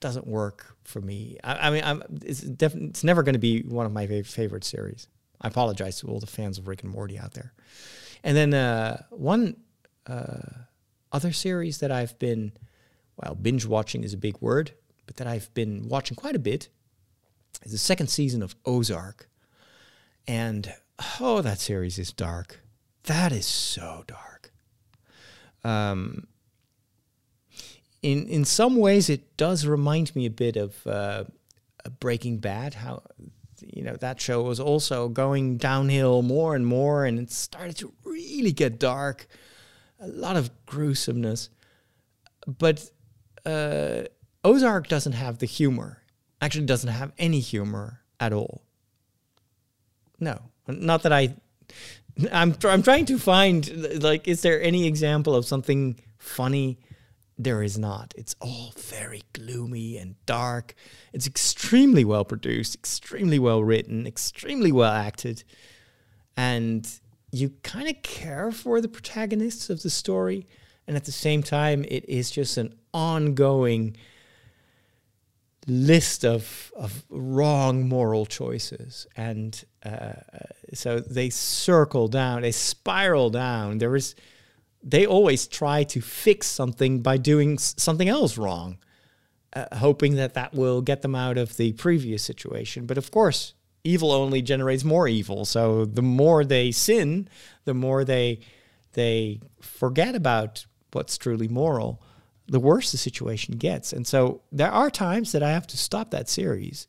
doesn't 0.00 0.26
work 0.26 0.74
for 0.82 1.00
me. 1.00 1.38
I, 1.44 1.68
I 1.68 1.70
mean, 1.70 1.84
I'm, 1.84 2.02
it's 2.24 2.40
definitely 2.40 2.88
it's 2.88 3.04
never 3.04 3.22
going 3.22 3.34
to 3.34 3.38
be 3.38 3.60
one 3.60 3.86
of 3.86 3.92
my 3.92 4.08
favorite 4.22 4.64
series. 4.64 5.06
I 5.40 5.46
apologize 5.46 6.00
to 6.00 6.08
all 6.08 6.18
the 6.18 6.26
fans 6.26 6.58
of 6.58 6.66
Rick 6.66 6.82
and 6.82 6.90
Morty 6.90 7.16
out 7.16 7.34
there. 7.34 7.52
And 8.22 8.36
then 8.36 8.54
uh, 8.54 9.02
one 9.10 9.56
uh, 10.06 10.64
other 11.12 11.32
series 11.32 11.78
that 11.78 11.90
I've 11.90 12.18
been, 12.18 12.52
well, 13.16 13.34
binge 13.34 13.66
watching 13.66 14.04
is 14.04 14.12
a 14.12 14.18
big 14.18 14.40
word, 14.40 14.72
but 15.06 15.16
that 15.16 15.26
I've 15.26 15.52
been 15.54 15.88
watching 15.88 16.16
quite 16.16 16.36
a 16.36 16.40
bit 16.40 16.68
is 17.64 17.72
the 17.72 17.78
second 17.78 18.08
season 18.08 18.42
of 18.42 18.54
Ozark. 18.64 19.28
And 20.26 20.74
oh, 21.20 21.40
that 21.42 21.58
series 21.58 21.98
is 21.98 22.12
dark. 22.12 22.60
That 23.04 23.32
is 23.32 23.46
so 23.46 24.04
dark. 24.06 24.52
Um, 25.64 26.26
in 28.02 28.28
in 28.28 28.44
some 28.44 28.76
ways, 28.76 29.08
it 29.10 29.36
does 29.36 29.66
remind 29.66 30.14
me 30.14 30.26
a 30.26 30.30
bit 30.30 30.56
of 30.56 30.86
uh, 30.86 31.24
Breaking 31.98 32.38
Bad. 32.38 32.74
How 32.74 33.02
you 33.66 33.82
know 33.82 33.96
that 33.96 34.20
show 34.20 34.42
was 34.42 34.60
also 34.60 35.08
going 35.08 35.56
downhill 35.56 36.22
more 36.22 36.54
and 36.54 36.66
more, 36.66 37.04
and 37.04 37.18
it 37.18 37.30
started 37.30 37.76
to 37.78 37.92
really 38.04 38.52
get 38.52 38.78
dark. 38.78 39.26
A 40.00 40.08
lot 40.08 40.36
of 40.36 40.50
gruesomeness, 40.66 41.48
but 42.46 42.90
uh, 43.44 44.02
Ozark 44.44 44.88
doesn't 44.88 45.12
have 45.12 45.38
the 45.38 45.46
humor. 45.46 46.02
Actually, 46.40 46.66
doesn't 46.66 46.90
have 46.90 47.12
any 47.18 47.40
humor 47.40 48.02
at 48.20 48.32
all. 48.32 48.62
No, 50.20 50.40
not 50.66 51.02
that 51.02 51.12
I. 51.12 51.34
I'm 52.32 52.56
I'm 52.64 52.82
trying 52.82 53.06
to 53.06 53.18
find 53.18 54.02
like, 54.02 54.26
is 54.28 54.42
there 54.42 54.60
any 54.62 54.86
example 54.86 55.34
of 55.34 55.44
something 55.44 55.98
funny? 56.18 56.78
There 57.38 57.62
is 57.62 57.78
not. 57.78 58.12
It's 58.16 58.34
all 58.40 58.72
very 58.76 59.22
gloomy 59.32 59.96
and 59.96 60.16
dark. 60.26 60.74
It's 61.12 61.26
extremely 61.26 62.04
well 62.04 62.24
produced, 62.24 62.74
extremely 62.74 63.38
well 63.38 63.62
written, 63.62 64.06
extremely 64.06 64.72
well 64.72 64.92
acted, 64.92 65.44
and 66.36 66.88
you 67.30 67.50
kind 67.62 67.88
of 67.88 68.02
care 68.02 68.50
for 68.50 68.80
the 68.80 68.88
protagonists 68.88 69.70
of 69.70 69.82
the 69.82 69.90
story, 69.90 70.46
and 70.86 70.96
at 70.96 71.04
the 71.04 71.12
same 71.12 71.42
time, 71.42 71.84
it 71.88 72.08
is 72.08 72.30
just 72.30 72.56
an 72.56 72.74
ongoing 72.92 73.96
list 75.68 76.24
of 76.24 76.72
of 76.76 77.04
wrong 77.10 77.86
moral 77.86 78.24
choices 78.24 79.06
and 79.16 79.64
uh, 79.84 80.12
so 80.72 80.98
they 80.98 81.28
circle 81.28 82.08
down 82.08 82.40
they 82.40 82.50
spiral 82.50 83.28
down 83.28 83.76
there 83.76 83.94
is 83.94 84.14
they 84.82 85.06
always 85.06 85.46
try 85.46 85.82
to 85.84 86.00
fix 86.00 86.46
something 86.46 87.00
by 87.00 87.16
doing 87.16 87.58
something 87.58 88.08
else 88.08 88.38
wrong 88.38 88.78
uh, 89.54 89.64
hoping 89.76 90.16
that 90.16 90.34
that 90.34 90.54
will 90.54 90.82
get 90.82 91.02
them 91.02 91.14
out 91.14 91.38
of 91.38 91.56
the 91.56 91.72
previous 91.72 92.22
situation 92.22 92.86
but 92.86 92.98
of 92.98 93.10
course 93.10 93.54
evil 93.84 94.12
only 94.12 94.42
generates 94.42 94.84
more 94.84 95.08
evil 95.08 95.44
so 95.44 95.84
the 95.84 96.02
more 96.02 96.44
they 96.44 96.70
sin 96.70 97.28
the 97.64 97.74
more 97.74 98.04
they 98.04 98.38
they 98.92 99.40
forget 99.60 100.14
about 100.14 100.66
what's 100.92 101.16
truly 101.18 101.48
moral 101.48 102.02
the 102.48 102.60
worse 102.60 102.90
the 102.92 102.98
situation 102.98 103.56
gets. 103.56 103.92
And 103.92 104.06
so 104.06 104.40
there 104.50 104.72
are 104.72 104.90
times 104.90 105.32
that 105.32 105.42
I 105.42 105.50
have 105.50 105.66
to 105.68 105.76
stop 105.76 106.10
that 106.10 106.28
series. 106.28 106.88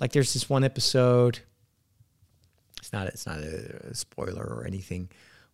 Like 0.00 0.12
there's 0.12 0.34
this 0.34 0.50
one 0.50 0.64
episode. 0.64 1.38
It's 2.78 2.92
not 2.92 3.06
it's 3.06 3.26
not 3.26 3.38
a, 3.38 3.94
spoiler 3.94 4.44
or 4.44 4.66
anything. 4.66 5.08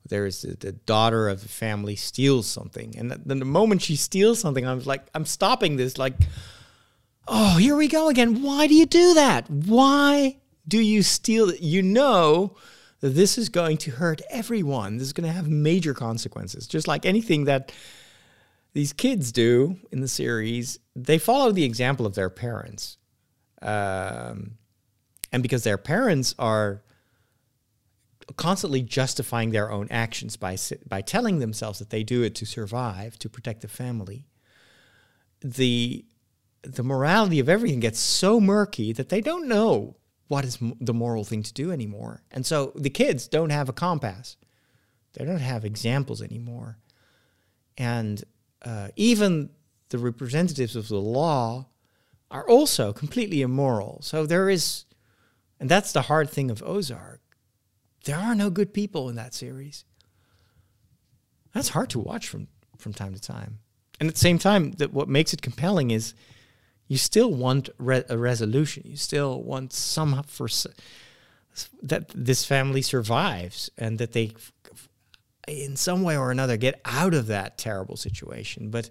There's 0.09 0.43
the, 0.43 0.57
the 0.57 0.73
daughter 0.73 1.29
of 1.29 1.43
the 1.43 1.49
family 1.49 1.97
steals 1.97 2.47
something, 2.47 2.95
and 2.97 3.11
then 3.11 3.39
the 3.39 3.45
moment 3.45 3.83
she 3.83 3.97
steals 3.97 4.41
something, 4.41 4.67
I 4.67 4.75
was 4.75 4.87
like, 4.87 5.07
I'm 5.15 5.27
stopping 5.27 5.77
this. 5.77 5.99
Like, 5.99 6.15
oh, 7.29 7.57
here 7.57 7.77
we 7.77 7.89
go 7.89 8.09
again. 8.09 8.43
Why 8.43 8.67
do 8.67 8.75
you 8.75 8.87
do 8.87 9.15
that? 9.15 9.49
Why 9.51 10.39
do 10.67 10.79
you 10.79 11.03
steal? 11.03 11.55
You 11.55 11.83
know 11.83 12.57
that 13.01 13.11
this 13.11 13.37
is 13.37 13.49
going 13.49 13.77
to 13.79 13.91
hurt 13.91 14.23
everyone. 14.31 14.97
This 14.97 15.09
is 15.09 15.13
going 15.13 15.27
to 15.27 15.33
have 15.33 15.49
major 15.49 15.95
consequences. 15.95 16.67
Just 16.67 16.87
like 16.87 17.05
anything 17.05 17.45
that 17.45 17.73
these 18.75 18.93
kids 18.93 19.33
do 19.33 19.77
in 19.91 20.01
the 20.01 20.09
series, 20.09 20.79
they 20.97 21.19
follow 21.19 21.53
the 21.53 21.65
example 21.65 22.07
of 22.07 22.15
their 22.15 22.31
parents. 22.31 22.97
Um, 23.61 24.59
and 25.33 25.43
because 25.43 25.65
their 25.65 25.79
parents 25.79 26.35
are 26.39 26.83
constantly 28.37 28.83
justifying 28.83 29.51
their 29.51 29.71
own 29.71 29.89
actions 29.91 30.37
by, 30.37 30.57
by 30.87 31.01
telling 31.01 31.39
themselves 31.39 31.79
that 31.79 31.91
they 31.91 32.03
do 32.03 32.23
it 32.23 32.35
to 32.37 32.47
survive, 32.47 33.19
to 33.19 33.29
protect 33.29 33.63
the 33.63 33.69
family, 33.69 34.27
the, 35.41 36.05
the 36.63 36.83
morality 36.83 37.41
of 37.41 37.49
everything 37.49 37.81
gets 37.81 37.99
so 37.99 38.41
murky 38.41 38.93
that 38.93 39.09
they 39.09 39.21
don't 39.21 39.49
know 39.49 39.97
what 40.29 40.45
is 40.45 40.59
the 40.81 40.95
moral 40.95 41.25
thing 41.25 41.43
to 41.43 41.53
do 41.53 41.73
anymore. 41.73 42.23
And 42.31 42.47
so 42.47 42.73
the 42.75 42.91
kids 42.91 43.29
don't 43.29 43.51
have 43.51 43.69
a 43.69 43.73
compass. 43.73 44.37
They 45.15 45.25
don't 45.25 45.39
have 45.39 45.65
examples 45.65 46.23
anymore. 46.23 46.79
And 47.77 48.23
uh, 48.65 48.89
even 48.97 49.51
the 49.91 49.99
representatives 49.99 50.77
of 50.77 50.89
the 50.89 51.01
law 51.01 51.67
are 52.31 52.49
also 52.49 52.93
completely 52.93 53.43
immoral. 53.43 54.01
So 54.03 54.25
there 54.25 54.49
is, 54.49 54.85
and 55.61 55.69
that's 55.69 55.93
the 55.93 56.03
hard 56.03 56.31
thing 56.31 56.51
of 56.51 56.63
Ozark. 56.63 57.22
There 58.05 58.19
are 58.19 58.35
no 58.35 58.51
good 58.51 58.73
people 58.73 59.09
in 59.09 59.17
that 59.17 59.35
series. 59.35 59.85
That's 61.53 61.71
hard 61.71 61.91
to 61.91 61.99
watch 61.99 62.29
from 62.29 62.49
from 62.79 62.93
time 62.93 63.15
to 63.15 63.21
time. 63.21 63.61
And 64.01 64.09
at 64.09 64.15
the 64.15 64.21
same 64.21 64.39
time, 64.39 64.73
that 64.73 64.93
what 64.93 65.09
makes 65.09 65.33
it 65.33 65.43
compelling 65.43 65.93
is 65.93 66.15
you 66.89 66.99
still 66.99 67.33
want 67.33 67.69
re- 67.79 68.05
a 68.09 68.19
resolution. 68.19 68.83
You 68.85 68.97
still 68.97 69.43
want 69.43 69.73
some 69.73 70.23
for 70.25 70.49
that 71.83 72.09
this 72.15 72.45
family 72.45 72.83
survives 72.83 73.71
and 73.79 73.99
that 73.99 74.13
they, 74.13 74.33
in 75.47 75.77
some 75.77 76.03
way 76.03 76.17
or 76.17 76.31
another, 76.31 76.57
get 76.57 76.81
out 76.85 77.15
of 77.15 77.29
that 77.29 77.59
terrible 77.59 77.97
situation. 77.97 78.71
But 78.71 78.91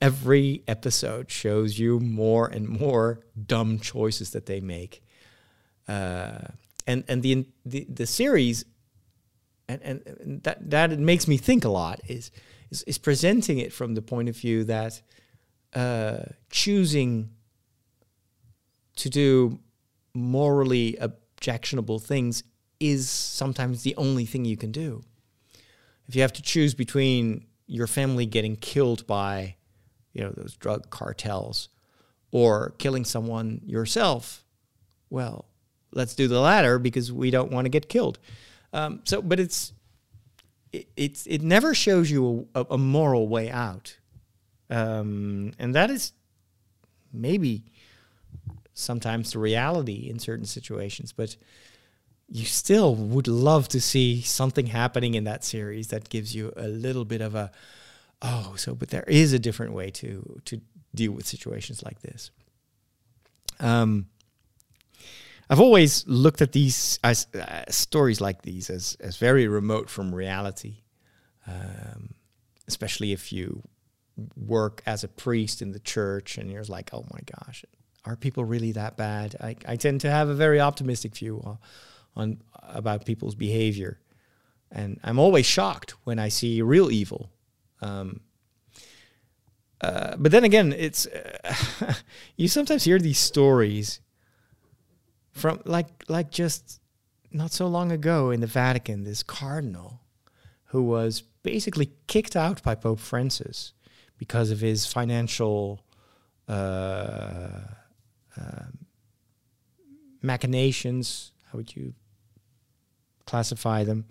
every 0.00 0.62
episode 0.66 1.30
shows 1.30 1.78
you 1.78 2.00
more 2.00 2.46
and 2.46 2.68
more 2.68 3.20
dumb 3.46 3.78
choices 3.78 4.30
that 4.30 4.46
they 4.46 4.60
make. 4.60 5.02
Uh, 5.86 6.48
and 6.86 7.04
and 7.08 7.22
the, 7.22 7.46
the 7.64 7.86
the 7.88 8.06
series, 8.06 8.64
and, 9.68 9.80
and, 9.82 10.42
that 10.42 10.70
that 10.70 10.98
makes 10.98 11.26
me 11.26 11.36
think 11.36 11.64
a 11.64 11.68
lot 11.68 12.00
is, 12.08 12.30
is 12.70 12.82
is 12.82 12.98
presenting 12.98 13.58
it 13.58 13.72
from 13.72 13.94
the 13.94 14.02
point 14.02 14.28
of 14.28 14.36
view 14.36 14.64
that 14.64 15.00
uh, 15.74 16.18
choosing 16.50 17.30
to 18.96 19.10
do 19.10 19.58
morally 20.14 20.96
objectionable 21.00 21.98
things 21.98 22.44
is 22.78 23.08
sometimes 23.08 23.82
the 23.82 23.96
only 23.96 24.24
thing 24.24 24.44
you 24.44 24.56
can 24.56 24.70
do. 24.70 25.02
If 26.08 26.14
you 26.14 26.22
have 26.22 26.32
to 26.34 26.42
choose 26.42 26.74
between 26.74 27.46
your 27.66 27.86
family 27.86 28.26
getting 28.26 28.56
killed 28.56 29.06
by, 29.06 29.56
you 30.12 30.22
know, 30.22 30.30
those 30.30 30.54
drug 30.56 30.90
cartels 30.90 31.70
or 32.30 32.74
killing 32.78 33.04
someone 33.04 33.62
yourself, 33.64 34.44
well, 35.08 35.46
let's 35.94 36.14
do 36.14 36.28
the 36.28 36.40
latter 36.40 36.78
because 36.78 37.12
we 37.12 37.30
don't 37.30 37.50
want 37.50 37.64
to 37.64 37.70
get 37.70 37.88
killed. 37.88 38.18
Um, 38.72 39.00
so, 39.04 39.22
but 39.22 39.40
it's 39.40 39.72
it, 40.72 40.88
it's 40.96 41.26
it 41.26 41.42
never 41.42 41.74
shows 41.74 42.10
you 42.10 42.48
a, 42.54 42.66
a 42.70 42.78
moral 42.78 43.28
way 43.28 43.50
out, 43.50 43.96
um, 44.68 45.52
and 45.58 45.74
that 45.74 45.90
is 45.90 46.12
maybe 47.12 47.64
sometimes 48.74 49.32
the 49.32 49.38
reality 49.38 50.08
in 50.10 50.18
certain 50.18 50.46
situations. 50.46 51.12
But 51.12 51.36
you 52.28 52.44
still 52.44 52.94
would 52.94 53.28
love 53.28 53.68
to 53.68 53.80
see 53.80 54.20
something 54.22 54.66
happening 54.66 55.14
in 55.14 55.24
that 55.24 55.44
series 55.44 55.88
that 55.88 56.08
gives 56.08 56.34
you 56.34 56.52
a 56.56 56.66
little 56.66 57.04
bit 57.04 57.20
of 57.20 57.34
a 57.34 57.52
oh, 58.22 58.54
so 58.56 58.74
but 58.74 58.90
there 58.90 59.04
is 59.06 59.32
a 59.32 59.38
different 59.38 59.72
way 59.72 59.90
to 59.90 60.40
to 60.44 60.60
deal 60.94 61.12
with 61.12 61.26
situations 61.26 61.82
like 61.82 62.00
this. 62.00 62.30
Um, 63.60 64.06
I've 65.50 65.60
always 65.60 66.06
looked 66.06 66.40
at 66.40 66.52
these 66.52 66.98
as 67.04 67.26
uh, 67.34 67.64
stories 67.68 68.20
like 68.20 68.42
these 68.42 68.70
as 68.70 68.96
as 69.00 69.16
very 69.16 69.46
remote 69.46 69.90
from 69.90 70.14
reality, 70.14 70.82
um, 71.46 72.14
especially 72.66 73.12
if 73.12 73.32
you 73.32 73.62
work 74.36 74.82
as 74.86 75.04
a 75.04 75.08
priest 75.08 75.60
in 75.60 75.72
the 75.72 75.80
church 75.80 76.38
and 76.38 76.50
you're 76.50 76.64
like, 76.64 76.90
oh 76.92 77.04
my 77.12 77.20
gosh, 77.38 77.64
are 78.04 78.16
people 78.16 78.44
really 78.44 78.72
that 78.72 78.96
bad? 78.96 79.36
I, 79.40 79.56
I 79.66 79.76
tend 79.76 80.00
to 80.02 80.10
have 80.10 80.28
a 80.28 80.34
very 80.34 80.60
optimistic 80.60 81.16
view 81.16 81.42
on, 81.44 81.58
on 82.16 82.40
about 82.62 83.04
people's 83.04 83.34
behavior, 83.34 83.98
and 84.70 84.98
I'm 85.04 85.18
always 85.18 85.46
shocked 85.46 85.92
when 86.04 86.18
I 86.18 86.28
see 86.28 86.62
real 86.62 86.90
evil. 86.90 87.30
Um, 87.82 88.20
uh, 89.80 90.16
but 90.16 90.32
then 90.32 90.44
again, 90.44 90.72
it's 90.72 91.06
uh, 91.06 91.94
you 92.36 92.48
sometimes 92.48 92.84
hear 92.84 92.98
these 92.98 93.18
stories 93.18 94.00
from 95.34 95.60
like 95.64 95.88
like 96.08 96.30
just 96.30 96.80
not 97.32 97.52
so 97.52 97.66
long 97.66 97.92
ago 97.92 98.30
in 98.30 98.40
the 98.40 98.46
Vatican, 98.46 99.04
this 99.04 99.22
cardinal 99.22 100.00
who 100.66 100.82
was 100.82 101.22
basically 101.42 101.90
kicked 102.06 102.36
out 102.36 102.62
by 102.62 102.74
Pope 102.74 103.00
Francis 103.00 103.72
because 104.16 104.50
of 104.50 104.60
his 104.60 104.86
financial 104.86 105.80
uh, 106.48 107.60
um, 108.36 108.86
machinations. 110.22 111.32
How 111.50 111.58
would 111.58 111.76
you 111.76 111.94
classify 113.26 113.84
them? 113.84 114.06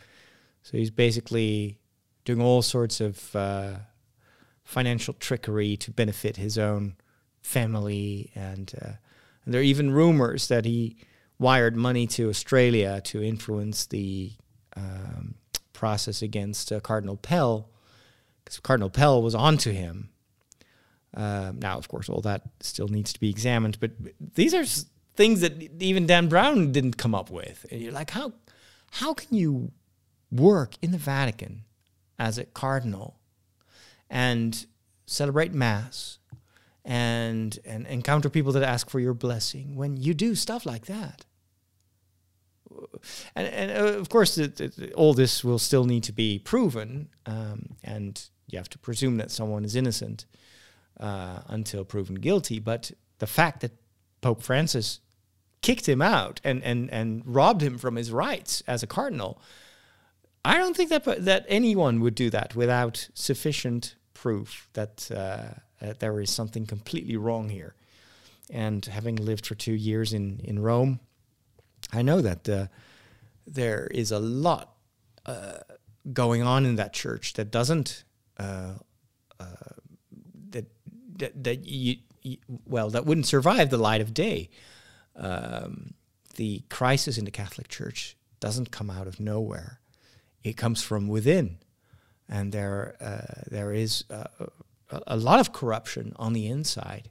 So 0.62 0.78
he's 0.78 0.92
basically 0.92 1.80
doing 2.26 2.42
all 2.42 2.62
sorts 2.62 3.02
of 3.02 3.36
uh, 3.36 3.74
financial 4.64 5.14
trickery 5.16 5.76
to 5.78 5.92
benefit 5.92 6.38
his 6.38 6.58
own 6.58 6.96
family, 7.42 8.32
and, 8.36 8.74
uh, 8.82 8.94
and 9.44 9.54
there 9.54 9.60
are 9.60 9.66
even 9.66 9.92
rumors 9.92 10.48
that 10.48 10.64
he 10.66 10.98
wired 11.44 11.76
money 11.76 12.08
to 12.08 12.30
Australia 12.30 13.02
to 13.02 13.22
influence 13.22 13.86
the 13.86 14.32
um, 14.76 15.36
process 15.74 16.22
against 16.22 16.72
uh, 16.72 16.80
Cardinal 16.80 17.18
Pell, 17.18 17.70
because 18.44 18.60
Cardinal 18.60 18.90
Pell 18.90 19.22
was 19.22 19.36
onto 19.36 19.72
him. 19.72 20.10
Um, 21.14 21.60
now, 21.60 21.78
of 21.78 21.88
course, 21.88 22.10
all 22.10 22.22
that 22.22 22.42
still 22.62 22.88
needs 22.88 23.14
to 23.14 23.20
be 23.20 23.30
examined, 23.30 23.78
but 23.80 23.92
these 24.36 24.54
are 24.56 24.66
things 25.16 25.42
that 25.42 25.54
even 25.80 26.08
Dan 26.08 26.28
Brown 26.28 26.72
didn't 26.72 26.98
come 26.98 27.14
up 27.14 27.30
with. 27.30 27.66
And 27.70 27.82
you're 27.82 27.92
like, 27.92 28.12
how 28.12 28.34
how 28.92 29.14
can 29.14 29.38
you 29.38 29.72
work 30.32 30.76
in 30.82 30.92
the 30.92 30.98
Vatican 30.98 31.66
as 32.18 32.38
a 32.38 32.46
cardinal 32.46 33.20
and 34.10 34.66
celebrate 35.06 35.54
mass 35.54 36.20
and 36.86 37.60
and 37.66 37.86
encounter 37.88 38.30
people 38.30 38.52
that 38.54 38.64
ask 38.64 38.90
for 38.90 39.00
your 39.00 39.14
blessing 39.14 39.76
when 39.76 39.98
you 39.98 40.14
do 40.16 40.36
stuff 40.36 40.66
like 40.66 40.86
that? 40.88 41.26
And, 43.36 43.48
and 43.48 43.72
uh, 43.72 44.00
of 44.00 44.10
course, 44.10 44.38
it, 44.38 44.60
it, 44.60 44.94
all 44.94 45.14
this 45.14 45.44
will 45.44 45.60
still 45.60 45.86
need 45.86 46.04
to 46.04 46.14
be 46.14 46.40
proven, 46.40 47.10
um, 47.26 47.76
and 47.84 48.30
you 48.48 48.58
have 48.58 48.70
to 48.70 48.78
presume 48.78 49.18
that 49.18 49.32
someone 49.32 49.66
is 49.66 49.76
innocent 49.76 50.26
uh, 51.00 51.40
until 51.48 51.84
proven 51.84 52.16
guilty. 52.16 52.60
But 52.60 52.92
the 53.20 53.28
fact 53.28 53.62
that 53.62 53.72
Pope 54.22 54.42
Francis 54.42 55.00
kicked 55.62 55.88
him 55.88 56.02
out 56.02 56.42
and, 56.44 56.64
and, 56.64 56.92
and 56.92 57.24
robbed 57.26 57.62
him 57.62 57.78
from 57.78 57.96
his 57.96 58.12
rights 58.12 58.62
as 58.68 58.84
a 58.84 58.88
cardinal, 58.88 59.42
I 60.46 60.58
don't 60.58 60.76
think 60.76 60.90
that 60.90 61.26
that 61.26 61.46
anyone 61.48 62.02
would 62.02 62.16
do 62.16 62.30
that 62.30 62.56
without 62.56 63.10
sufficient 63.14 63.96
proof 64.14 64.70
that, 64.74 65.10
uh, 65.10 65.60
that 65.80 66.00
there 66.00 66.20
is 66.20 66.30
something 66.30 66.66
completely 66.66 67.18
wrong 67.18 67.50
here. 67.50 67.76
And 68.50 68.86
having 68.86 69.16
lived 69.16 69.46
for 69.46 69.56
two 69.56 69.74
years 69.74 70.14
in, 70.14 70.42
in 70.44 70.60
Rome, 70.60 71.00
I 71.92 72.02
know 72.02 72.22
that 72.22 72.48
uh, 72.48 72.68
there 73.46 73.88
is 73.88 74.12
a 74.12 74.20
lot 74.20 74.76
uh, 75.26 75.60
going 76.12 76.42
on 76.42 76.66
in 76.66 76.76
that 76.76 76.94
church 76.94 77.34
that 77.34 77.52
doesn't 77.52 78.04
uh, 78.38 78.76
uh, 79.40 79.46
that 80.50 80.66
that, 81.18 81.44
that 81.44 81.66
you, 81.66 81.98
you, 82.22 82.38
well 82.66 82.90
that 82.90 83.06
wouldn't 83.06 83.28
survive 83.28 83.70
the 83.70 83.78
light 83.78 84.02
of 84.02 84.14
day. 84.14 84.50
Um, 85.16 85.94
the 86.36 86.64
crisis 86.70 87.18
in 87.18 87.26
the 87.26 87.32
Catholic 87.32 87.68
Church 87.68 88.18
doesn't 88.40 88.72
come 88.72 88.90
out 88.90 89.08
of 89.08 89.20
nowhere; 89.20 89.80
it 90.44 90.58
comes 90.58 90.82
from 90.82 91.08
within, 91.08 91.60
and 92.28 92.52
there 92.52 92.96
uh, 93.00 93.44
there 93.50 93.72
is 93.72 94.04
uh, 94.10 94.26
a, 94.90 95.02
a 95.08 95.18
lot 95.18 95.40
of 95.40 95.54
corruption 95.54 96.14
on 96.18 96.34
the 96.34 96.48
inside 96.48 97.10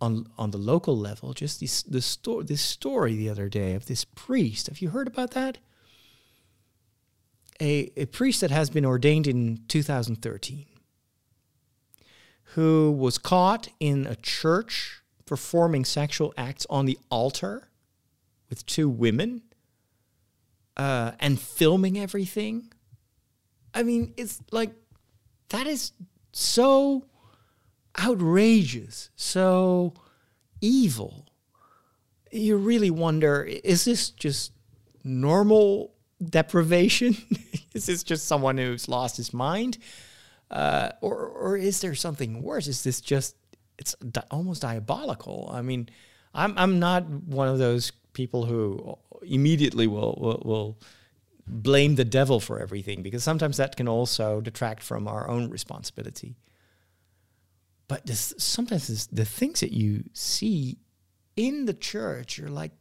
on 0.00 0.28
on 0.38 0.50
the 0.50 0.58
local 0.58 0.96
level. 0.96 1.32
Just 1.32 1.60
this 1.60 1.82
the 1.82 2.44
this 2.44 2.60
story 2.60 3.16
the 3.16 3.28
other 3.28 3.48
day 3.48 3.74
of 3.74 3.86
this 3.86 4.04
priest. 4.04 4.66
Have 4.68 4.80
you 4.80 4.90
heard 4.90 5.06
about 5.06 5.32
that? 5.32 5.58
A 7.60 7.90
a 7.96 8.06
priest 8.06 8.40
that 8.40 8.50
has 8.50 8.70
been 8.70 8.84
ordained 8.84 9.26
in 9.26 9.64
2013, 9.68 10.66
who 12.54 12.92
was 12.92 13.18
caught 13.18 13.68
in 13.80 14.06
a 14.06 14.16
church 14.16 15.02
performing 15.26 15.84
sexual 15.84 16.34
acts 16.36 16.66
on 16.68 16.86
the 16.86 16.98
altar 17.10 17.68
with 18.50 18.66
two 18.66 18.88
women 18.88 19.42
uh, 20.76 21.12
and 21.20 21.40
filming 21.40 21.98
everything. 21.98 22.72
I 23.72 23.82
mean, 23.82 24.14
it's 24.16 24.40
like 24.50 24.70
that 25.48 25.66
is 25.66 25.92
so 26.32 27.06
outrageous, 27.98 29.10
so 29.16 29.94
evil. 30.60 31.26
You 32.30 32.56
really 32.56 32.90
wonder 32.90 33.42
is 33.42 33.84
this 33.84 34.10
just 34.10 34.52
normal 35.04 35.92
deprivation? 36.22 37.16
is 37.74 37.86
this 37.86 38.02
just 38.02 38.26
someone 38.26 38.58
who's 38.58 38.88
lost 38.88 39.16
his 39.16 39.32
mind? 39.32 39.78
Uh, 40.50 40.90
or, 41.00 41.16
or 41.16 41.56
is 41.56 41.80
there 41.80 41.94
something 41.94 42.42
worse? 42.42 42.66
Is 42.66 42.84
this 42.84 43.00
just, 43.00 43.34
it's 43.78 43.94
di- 43.96 44.22
almost 44.30 44.62
diabolical? 44.62 45.50
I 45.52 45.62
mean, 45.62 45.88
I'm 46.34 46.56
I'm 46.58 46.78
not 46.78 47.08
one 47.08 47.48
of 47.48 47.58
those 47.58 47.92
people 48.12 48.44
who 48.44 48.98
immediately 49.22 49.86
will 49.86 50.18
will, 50.20 50.42
will 50.44 50.78
blame 51.46 51.94
the 51.94 52.04
devil 52.04 52.40
for 52.40 52.58
everything 52.58 53.02
because 53.02 53.22
sometimes 53.22 53.58
that 53.58 53.76
can 53.76 53.86
also 53.86 54.40
detract 54.40 54.82
from 54.82 55.06
our 55.06 55.28
own 55.28 55.50
responsibility. 55.50 56.34
But 57.86 58.08
sometimes 58.08 59.06
the 59.08 59.24
things 59.24 59.60
that 59.60 59.72
you 59.72 60.04
see 60.12 60.78
in 61.36 61.66
the 61.66 61.74
church, 61.74 62.38
you're 62.38 62.48
like, 62.48 62.72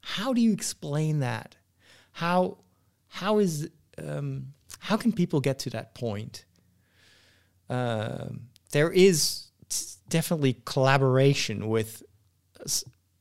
how 0.00 0.32
do 0.32 0.40
you 0.40 0.52
explain 0.52 1.20
that? 1.20 1.56
How 2.12 2.58
how 3.08 3.38
is 3.38 3.68
um, 3.98 4.54
how 4.78 4.96
can 4.96 5.12
people 5.12 5.40
get 5.40 5.58
to 5.60 5.70
that 5.70 5.94
point? 5.94 6.44
Um 7.68 8.48
there 8.72 8.90
is 8.90 9.48
definitely 10.08 10.60
collaboration 10.64 11.68
with 11.68 12.02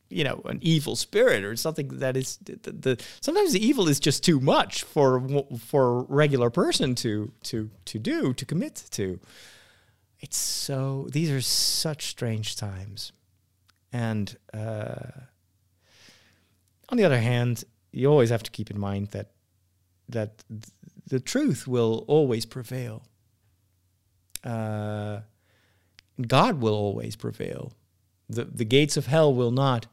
you 0.10 0.24
know 0.24 0.42
an 0.46 0.60
evil 0.62 0.96
spirit 0.96 1.44
or 1.44 1.56
something 1.56 1.88
that 2.00 2.18
is 2.18 2.38
the, 2.44 2.60
the, 2.64 2.72
the 2.72 3.04
sometimes 3.22 3.54
the 3.54 3.66
evil 3.66 3.88
is 3.88 4.00
just 4.00 4.24
too 4.24 4.40
much 4.40 4.84
for 4.84 5.22
for 5.58 6.00
a 6.00 6.02
regular 6.04 6.50
person 6.50 6.96
to 6.96 7.32
to 7.44 7.70
to 7.86 7.98
do 7.98 8.34
to 8.34 8.46
commit 8.46 8.76
to 8.92 9.20
it's 10.22 10.38
so 10.38 11.08
these 11.12 11.30
are 11.32 11.42
such 11.42 12.08
strange 12.08 12.56
times 12.56 13.12
and 13.92 14.38
uh, 14.54 15.12
on 16.90 16.98
the 16.98 17.04
other 17.04 17.20
hand 17.20 17.64
you 17.92 18.08
always 18.08 18.30
have 18.30 18.44
to 18.44 18.52
keep 18.52 18.72
in 18.72 18.80
mind 18.80 19.10
that 19.10 19.32
that 20.08 20.44
th- 20.48 20.64
the 21.08 21.20
truth 21.20 21.68
will 21.68 22.06
always 22.08 22.46
prevail 22.46 23.04
uh, 24.44 25.22
God 26.28 26.62
will 26.62 26.74
always 26.74 27.16
prevail. 27.16 27.74
The, 28.30 28.46
the 28.46 28.66
gates 28.66 28.98
of 28.98 29.08
hell 29.08 29.34
will 29.34 29.52
not 29.52 29.88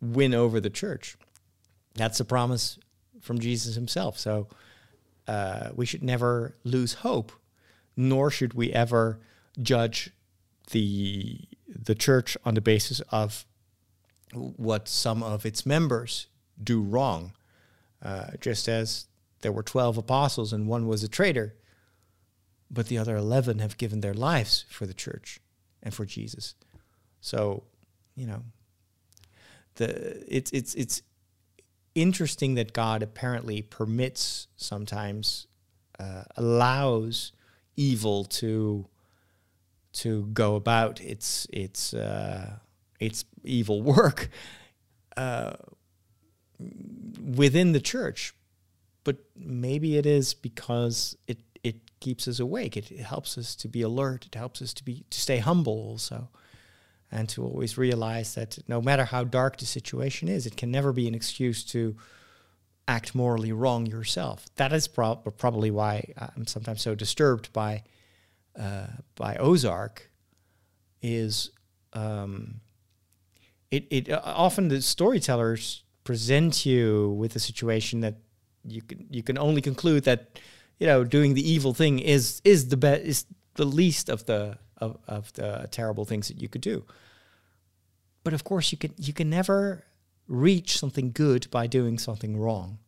win 0.00 0.34
over 0.34 0.60
the 0.60 0.70
church. 0.70 1.16
That's 1.94 2.20
a 2.20 2.24
promise 2.24 2.78
from 3.20 3.38
Jesus 3.38 3.74
himself. 3.74 4.18
So 4.18 4.48
uh, 5.28 5.70
we 5.74 5.86
should 5.86 6.02
never 6.02 6.56
lose 6.64 6.94
hope, 6.94 7.32
nor 7.96 8.30
should 8.30 8.54
we 8.54 8.72
ever 8.72 9.20
judge 9.60 10.10
the 10.70 11.40
the 11.68 11.94
church 11.94 12.36
on 12.44 12.54
the 12.54 12.60
basis 12.60 13.00
of 13.10 13.44
what 14.34 14.88
some 14.88 15.22
of 15.22 15.44
its 15.44 15.66
members 15.66 16.26
do 16.62 16.80
wrong. 16.80 17.32
Uh, 18.02 18.32
just 18.40 18.68
as 18.68 19.06
there 19.42 19.52
were 19.52 19.62
12 19.62 19.98
apostles 19.98 20.52
and 20.52 20.66
one 20.66 20.86
was 20.86 21.02
a 21.02 21.08
traitor, 21.08 21.54
but 22.70 22.88
the 22.88 22.98
other 22.98 23.16
11 23.16 23.58
have 23.58 23.76
given 23.76 24.00
their 24.00 24.14
lives 24.14 24.64
for 24.68 24.86
the 24.86 24.94
church 24.94 25.40
and 25.82 25.94
for 25.94 26.04
Jesus. 26.04 26.54
So, 27.20 27.64
you 28.16 28.26
know, 28.26 28.42
the 29.76 30.24
it's 30.34 30.50
it's 30.50 30.74
it's 30.74 31.02
interesting 31.94 32.54
that 32.54 32.72
God 32.72 33.02
apparently 33.02 33.62
permits 33.62 34.48
sometimes 34.56 35.46
uh, 35.98 36.24
allows 36.36 37.32
evil 37.76 38.24
to 38.24 38.86
to 39.92 40.26
go 40.32 40.56
about 40.56 41.00
its 41.00 41.46
its 41.52 41.94
uh, 41.94 42.56
its 42.98 43.24
evil 43.44 43.82
work 43.94 44.30
uh, 45.16 45.52
within 46.58 47.72
the 47.72 47.80
church, 47.80 48.34
but 49.04 49.16
maybe 49.36 49.96
it 49.96 50.06
is 50.06 50.34
because 50.34 51.16
it 51.26 51.38
it 51.62 51.76
keeps 52.00 52.26
us 52.26 52.40
awake. 52.40 52.76
It, 52.76 52.90
it 52.90 53.04
helps 53.04 53.38
us 53.38 53.54
to 53.56 53.68
be 53.68 53.82
alert. 53.82 54.26
It 54.26 54.34
helps 54.34 54.62
us 54.62 54.72
to 54.74 54.84
be 54.84 55.04
to 55.10 55.20
stay 55.20 55.38
humble 55.38 55.74
also, 55.74 56.28
and 57.10 57.28
to 57.30 57.44
always 57.44 57.76
realize 57.76 58.34
that 58.34 58.58
no 58.68 58.80
matter 58.80 59.04
how 59.04 59.24
dark 59.24 59.58
the 59.58 59.66
situation 59.66 60.28
is, 60.28 60.46
it 60.46 60.56
can 60.56 60.70
never 60.70 60.92
be 60.92 61.06
an 61.06 61.14
excuse 61.14 61.64
to 61.64 61.96
act 62.88 63.14
morally 63.14 63.52
wrong 63.52 63.86
yourself. 63.86 64.46
That 64.56 64.72
is 64.72 64.88
prob- 64.88 65.36
probably 65.38 65.70
why 65.70 66.12
I'm 66.16 66.46
sometimes 66.46 66.82
so 66.82 66.94
disturbed 66.94 67.52
by 67.52 67.84
uh, 68.58 68.86
by 69.14 69.36
Ozark. 69.36 70.10
Is 71.00 71.50
um, 71.92 72.60
it 73.70 73.86
it 73.90 74.10
uh, 74.10 74.20
often 74.24 74.68
the 74.68 74.80
storytellers 74.80 75.82
present 76.04 76.66
you 76.66 77.10
with 77.18 77.34
a 77.36 77.40
situation 77.40 78.00
that 78.00 78.16
you 78.64 78.82
can 78.82 79.06
you 79.10 79.22
can 79.22 79.38
only 79.38 79.60
conclude 79.60 80.04
that 80.04 80.38
you 80.78 80.86
know 80.86 81.04
doing 81.04 81.34
the 81.34 81.48
evil 81.48 81.74
thing 81.74 81.98
is 81.98 82.40
is 82.44 82.68
the 82.68 82.76
best 82.76 83.02
is 83.02 83.24
the 83.54 83.64
least 83.64 84.08
of 84.08 84.24
the 84.26 84.58
of, 84.78 84.98
of 85.06 85.32
the 85.34 85.68
terrible 85.70 86.04
things 86.04 86.28
that 86.28 86.40
you 86.40 86.48
could 86.48 86.60
do 86.60 86.84
but 88.24 88.32
of 88.32 88.44
course 88.44 88.72
you 88.72 88.78
can 88.78 88.92
you 88.96 89.12
can 89.12 89.28
never 89.30 89.84
reach 90.28 90.78
something 90.78 91.10
good 91.12 91.50
by 91.50 91.66
doing 91.66 91.98
something 91.98 92.38
wrong 92.38 92.78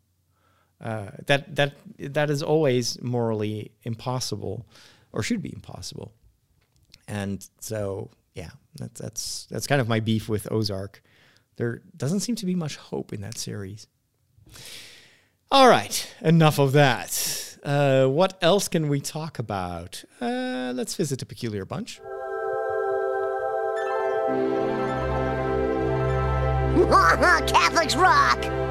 uh, 0.80 1.10
that 1.26 1.54
that 1.54 1.74
that 1.98 2.30
is 2.30 2.42
always 2.42 3.00
morally 3.02 3.72
impossible 3.82 4.66
or 5.14 5.22
should 5.22 5.40
be 5.40 5.52
impossible 5.54 6.12
and 7.08 7.48
so 7.60 8.10
yeah 8.34 8.50
that's 8.76 9.00
that's 9.00 9.46
that's 9.50 9.66
kind 9.66 9.80
of 9.80 9.88
my 9.88 10.00
beef 10.00 10.28
with 10.28 10.50
ozark 10.52 11.02
there 11.56 11.80
doesn't 11.96 12.20
seem 12.20 12.34
to 12.34 12.44
be 12.44 12.54
much 12.54 12.76
hope 12.76 13.12
in 13.12 13.22
that 13.22 13.38
series 13.38 13.86
all 15.54 15.68
right, 15.68 16.12
enough 16.20 16.58
of 16.58 16.72
that. 16.72 17.56
Uh, 17.62 18.06
what 18.06 18.36
else 18.42 18.66
can 18.66 18.88
we 18.88 19.00
talk 19.00 19.38
about? 19.38 20.02
Uh, 20.20 20.72
let's 20.74 20.96
visit 20.96 21.22
a 21.22 21.26
peculiar 21.26 21.64
bunch. 21.64 21.98
Catholics 27.46 27.94
rock! 27.94 28.63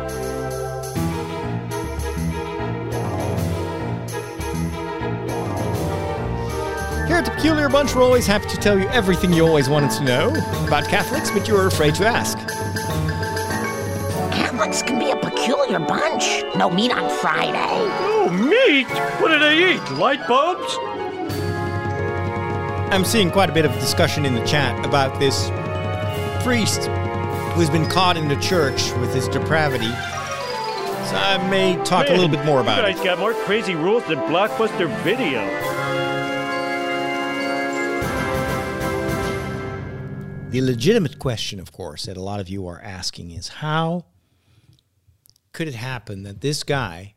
Here 7.14 7.20
at 7.20 7.26
the 7.26 7.32
Peculiar 7.32 7.70
Bunch, 7.70 7.94
we're 7.94 8.02
always 8.02 8.26
happy 8.26 8.50
to 8.50 8.58
tell 8.58 8.80
you 8.80 8.88
everything 8.88 9.32
you 9.34 9.46
always 9.46 9.70
wanted 9.70 9.92
to 9.92 10.04
know 10.04 10.30
about 10.66 10.88
Catholics, 10.88 11.30
but 11.30 11.48
you 11.48 11.54
were 11.54 11.68
afraid 11.68 11.94
to 11.94 12.08
ask. 12.08 12.40
Catholics 14.34 14.82
can 14.82 14.98
be 14.98 15.12
a 15.12 15.16
peculiar 15.16 15.78
bunch. 15.78 16.44
No 16.56 16.72
meat 16.72 16.92
on 16.92 17.08
Friday. 17.20 17.54
Oh, 17.54 18.32
meat? 18.32 18.88
What 19.22 19.28
do 19.28 19.38
they 19.38 19.76
eat? 19.76 19.92
Light 19.92 20.28
bulbs? 20.28 20.76
I'm 22.92 23.06
seeing 23.06 23.30
quite 23.30 23.52
a 23.52 23.54
bit 23.54 23.66
of 23.66 23.74
discussion 23.74 24.26
in 24.26 24.34
the 24.34 24.44
chat 24.44 24.84
about 24.84 25.20
this 25.20 25.52
priest 26.44 26.88
who's 27.54 27.70
been 27.70 27.88
caught 27.92 28.18
in 28.18 28.28
the 28.28 28.38
church 28.38 28.92
with 28.94 29.14
his 29.14 29.28
depravity. 29.28 29.86
So 29.86 31.16
I 31.16 31.48
may 31.48 31.76
talk 31.86 32.10
a 32.10 32.14
little 32.14 32.28
bit 32.28 32.44
more 32.44 32.60
about 32.60 32.92
you 32.92 33.00
it. 33.00 33.04
got 33.04 33.20
more 33.20 33.36
crazy 33.36 33.76
rules 33.76 34.04
than 34.06 34.18
Blockbuster 34.22 34.90
Video. 35.04 36.03
The 40.54 40.62
legitimate 40.62 41.18
question, 41.18 41.60
of 41.60 41.72
course, 41.72 42.06
that 42.06 42.16
a 42.16 42.22
lot 42.22 42.40
of 42.40 42.48
you 42.48 42.68
are 42.68 42.80
asking 42.80 43.32
is 43.32 43.48
how 43.48 44.06
could 45.52 45.68
it 45.68 45.74
happen 45.74 46.22
that 46.24 46.42
this 46.42 46.62
guy 46.62 47.16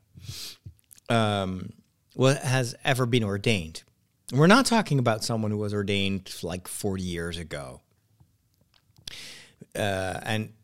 um, 1.11 1.75
has 2.19 2.75
ever 2.83 3.05
been 3.05 3.23
ordained? 3.23 3.83
We're 4.33 4.47
not 4.47 4.65
talking 4.65 4.99
about 4.99 5.23
someone 5.23 5.51
who 5.51 5.59
was 5.59 5.75
ordained 5.75 6.35
like 6.43 6.67
40 6.67 7.03
years 7.03 7.37
ago. 7.37 7.83
Uh, 9.75 10.19
and 10.23 10.55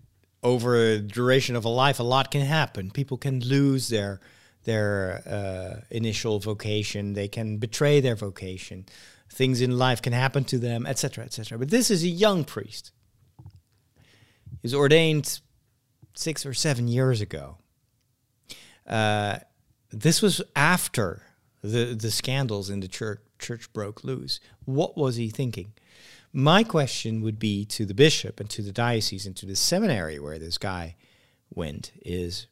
over 0.43 0.75
a 0.75 0.99
duration 0.99 1.57
of 1.57 1.67
a 1.67 1.69
life, 1.69 2.01
a 2.01 2.03
lot 2.03 2.31
can 2.31 2.41
happen. 2.41 2.91
People 2.91 3.19
can 3.19 3.41
lose 3.41 3.91
their 3.91 4.19
their 4.65 5.23
uh, 5.27 5.85
initial 5.91 6.39
vocation. 6.39 7.13
They 7.13 7.29
can 7.29 7.59
betray 7.59 8.01
their 8.01 8.17
vocation. 8.17 8.87
Things 9.33 9.63
in 9.63 9.79
life 9.79 10.03
can 10.03 10.13
happen 10.13 10.45
to 10.45 10.59
them, 10.59 10.87
etc., 10.87 11.25
etc. 11.25 11.59
But 11.59 11.71
this 11.71 11.91
is 11.91 12.05
a 12.05 12.09
young 12.09 12.45
priest. 12.45 12.93
He 13.41 14.59
was 14.63 14.75
ordained 14.75 15.41
six 16.15 16.45
or 16.45 16.53
seven 16.53 16.87
years 16.87 17.23
ago. 17.23 17.57
Uh, 18.87 19.39
this 19.91 20.21
was 20.21 20.43
after 20.55 21.23
the 21.63 21.95
the 21.95 22.11
scandals 22.11 22.69
in 22.69 22.81
the 22.81 22.89
church 22.89 23.21
church 23.39 23.73
broke 23.73 24.05
loose. 24.05 24.39
What 24.67 24.99
was 24.99 25.17
he 25.17 25.31
thinking? 25.31 25.73
My 26.33 26.63
question 26.63 27.23
would 27.23 27.39
be 27.39 27.65
to 27.67 27.87
the 27.87 27.95
bishop 27.95 28.39
and 28.39 28.49
to 28.51 28.63
the 28.63 28.73
diocese 28.73 29.27
and 29.27 29.37
to 29.37 29.47
the 29.47 29.57
seminary 29.57 30.19
where 30.19 30.39
this 30.39 30.59
guy 30.59 30.97
went 31.55 31.93
is 32.05 32.47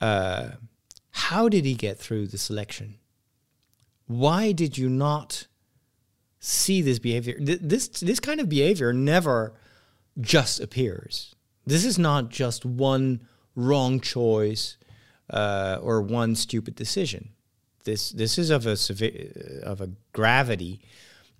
uh, 0.00 0.50
how 1.10 1.48
did 1.48 1.64
he 1.64 1.74
get 1.74 1.98
through 1.98 2.28
the 2.28 2.38
selection? 2.38 2.98
Why 4.06 4.52
did 4.52 4.76
you 4.76 4.88
not 4.88 5.46
see 6.40 6.82
this 6.82 6.98
behavior? 6.98 7.36
This 7.40 7.88
this 7.88 8.20
kind 8.20 8.40
of 8.40 8.48
behavior 8.48 8.92
never 8.92 9.54
just 10.20 10.60
appears. 10.60 11.34
This 11.66 11.84
is 11.84 11.98
not 11.98 12.28
just 12.28 12.64
one 12.64 13.26
wrong 13.54 14.00
choice 14.00 14.76
uh, 15.30 15.78
or 15.80 16.02
one 16.02 16.34
stupid 16.34 16.74
decision. 16.74 17.30
This 17.84 18.10
this 18.10 18.38
is 18.38 18.50
of 18.50 18.66
a 18.66 18.72
sevi- 18.72 19.60
of 19.62 19.80
a 19.80 19.90
gravity 20.12 20.80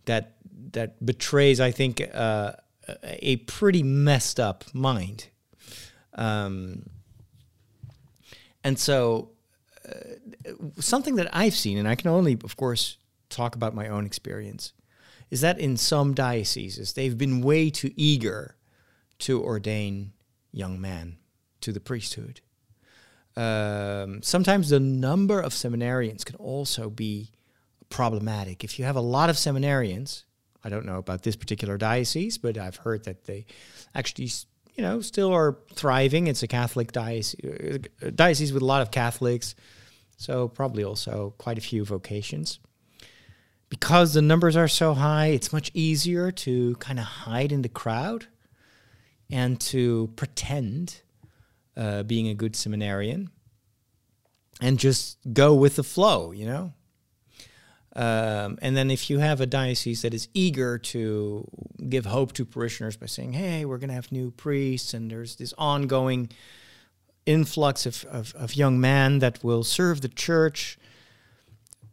that 0.07 0.37
that 0.73 1.05
betrays, 1.05 1.61
I 1.61 1.71
think, 1.71 2.01
uh, 2.15 2.53
a, 3.05 3.37
pretty 3.37 3.83
messed 3.83 4.41
up 4.41 4.65
mind. 4.75 5.29
Um, 6.15 6.87
and 8.65 8.79
so, 8.79 9.31
uh, 9.31 9.42
something 10.79 11.17
that 11.17 11.29
I've 11.33 11.55
seen, 11.55 11.79
and 11.79 11.89
I 11.89 11.95
can 11.95 12.11
only, 12.11 12.39
of 12.45 12.57
course, 12.57 12.99
talk 13.29 13.55
about 13.55 13.75
my 13.75 13.89
own 13.89 14.07
experience, 14.07 14.73
is 15.31 15.41
that 15.41 15.59
in 15.59 15.77
some 15.77 16.15
dioceses, 16.15 16.93
they've 16.93 17.17
been 17.17 17.41
way 17.41 17.71
too 17.71 17.93
eager 17.97 18.57
to 19.21 19.43
ordain 19.43 20.13
young 20.53 20.81
men 20.81 21.17
to 21.61 21.73
the 21.73 21.81
priesthood. 21.81 22.41
Um, 23.37 24.23
sometimes 24.23 24.69
the 24.69 24.81
number 24.81 25.41
of 25.41 25.53
seminarians 25.53 26.25
can 26.25 26.37
also 26.37 26.91
be 26.91 27.31
problematic. 27.89 28.63
If 28.63 28.79
you 28.79 28.85
have 28.85 28.97
a 28.97 29.01
lot 29.01 29.31
of 29.31 29.37
seminarians, 29.37 30.25
I 30.63 30.69
don't 30.69 30.85
know 30.85 30.99
about 30.99 31.23
this 31.23 31.37
particular 31.37 31.79
diocese, 31.79 32.37
but 32.37 32.59
I've 32.59 32.77
heard 32.77 33.05
that 33.05 33.25
they 33.25 33.47
actually, 33.95 34.31
you 34.75 34.83
know, 34.83 35.01
still 35.01 35.33
are 35.33 35.59
thriving. 35.75 36.27
It's 36.27 36.43
a 36.43 36.49
Catholic 36.49 36.93
diocese, 36.93 37.37
uh, 38.03 38.11
diocese 38.15 38.53
with 38.53 38.63
a 38.63 38.67
lot 38.67 38.83
of 38.83 38.91
Catholics, 38.91 39.55
so 40.17 40.49
probably 40.49 40.85
also 40.85 41.35
quite 41.39 41.59
a 41.59 41.63
few 41.63 41.85
vocations. 41.85 42.59
Because 43.69 44.13
the 44.15 44.23
numbers 44.23 44.57
are 44.57 44.69
so 44.69 44.95
high, 44.95 45.29
it's 45.29 45.53
much 45.53 45.71
easier 45.73 46.31
to 46.31 46.77
kind 46.77 46.99
of 46.99 47.05
hide 47.05 47.53
in 47.53 47.63
the 47.63 47.69
crowd 47.71 48.27
and 49.31 49.59
to 49.61 50.13
pretend 50.17 51.01
uh, 51.77 52.03
being 52.03 52.29
a 52.29 52.35
good 52.35 52.55
seminarian 52.55 53.31
and 54.61 54.79
just 54.79 55.19
go 55.33 55.55
with 55.55 55.77
the 55.77 55.83
flow, 55.83 56.33
you 56.33 56.45
know? 56.45 56.75
Um, 57.95 58.59
and 58.63 58.75
then 58.77 58.91
if 58.91 59.11
you 59.11 59.19
have 59.19 59.41
a 59.41 59.47
diocese 59.47 60.03
that 60.03 60.15
is 60.15 60.29
eager 60.33 60.79
to 60.79 61.47
give 61.89 62.07
hope 62.07 62.33
to 62.35 62.45
parishioners 62.45 62.97
by 62.97 63.07
saying, 63.07 63.35
hey, 63.35 63.65
we're 63.65 63.79
going 63.79 63.89
to 63.89 63.95
have 63.95 64.11
new 64.11 64.31
priests, 64.31 64.95
and 64.95 65.11
there's 65.11 65.37
this 65.37 65.53
ongoing 65.59 66.31
influx 67.27 67.87
of, 67.87 68.05
of, 68.07 68.35
of 68.35 68.57
young 68.57 68.81
men 68.81 69.19
that 69.19 69.45
will 69.45 69.63
serve 69.63 70.01
the 70.01 70.09
church. 70.09 70.79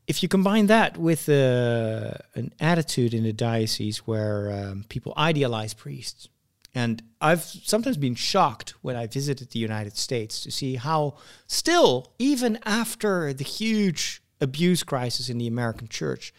If 0.08 0.24
you 0.24 0.30
combine 0.30 0.68
that 0.68 0.97
with 0.97 1.28
uh, 1.30 2.14
an 2.34 2.54
attitude 2.60 3.14
in 3.14 3.24
the 3.24 3.34
diocese 3.34 4.00
where 4.00 4.52
um, 4.52 4.86
people 4.89 5.14
idealize 5.18 5.74
priests, 5.74 6.30
and 6.74 7.04
I've 7.20 7.43
sometimes 7.43 7.97
been 7.97 8.16
shocked 8.16 8.74
when 8.82 8.95
I 8.95 9.08
visited 9.08 9.52
the 9.52 9.60
United 9.60 9.97
States 9.97 10.41
to 10.41 10.52
see 10.52 10.76
how, 10.76 11.18
still, 11.45 12.14
even 12.20 12.58
after 12.64 13.34
the 13.34 13.43
huge 13.43 14.22
abuse 14.42 14.84
crisis 14.84 15.30
in 15.30 15.38
the 15.38 15.48
American 15.48 15.88
church, 15.88 16.34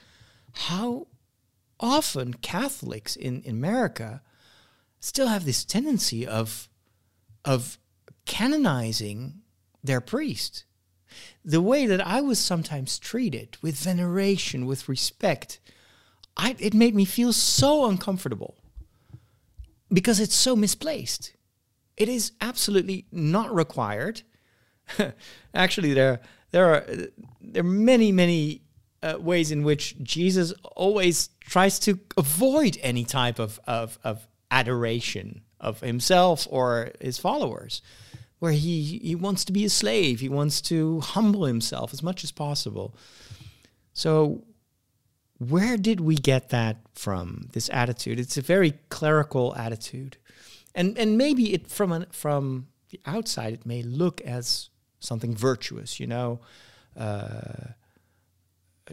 how 0.52 1.06
often 1.78 2.34
Catholics 2.34 3.16
in, 3.16 3.42
in 3.42 3.56
America 3.56 4.22
still 5.00 5.28
have 5.28 5.44
this 5.44 5.64
tendency 5.64 6.26
of, 6.26 6.68
of 7.44 7.78
canonizing 8.26 9.40
their 9.82 10.00
priest. 10.00 10.64
The 11.44 11.62
way 11.62 11.86
that 11.86 12.06
I 12.06 12.20
was 12.20 12.38
sometimes 12.38 12.98
treated 12.98 13.56
with 13.62 13.76
veneration, 13.76 14.66
with 14.66 14.88
respect, 14.88 15.58
I, 16.36 16.54
it 16.58 16.74
made 16.74 16.94
me 16.94 17.04
feel 17.04 17.32
so 17.32 17.86
uncomfortable 17.86 18.56
because 19.92 20.20
it's 20.20 20.34
so 20.34 20.54
misplaced. 20.54 21.34
It 21.96 22.08
is 22.08 22.32
absolutely 22.40 23.06
not 23.10 23.52
required. 23.54 24.22
Actually, 25.54 25.94
there 25.94 26.20
there 26.50 26.74
are 26.74 26.86
there 27.40 27.60
are 27.60 27.66
many 27.66 28.12
many 28.12 28.62
uh, 29.02 29.16
ways 29.18 29.50
in 29.50 29.62
which 29.62 29.96
Jesus 30.02 30.52
always 30.76 31.30
tries 31.40 31.78
to 31.80 31.98
avoid 32.16 32.78
any 32.82 33.04
type 33.04 33.38
of, 33.38 33.60
of 33.66 33.98
of 34.04 34.26
adoration 34.50 35.42
of 35.60 35.80
himself 35.80 36.46
or 36.50 36.90
his 37.00 37.18
followers, 37.18 37.82
where 38.38 38.52
he 38.52 38.98
he 39.02 39.14
wants 39.14 39.44
to 39.44 39.52
be 39.52 39.64
a 39.64 39.70
slave. 39.70 40.20
He 40.20 40.28
wants 40.28 40.60
to 40.62 41.00
humble 41.00 41.44
himself 41.44 41.92
as 41.92 42.02
much 42.02 42.24
as 42.24 42.32
possible. 42.32 42.94
So 43.92 44.44
where 45.38 45.76
did 45.78 46.00
we 46.00 46.16
get 46.16 46.50
that 46.50 46.76
from? 46.94 47.48
This 47.52 47.70
attitude. 47.72 48.20
It's 48.20 48.36
a 48.36 48.42
very 48.42 48.74
clerical 48.90 49.54
attitude, 49.56 50.18
and 50.74 50.98
and 50.98 51.16
maybe 51.16 51.54
it 51.54 51.68
from 51.68 51.92
an, 51.92 52.06
from 52.12 52.68
the 52.90 53.00
outside 53.06 53.54
it 53.54 53.64
may 53.64 53.82
look 53.82 54.20
as 54.20 54.68
something 55.00 55.34
virtuous. 55.34 55.98
You 55.98 56.06
know, 56.06 56.40
uh, 56.96 57.72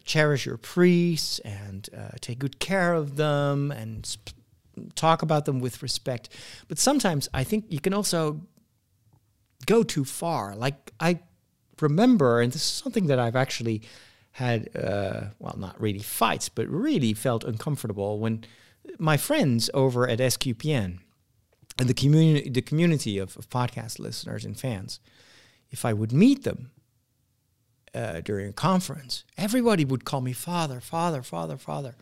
cherish 0.03 0.45
your 0.45 0.57
priests 0.57 1.39
and 1.39 1.89
uh, 1.95 2.09
take 2.21 2.39
good 2.39 2.59
care 2.59 2.93
of 2.93 3.15
them 3.15 3.71
and 3.71 4.17
talk 4.95 5.21
about 5.21 5.45
them 5.45 5.59
with 5.59 5.81
respect. 5.81 6.29
But 6.67 6.79
sometimes 6.79 7.29
I 7.33 7.43
think 7.43 7.65
you 7.69 7.79
can 7.79 7.93
also 7.93 8.41
go 9.65 9.83
too 9.83 10.05
far. 10.05 10.55
Like 10.55 10.93
I 10.99 11.19
remember, 11.81 12.41
and 12.41 12.51
this 12.51 12.61
is 12.61 12.67
something 12.67 13.07
that 13.07 13.19
I've 13.19 13.35
actually 13.35 13.81
had, 14.31 14.69
uh, 14.75 15.21
well, 15.39 15.55
not 15.57 15.79
really 15.81 15.99
fights, 15.99 16.49
but 16.49 16.67
really 16.67 17.13
felt 17.13 17.43
uncomfortable 17.43 18.19
when 18.19 18.43
my 18.99 19.17
friends 19.17 19.69
over 19.73 20.07
at 20.07 20.19
SQPN 20.19 20.99
and 21.79 21.89
the 21.89 21.93
community, 21.93 22.49
the 22.49 22.61
community 22.61 23.17
of, 23.17 23.35
of 23.37 23.49
podcast 23.49 23.99
listeners 23.99 24.45
and 24.45 24.59
fans, 24.59 24.99
if 25.69 25.85
I 25.85 25.93
would 25.93 26.11
meet 26.11 26.43
them 26.43 26.71
uh, 27.93 28.21
during 28.21 28.49
a 28.49 28.53
conference, 28.53 29.23
everybody 29.37 29.85
would 29.85 30.05
call 30.05 30.21
me 30.21 30.33
father, 30.33 30.79
father, 30.79 31.21
father, 31.21 31.57
father. 31.57 31.95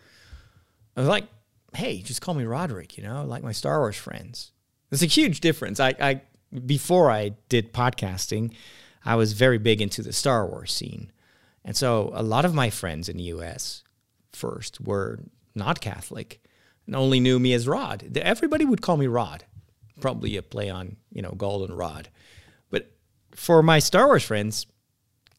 I 0.95 1.01
was 1.01 1.09
like, 1.09 1.25
hey, 1.73 2.01
just 2.01 2.21
call 2.21 2.33
me 2.33 2.45
Roderick, 2.45 2.97
you 2.97 3.03
know, 3.03 3.23
like 3.25 3.43
my 3.43 3.51
Star 3.51 3.79
Wars 3.79 3.97
friends. 3.97 4.51
There's 4.89 5.03
a 5.03 5.07
huge 5.07 5.41
difference. 5.41 5.79
I, 5.79 5.93
I 5.99 6.21
before 6.65 7.11
I 7.11 7.31
did 7.49 7.73
podcasting, 7.73 8.53
I 9.03 9.15
was 9.15 9.33
very 9.33 9.57
big 9.57 9.81
into 9.81 10.01
the 10.01 10.13
Star 10.13 10.47
Wars 10.47 10.71
scene. 10.71 11.11
And 11.63 11.75
so 11.75 12.11
a 12.13 12.23
lot 12.23 12.45
of 12.45 12.53
my 12.53 12.69
friends 12.69 13.09
in 13.09 13.17
the 13.17 13.23
US 13.23 13.83
first 14.31 14.79
were 14.79 15.19
not 15.53 15.81
Catholic 15.81 16.41
and 16.85 16.95
only 16.95 17.19
knew 17.19 17.39
me 17.39 17.53
as 17.53 17.67
Rod. 17.67 18.17
Everybody 18.17 18.65
would 18.65 18.81
call 18.81 18.97
me 18.97 19.07
Rod, 19.07 19.45
probably 19.99 20.37
a 20.37 20.41
play 20.41 20.69
on, 20.69 20.97
you 21.11 21.21
know, 21.21 21.31
Golden 21.31 21.75
Rod. 21.75 22.09
For 23.35 23.61
my 23.61 23.79
Star 23.79 24.07
Wars 24.07 24.23
friends, 24.23 24.65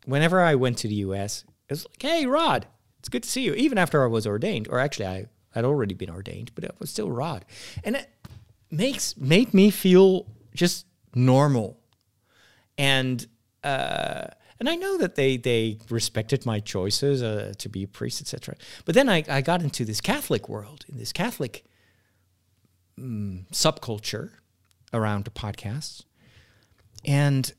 whenever 0.05 0.41
I 0.41 0.55
went 0.55 0.79
to 0.79 0.89
the 0.89 0.97
US, 0.97 1.45
it 1.69 1.73
was 1.73 1.87
like, 1.87 2.03
hey, 2.03 2.27
Rod, 2.27 2.67
it's 2.99 3.09
good 3.09 3.23
to 3.23 3.29
see 3.29 3.43
you. 3.43 3.55
Even 3.55 3.79
after 3.79 4.03
I 4.03 4.07
was 4.07 4.27
ordained, 4.27 4.69
or 4.69 4.79
actually 4.79 5.07
I 5.07 5.27
had 5.51 5.65
already 5.65 5.95
been 5.95 6.11
ordained, 6.11 6.53
but 6.55 6.65
it 6.65 6.75
was 6.79 6.91
still 6.91 7.11
Rod. 7.11 7.45
And 7.85 7.97
it 7.97 8.09
makes 8.71 9.17
made 9.17 9.55
me 9.55 9.71
feel 9.71 10.27
just 10.55 10.87
normal. 11.15 11.79
And 12.79 13.27
uh, 13.65 14.27
and 14.59 14.69
I 14.69 14.75
know 14.75 14.99
that 14.99 15.15
they 15.17 15.37
they 15.37 15.79
respected 15.91 16.47
my 16.47 16.61
choices 16.61 17.23
uh, 17.23 17.53
to 17.59 17.69
be 17.69 17.83
a 17.83 17.89
priest, 17.89 18.21
etc. 18.21 18.57
But 18.85 18.95
then 18.95 19.09
I, 19.09 19.25
I 19.29 19.41
got 19.41 19.63
into 19.63 19.85
this 19.85 20.01
Catholic 20.01 20.49
world, 20.49 20.85
in 20.89 20.99
this 20.99 21.13
Catholic 21.13 21.65
um, 22.99 23.47
subculture 23.53 24.31
around 24.93 25.25
the 25.25 25.31
podcasts, 25.31 26.05
and 27.05 27.53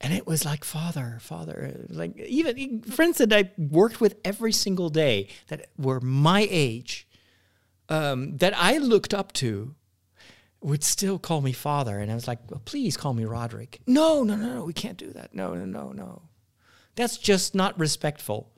and 0.00 0.12
it 0.12 0.26
was 0.26 0.44
like 0.44 0.64
father, 0.64 1.18
father, 1.20 1.86
like 1.88 2.16
even 2.18 2.82
friends 2.82 3.18
that 3.18 3.32
I 3.32 3.50
worked 3.56 4.00
with 4.00 4.16
every 4.24 4.52
single 4.52 4.90
day 4.90 5.28
that 5.48 5.66
were 5.76 6.00
my 6.00 6.46
age, 6.50 7.08
um, 7.88 8.36
that 8.36 8.56
I 8.56 8.78
looked 8.78 9.12
up 9.12 9.32
to 9.34 9.74
would 10.60 10.84
still 10.84 11.18
call 11.18 11.40
me 11.40 11.52
father. 11.52 11.98
And 11.98 12.10
I 12.10 12.14
was 12.14 12.28
like, 12.28 12.38
well, 12.48 12.62
please 12.64 12.96
call 12.96 13.14
me 13.14 13.24
Roderick. 13.24 13.80
No, 13.86 14.22
no, 14.22 14.36
no, 14.36 14.54
no, 14.54 14.64
we 14.64 14.72
can't 14.72 14.98
do 14.98 15.12
that. 15.12 15.34
No, 15.34 15.54
no, 15.54 15.64
no, 15.64 15.92
no. 15.92 16.22
That's 16.94 17.16
just 17.16 17.54
not 17.54 17.78
respectful. 17.78 18.50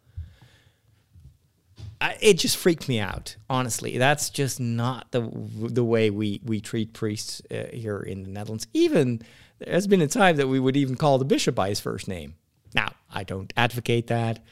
I, 2.03 2.17
it 2.21 2.39
just 2.39 2.57
freaked 2.57 2.89
me 2.89 2.99
out, 2.99 3.37
honestly. 3.51 3.99
That's 3.99 4.31
just 4.31 4.59
not 4.59 5.13
the 5.13 5.21
the 5.21 5.85
way 5.85 6.09
we, 6.09 6.41
we 6.45 6.61
treat 6.61 6.95
priests 6.95 7.43
uh, 7.51 7.65
here 7.73 8.01
in 8.01 8.23
the 8.23 8.31
Netherlands. 8.31 8.67
Even 8.73 9.23
there's 9.61 9.87
been 9.87 10.01
a 10.01 10.09
time 10.09 10.37
that 10.37 10.49
we 10.49 10.59
would 10.59 10.77
even 10.77 10.97
call 10.97 11.19
the 11.19 11.25
bishop 11.25 11.55
by 11.55 11.69
his 11.69 11.81
first 11.81 12.09
name. 12.09 12.35
Now, 12.75 12.93
I 13.13 13.25
don't 13.25 13.53
advocate 13.57 14.09
that, 14.09 14.45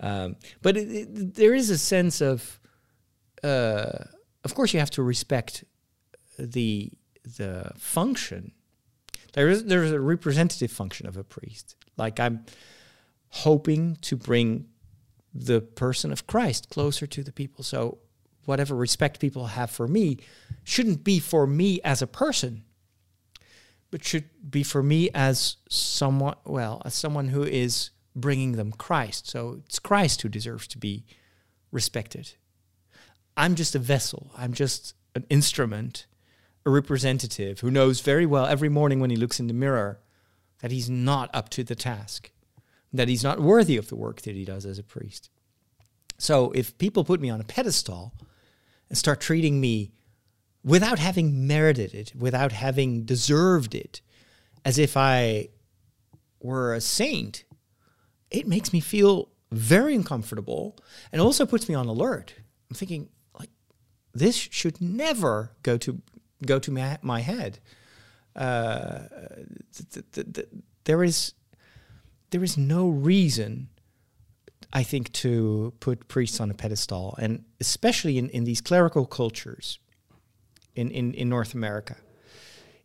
um, 0.00 0.36
but 0.62 0.76
it, 0.76 0.88
it, 0.90 1.34
there 1.34 1.54
is 1.54 1.70
a 1.70 1.78
sense 1.78 2.20
of, 2.20 2.58
uh, 3.42 4.04
of 4.44 4.54
course, 4.54 4.72
you 4.72 4.80
have 4.80 4.90
to 4.90 5.02
respect 5.02 5.64
the 6.38 6.90
the 7.38 7.72
function. 7.76 8.52
There 9.32 9.48
is 9.48 9.64
there's 9.64 9.92
a 9.92 10.00
representative 10.00 10.70
function 10.70 11.06
of 11.06 11.16
a 11.16 11.24
priest. 11.24 11.76
Like 11.96 12.20
I'm 12.20 12.44
hoping 13.28 13.96
to 14.02 14.16
bring 14.16 14.66
the 15.32 15.60
person 15.60 16.12
of 16.12 16.26
Christ 16.26 16.70
closer 16.70 17.06
to 17.06 17.24
the 17.24 17.32
people. 17.32 17.64
So 17.64 17.98
whatever 18.44 18.76
respect 18.76 19.20
people 19.20 19.46
have 19.46 19.70
for 19.70 19.88
me 19.88 20.18
shouldn't 20.62 21.02
be 21.02 21.18
for 21.18 21.46
me 21.46 21.80
as 21.82 22.02
a 22.02 22.06
person, 22.06 22.64
but 23.94 24.02
should 24.02 24.28
be 24.50 24.64
for 24.64 24.82
me 24.82 25.08
as 25.14 25.54
someone 25.68 26.34
well, 26.44 26.82
as 26.84 26.94
someone 26.94 27.28
who 27.28 27.44
is 27.44 27.90
bringing 28.16 28.50
them 28.50 28.72
Christ. 28.72 29.30
So 29.30 29.60
it's 29.64 29.78
Christ 29.78 30.22
who 30.22 30.28
deserves 30.28 30.66
to 30.66 30.78
be 30.78 31.04
respected. 31.70 32.32
I'm 33.36 33.54
just 33.54 33.76
a 33.76 33.78
vessel. 33.78 34.32
I'm 34.36 34.52
just 34.52 34.94
an 35.14 35.24
instrument 35.30 36.06
a 36.66 36.70
representative 36.70 37.60
who 37.60 37.70
knows 37.70 38.00
very 38.00 38.26
well 38.26 38.46
every 38.46 38.68
morning 38.68 38.98
when 38.98 39.10
he 39.10 39.16
looks 39.16 39.38
in 39.38 39.46
the 39.46 39.54
mirror 39.54 40.00
that 40.60 40.72
he's 40.72 40.90
not 40.90 41.30
up 41.32 41.48
to 41.50 41.62
the 41.62 41.76
task, 41.76 42.32
that 42.92 43.06
he's 43.06 43.22
not 43.22 43.38
worthy 43.38 43.76
of 43.76 43.90
the 43.90 43.96
work 43.96 44.22
that 44.22 44.34
he 44.34 44.44
does 44.44 44.66
as 44.66 44.80
a 44.80 44.82
priest. 44.82 45.30
So 46.18 46.50
if 46.50 46.76
people 46.78 47.04
put 47.04 47.20
me 47.20 47.30
on 47.30 47.40
a 47.40 47.44
pedestal 47.44 48.12
and 48.88 48.98
start 48.98 49.20
treating 49.20 49.60
me 49.60 49.92
without 50.64 50.98
having 50.98 51.46
merited 51.46 51.94
it, 51.94 52.12
without 52.16 52.52
having 52.52 53.04
deserved 53.04 53.74
it, 53.74 54.00
as 54.64 54.78
if 54.78 54.96
I 54.96 55.48
were 56.40 56.74
a 56.74 56.80
saint, 56.80 57.44
it 58.30 58.48
makes 58.48 58.72
me 58.72 58.80
feel 58.80 59.28
very 59.52 59.94
uncomfortable 59.94 60.76
and 61.12 61.20
also 61.20 61.46
puts 61.46 61.68
me 61.68 61.74
on 61.74 61.86
alert. 61.86 62.34
I'm 62.70 62.76
thinking, 62.76 63.10
like, 63.38 63.50
this 64.12 64.36
should 64.36 64.80
never 64.80 65.52
go 65.62 65.76
to 65.78 66.00
go 66.44 66.58
to 66.58 66.70
my, 66.70 66.98
my 67.02 67.20
head. 67.20 67.60
Uh, 68.34 69.00
th- 69.92 70.04
th- 70.12 70.32
th- 70.34 70.48
there 70.84 71.04
is 71.04 71.34
there 72.30 72.42
is 72.42 72.58
no 72.58 72.88
reason, 72.88 73.68
I 74.72 74.82
think, 74.82 75.12
to 75.12 75.72
put 75.78 76.08
priests 76.08 76.40
on 76.40 76.50
a 76.50 76.54
pedestal, 76.54 77.14
and 77.20 77.44
especially 77.60 78.18
in, 78.18 78.28
in 78.30 78.44
these 78.44 78.60
clerical 78.60 79.06
cultures 79.06 79.78
in, 80.74 80.90
in, 80.90 81.14
in 81.14 81.28
North 81.28 81.54
America. 81.54 81.96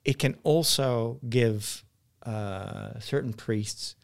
It 0.05 0.17
can 0.19 0.37
also 0.43 1.19
give 1.27 1.83
uh, 2.23 2.99
certain 2.99 3.33
priests 3.33 3.95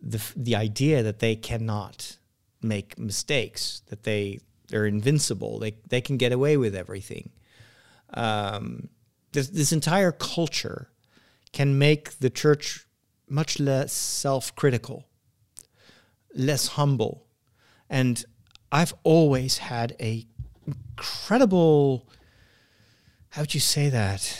the, 0.00 0.22
the 0.36 0.56
idea 0.56 1.02
that 1.02 1.18
they 1.18 1.36
cannot 1.36 2.16
make 2.62 2.98
mistakes, 2.98 3.82
that 3.88 4.04
they, 4.04 4.40
they're 4.68 4.86
invincible, 4.86 5.58
they, 5.58 5.76
they 5.88 6.00
can 6.00 6.16
get 6.16 6.32
away 6.32 6.56
with 6.56 6.74
everything. 6.74 7.30
Um, 8.14 8.88
this, 9.32 9.48
this 9.48 9.72
entire 9.72 10.12
culture 10.12 10.90
can 11.52 11.78
make 11.78 12.18
the 12.18 12.30
church 12.30 12.86
much 13.28 13.60
less 13.60 13.92
self 13.92 14.54
critical, 14.54 15.06
less 16.34 16.68
humble. 16.68 17.26
And 17.88 18.24
I've 18.72 18.94
always 19.02 19.58
had 19.58 19.96
a 20.00 20.26
incredible, 20.66 22.08
how 23.30 23.42
would 23.42 23.54
you 23.54 23.60
say 23.60 23.88
that? 23.88 24.38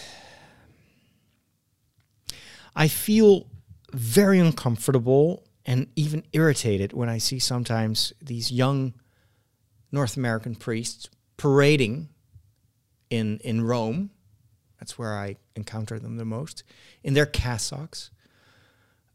I 2.74 2.88
feel 2.88 3.46
very 3.92 4.38
uncomfortable 4.38 5.44
and 5.64 5.86
even 5.96 6.24
irritated 6.32 6.92
when 6.92 7.08
I 7.08 7.18
see 7.18 7.38
sometimes 7.38 8.12
these 8.20 8.50
young 8.50 8.94
North 9.92 10.16
American 10.16 10.54
priests 10.54 11.08
parading 11.36 12.08
in 13.10 13.38
in 13.38 13.62
Rome. 13.62 14.10
That's 14.78 14.98
where 14.98 15.16
I 15.16 15.36
encounter 15.54 15.98
them 15.98 16.16
the 16.16 16.24
most 16.24 16.64
in 17.04 17.14
their 17.14 17.26
cassocks, 17.26 18.10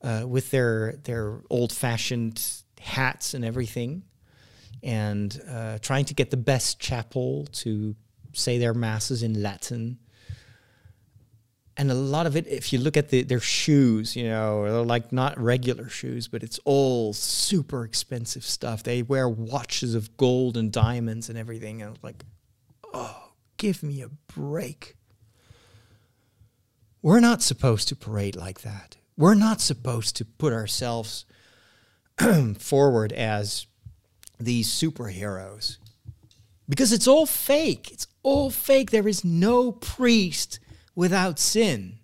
uh, 0.02 0.24
with 0.28 0.52
their 0.52 1.00
their 1.04 1.42
old 1.50 1.74
fashioned 1.74 2.42
hats 2.80 3.34
and 3.34 3.44
everything, 3.44 4.04
and 4.84 5.42
uh, 5.50 5.80
trying 5.80 6.06
to 6.06 6.14
get 6.14 6.30
the 6.30 6.38
best 6.38 6.80
chapel 6.80 7.48
to 7.54 7.96
say 8.36 8.58
their 8.58 8.74
masses 8.74 9.24
in 9.24 9.42
Latin. 9.42 10.00
And 11.78 11.92
a 11.92 11.96
lot 11.96 12.26
of 12.26 12.38
it, 12.38 12.48
if 12.48 12.72
you 12.72 12.80
look 12.80 12.96
at 12.96 13.10
the, 13.10 13.24
their 13.24 13.42
shoes, 13.42 14.16
you 14.16 14.26
know, 14.26 14.64
they're 14.64 14.82
like 14.82 15.12
not 15.12 15.38
regular 15.40 15.90
shoes, 15.90 16.28
but 16.28 16.42
it's 16.42 16.60
all 16.64 17.12
super 17.12 17.84
expensive 17.84 18.46
stuff. 18.46 18.84
They 18.84 19.02
wear 19.02 19.28
watches 19.28 19.94
of 19.94 20.16
gold 20.16 20.56
and 20.56 20.72
diamonds 20.72 21.28
and 21.28 21.38
everything. 21.38 21.82
And 21.82 22.00
like, 22.02 22.24
oh, 22.94 23.32
give 23.58 23.84
me 23.84 24.02
a 24.02 24.10
break. 24.34 24.96
We're 27.02 27.20
not 27.20 27.42
supposed 27.42 27.90
to 27.90 27.96
parade 27.96 28.36
like 28.36 28.62
that. 28.62 28.96
We're 29.18 29.36
not 29.36 29.62
supposed 29.62 30.16
to 30.18 30.26
put 30.26 30.54
ourselves 30.54 31.26
forward 32.58 33.12
as 33.12 33.68
these 34.40 34.70
superheroes 34.70 35.78
because 36.68 36.92
it's 36.92 37.08
all 37.08 37.26
fake. 37.26 37.92
It's 37.92 38.08
all 38.26 38.50
fake. 38.50 38.92
There 38.92 39.08
is 39.08 39.24
no 39.24 39.72
priest 39.72 40.60
without 40.96 41.40
sin. 41.40 42.00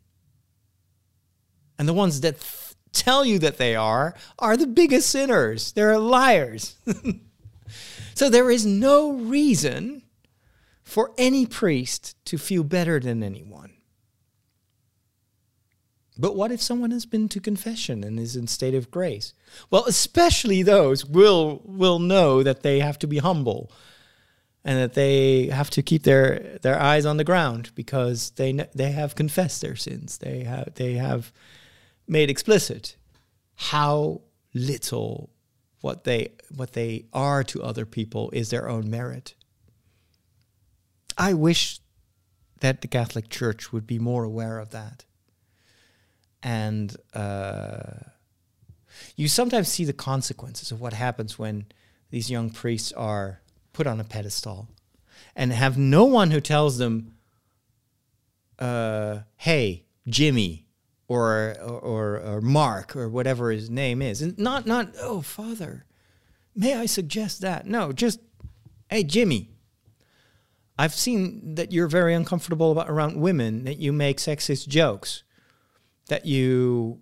And 1.78 1.89
the 1.89 1.93
ones 1.93 2.22
that 2.22 2.39
th- 2.39 2.76
tell 2.93 3.26
you 3.26 3.39
that 3.39 3.57
they 3.57 3.76
are 3.76 4.13
are 4.38 4.55
the 4.55 4.67
biggest 4.67 5.09
sinners. 5.09 5.72
They're 5.72 5.97
liars. 5.97 6.76
so 8.13 8.30
there 8.30 8.51
is 8.51 8.65
no 8.65 9.13
reason 9.13 10.03
for 10.84 11.11
any 11.17 11.45
priest 11.45 12.15
to 12.26 12.38
feel 12.38 12.63
better 12.63 12.99
than 12.99 13.24
anyone. 13.24 13.74
But 16.17 16.36
what 16.36 16.51
if 16.51 16.61
someone 16.61 16.91
has 16.91 17.07
been 17.07 17.30
to 17.30 17.39
confession 17.39 18.03
and 18.03 18.19
is 18.19 18.36
in 18.36 18.45
state 18.45 18.76
of 18.76 18.91
grace? 18.91 19.34
Well, 19.72 19.86
especially 19.88 20.61
those 20.61 21.03
will 21.03 21.61
will 21.65 21.97
know 21.97 22.43
that 22.43 22.61
they 22.61 22.80
have 22.80 22.99
to 22.99 23.07
be 23.07 23.17
humble 23.17 23.72
and 24.64 24.78
that 24.78 24.93
they 24.93 25.47
have 25.47 25.70
to 25.72 25.82
keep 25.82 26.03
their 26.03 26.57
their 26.62 26.80
eyes 26.80 27.05
on 27.05 27.18
the 27.18 27.24
ground 27.24 27.72
because 27.76 28.32
they 28.32 28.53
they 28.76 28.91
have 28.91 29.16
confessed 29.16 29.62
their 29.62 29.76
sins. 29.76 30.18
They 30.18 30.43
have 30.43 30.76
they 30.76 30.93
have 30.93 31.32
made 32.07 32.30
explicit 32.30 32.95
how 33.55 34.22
little 34.53 35.30
what 35.82 36.03
they 36.03 36.34
what 36.55 36.74
they 36.74 37.05
are 37.14 37.43
to 37.43 37.64
other 37.64 37.86
people 37.86 38.30
is 38.32 38.49
their 38.49 38.70
own 38.70 38.89
merit. 38.89 39.34
I 41.18 41.34
wish 41.34 41.80
that 42.62 42.82
the 42.82 42.88
Catholic 42.88 43.30
Church 43.30 43.72
would 43.72 43.86
be 43.86 43.99
more 43.99 44.24
aware 44.24 44.59
of 44.59 44.70
that. 44.70 45.05
And 46.43 46.95
uh, 47.14 48.09
you 49.16 49.28
sometimes 49.28 49.68
see 49.68 49.86
the 49.86 49.93
consequences 49.93 50.72
of 50.72 50.80
what 50.80 50.93
happens 50.93 51.38
when 51.38 51.66
these 52.09 52.32
young 52.32 52.49
priests 52.49 52.91
are 52.93 53.41
put 53.74 53.88
on 53.88 53.99
a 53.99 54.03
pedestal 54.03 54.69
and 55.36 55.51
have 55.51 55.78
no 55.78 56.05
one 56.05 56.32
who 56.32 56.41
tells 56.41 56.78
them, 56.78 57.13
uh, 58.59 59.19
hey, 59.38 59.86
Jimmy, 60.07 60.65
or, 61.07 61.55
or, 61.61 62.19
or 62.19 62.41
Mark, 62.41 62.95
or 62.95 63.09
whatever 63.09 63.51
his 63.51 63.69
name 63.69 64.01
is. 64.01 64.22
And 64.22 64.38
not, 64.38 64.65
not, 64.65 64.93
oh, 64.99 65.22
Father, 65.22 65.86
may 66.55 66.76
I 66.76 66.86
suggest 66.86 67.41
that? 67.41 67.65
No, 67.65 67.91
just, 67.91 68.19
hey, 68.89 69.03
Jimmy. 69.03 69.49
I've 70.78 70.95
seen 70.95 71.55
that 71.55 71.72
you're 71.72 71.88
very 71.88 72.13
uncomfortable 72.13 72.72
about, 72.72 72.89
around 72.89 73.19
women, 73.19 73.65
that 73.65 73.78
you 73.78 73.93
make 73.93 74.17
sexist 74.17 74.67
jokes, 74.67 75.24
that 76.07 76.26
you 76.26 76.99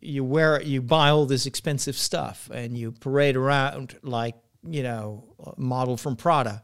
you 0.00 0.24
wear 0.24 0.60
you 0.62 0.82
buy 0.82 1.10
all 1.10 1.26
this 1.26 1.46
expensive 1.46 1.96
stuff 1.96 2.50
and 2.52 2.76
you 2.76 2.92
parade 2.92 3.36
around 3.36 3.96
like 4.02 4.34
you 4.72 4.82
know, 4.82 5.24
model 5.56 5.96
from 5.96 6.16
Prada. 6.16 6.62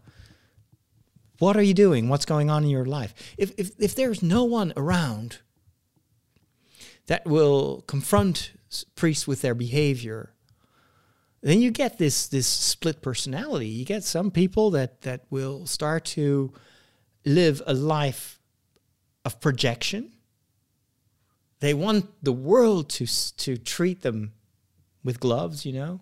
What 1.38 1.56
are 1.56 1.62
you 1.62 1.74
doing? 1.74 2.08
What's 2.08 2.24
going 2.24 2.50
on 2.50 2.64
in 2.64 2.70
your 2.70 2.84
life? 2.84 3.14
If, 3.36 3.52
if, 3.58 3.70
if 3.78 3.94
there's 3.94 4.22
no 4.22 4.44
one 4.44 4.72
around 4.76 5.38
that 7.06 7.26
will 7.26 7.82
confront 7.82 8.52
priests 8.94 9.26
with 9.26 9.42
their 9.42 9.54
behavior, 9.54 10.32
then 11.42 11.60
you 11.60 11.70
get 11.70 11.98
this, 11.98 12.26
this 12.28 12.46
split 12.46 13.02
personality. 13.02 13.66
You 13.66 13.84
get 13.84 14.04
some 14.04 14.30
people 14.30 14.70
that, 14.70 15.02
that 15.02 15.24
will 15.28 15.66
start 15.66 16.04
to 16.06 16.52
live 17.26 17.60
a 17.66 17.74
life 17.74 18.40
of 19.24 19.40
projection. 19.40 20.12
They 21.60 21.74
want 21.74 22.06
the 22.22 22.32
world 22.32 22.88
to, 22.90 23.06
to 23.36 23.56
treat 23.56 24.02
them 24.02 24.32
with 25.02 25.20
gloves, 25.20 25.66
you 25.66 25.72
know? 25.72 26.00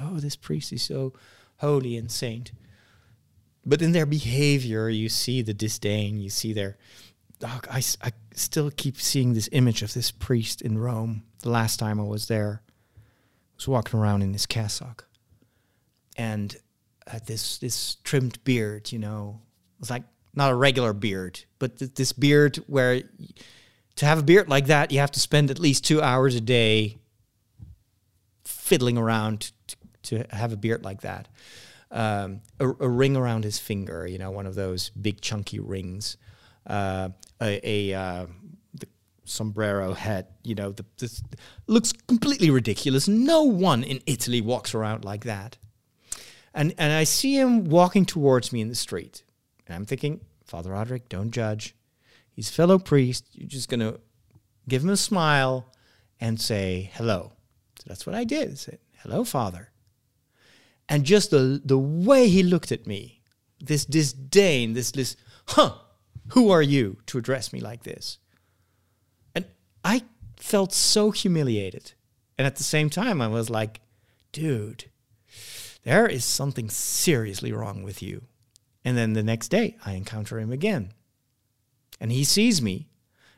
Oh, 0.00 0.20
this 0.20 0.36
priest 0.36 0.72
is 0.72 0.82
so 0.82 1.12
holy 1.58 1.96
and 1.96 2.10
saint. 2.10 2.52
But 3.64 3.82
in 3.82 3.92
their 3.92 4.06
behavior, 4.06 4.88
you 4.88 5.08
see 5.08 5.42
the 5.42 5.54
disdain. 5.54 6.18
You 6.20 6.30
see 6.30 6.52
their. 6.52 6.78
Oh, 7.44 7.60
I, 7.70 7.82
I 8.02 8.12
still 8.34 8.70
keep 8.70 9.00
seeing 9.00 9.32
this 9.34 9.48
image 9.52 9.82
of 9.82 9.94
this 9.94 10.10
priest 10.10 10.62
in 10.62 10.78
Rome. 10.78 11.24
The 11.42 11.50
last 11.50 11.78
time 11.78 12.00
I 12.00 12.04
was 12.04 12.28
there, 12.28 12.62
I 12.66 13.00
was 13.56 13.68
walking 13.68 13.98
around 13.98 14.22
in 14.22 14.32
his 14.32 14.46
cassock, 14.46 15.06
and 16.16 16.56
had 17.06 17.26
this 17.26 17.58
this 17.58 17.96
trimmed 18.04 18.42
beard. 18.44 18.92
You 18.92 18.98
know, 18.98 19.40
it 19.76 19.80
was 19.80 19.90
like 19.90 20.04
not 20.34 20.52
a 20.52 20.54
regular 20.54 20.92
beard, 20.92 21.40
but 21.58 21.78
th- 21.78 21.94
this 21.94 22.12
beard 22.12 22.56
where 22.66 23.02
to 23.96 24.06
have 24.06 24.18
a 24.18 24.22
beard 24.22 24.48
like 24.48 24.66
that, 24.66 24.90
you 24.90 24.98
have 24.98 25.10
to 25.12 25.20
spend 25.20 25.50
at 25.50 25.58
least 25.58 25.84
two 25.84 26.00
hours 26.00 26.34
a 26.34 26.40
day 26.40 26.96
fiddling 28.44 28.96
around 28.96 29.52
to 30.04 30.24
have 30.30 30.52
a 30.52 30.56
beard 30.56 30.84
like 30.84 31.02
that. 31.02 31.28
Um, 31.90 32.40
a, 32.60 32.68
a, 32.68 32.88
ring 32.88 33.16
around 33.16 33.42
his 33.42 33.58
finger, 33.58 34.06
you 34.06 34.16
know, 34.18 34.30
one 34.30 34.46
of 34.46 34.54
those 34.54 34.90
big 34.90 35.20
chunky 35.20 35.58
rings. 35.58 36.16
Uh, 36.64 37.08
a, 37.40 37.90
a 37.90 37.98
uh, 37.98 38.26
sombrero 39.24 39.94
hat, 39.94 40.32
you 40.42 40.54
know, 40.54 40.72
the, 40.72 40.84
looks 41.66 41.92
completely 41.92 42.50
ridiculous. 42.50 43.08
No 43.08 43.44
one 43.44 43.82
in 43.82 44.00
Italy 44.06 44.40
walks 44.40 44.74
around 44.74 45.04
like 45.04 45.24
that. 45.24 45.56
And 46.52 46.74
and 46.78 46.92
I 46.92 47.04
see 47.04 47.38
him 47.38 47.66
walking 47.66 48.04
towards 48.04 48.52
me 48.52 48.60
in 48.60 48.68
the 48.68 48.74
street, 48.74 49.22
and 49.66 49.76
I'm 49.76 49.84
thinking, 49.84 50.20
Father 50.44 50.70
Roderick, 50.70 51.08
don't 51.08 51.30
judge. 51.30 51.76
He's 52.32 52.50
fellow 52.50 52.78
priest. 52.78 53.24
You're 53.32 53.48
just 53.48 53.68
going 53.68 53.80
to 53.80 54.00
give 54.68 54.82
him 54.82 54.90
a 54.90 54.96
smile 54.96 55.72
and 56.20 56.40
say 56.40 56.90
hello. 56.94 57.32
So 57.78 57.84
that's 57.86 58.04
what 58.04 58.16
I 58.16 58.24
did. 58.24 58.50
I 58.50 58.54
said, 58.54 58.78
hello, 59.02 59.24
Father. 59.24 59.69
And 60.90 61.04
just 61.04 61.30
the, 61.30 61.62
the 61.64 61.78
way 61.78 62.28
he 62.28 62.42
looked 62.42 62.72
at 62.72 62.84
me, 62.86 63.22
this 63.60 63.84
disdain, 63.84 64.72
this, 64.72 64.90
this, 64.90 65.16
huh, 65.46 65.74
who 66.32 66.50
are 66.50 66.60
you 66.60 66.98
to 67.06 67.16
address 67.16 67.52
me 67.52 67.60
like 67.60 67.84
this? 67.84 68.18
And 69.32 69.46
I 69.84 70.02
felt 70.36 70.72
so 70.72 71.12
humiliated. 71.12 71.92
And 72.36 72.44
at 72.44 72.56
the 72.56 72.64
same 72.64 72.90
time, 72.90 73.22
I 73.22 73.28
was 73.28 73.48
like, 73.48 73.80
dude, 74.32 74.90
there 75.84 76.08
is 76.08 76.24
something 76.24 76.68
seriously 76.68 77.52
wrong 77.52 77.84
with 77.84 78.02
you. 78.02 78.24
And 78.84 78.96
then 78.96 79.12
the 79.12 79.22
next 79.22 79.48
day, 79.48 79.76
I 79.86 79.92
encounter 79.92 80.40
him 80.40 80.50
again. 80.50 80.92
And 82.00 82.10
he 82.10 82.24
sees 82.24 82.60
me 82.60 82.88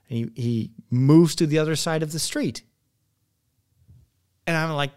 and 0.08 0.18
he, 0.18 0.42
he 0.42 0.70
moves 0.88 1.34
to 1.34 1.46
the 1.46 1.58
other 1.58 1.76
side 1.76 2.02
of 2.02 2.12
the 2.12 2.18
street. 2.18 2.62
And 4.46 4.56
I'm 4.56 4.72
like, 4.72 4.92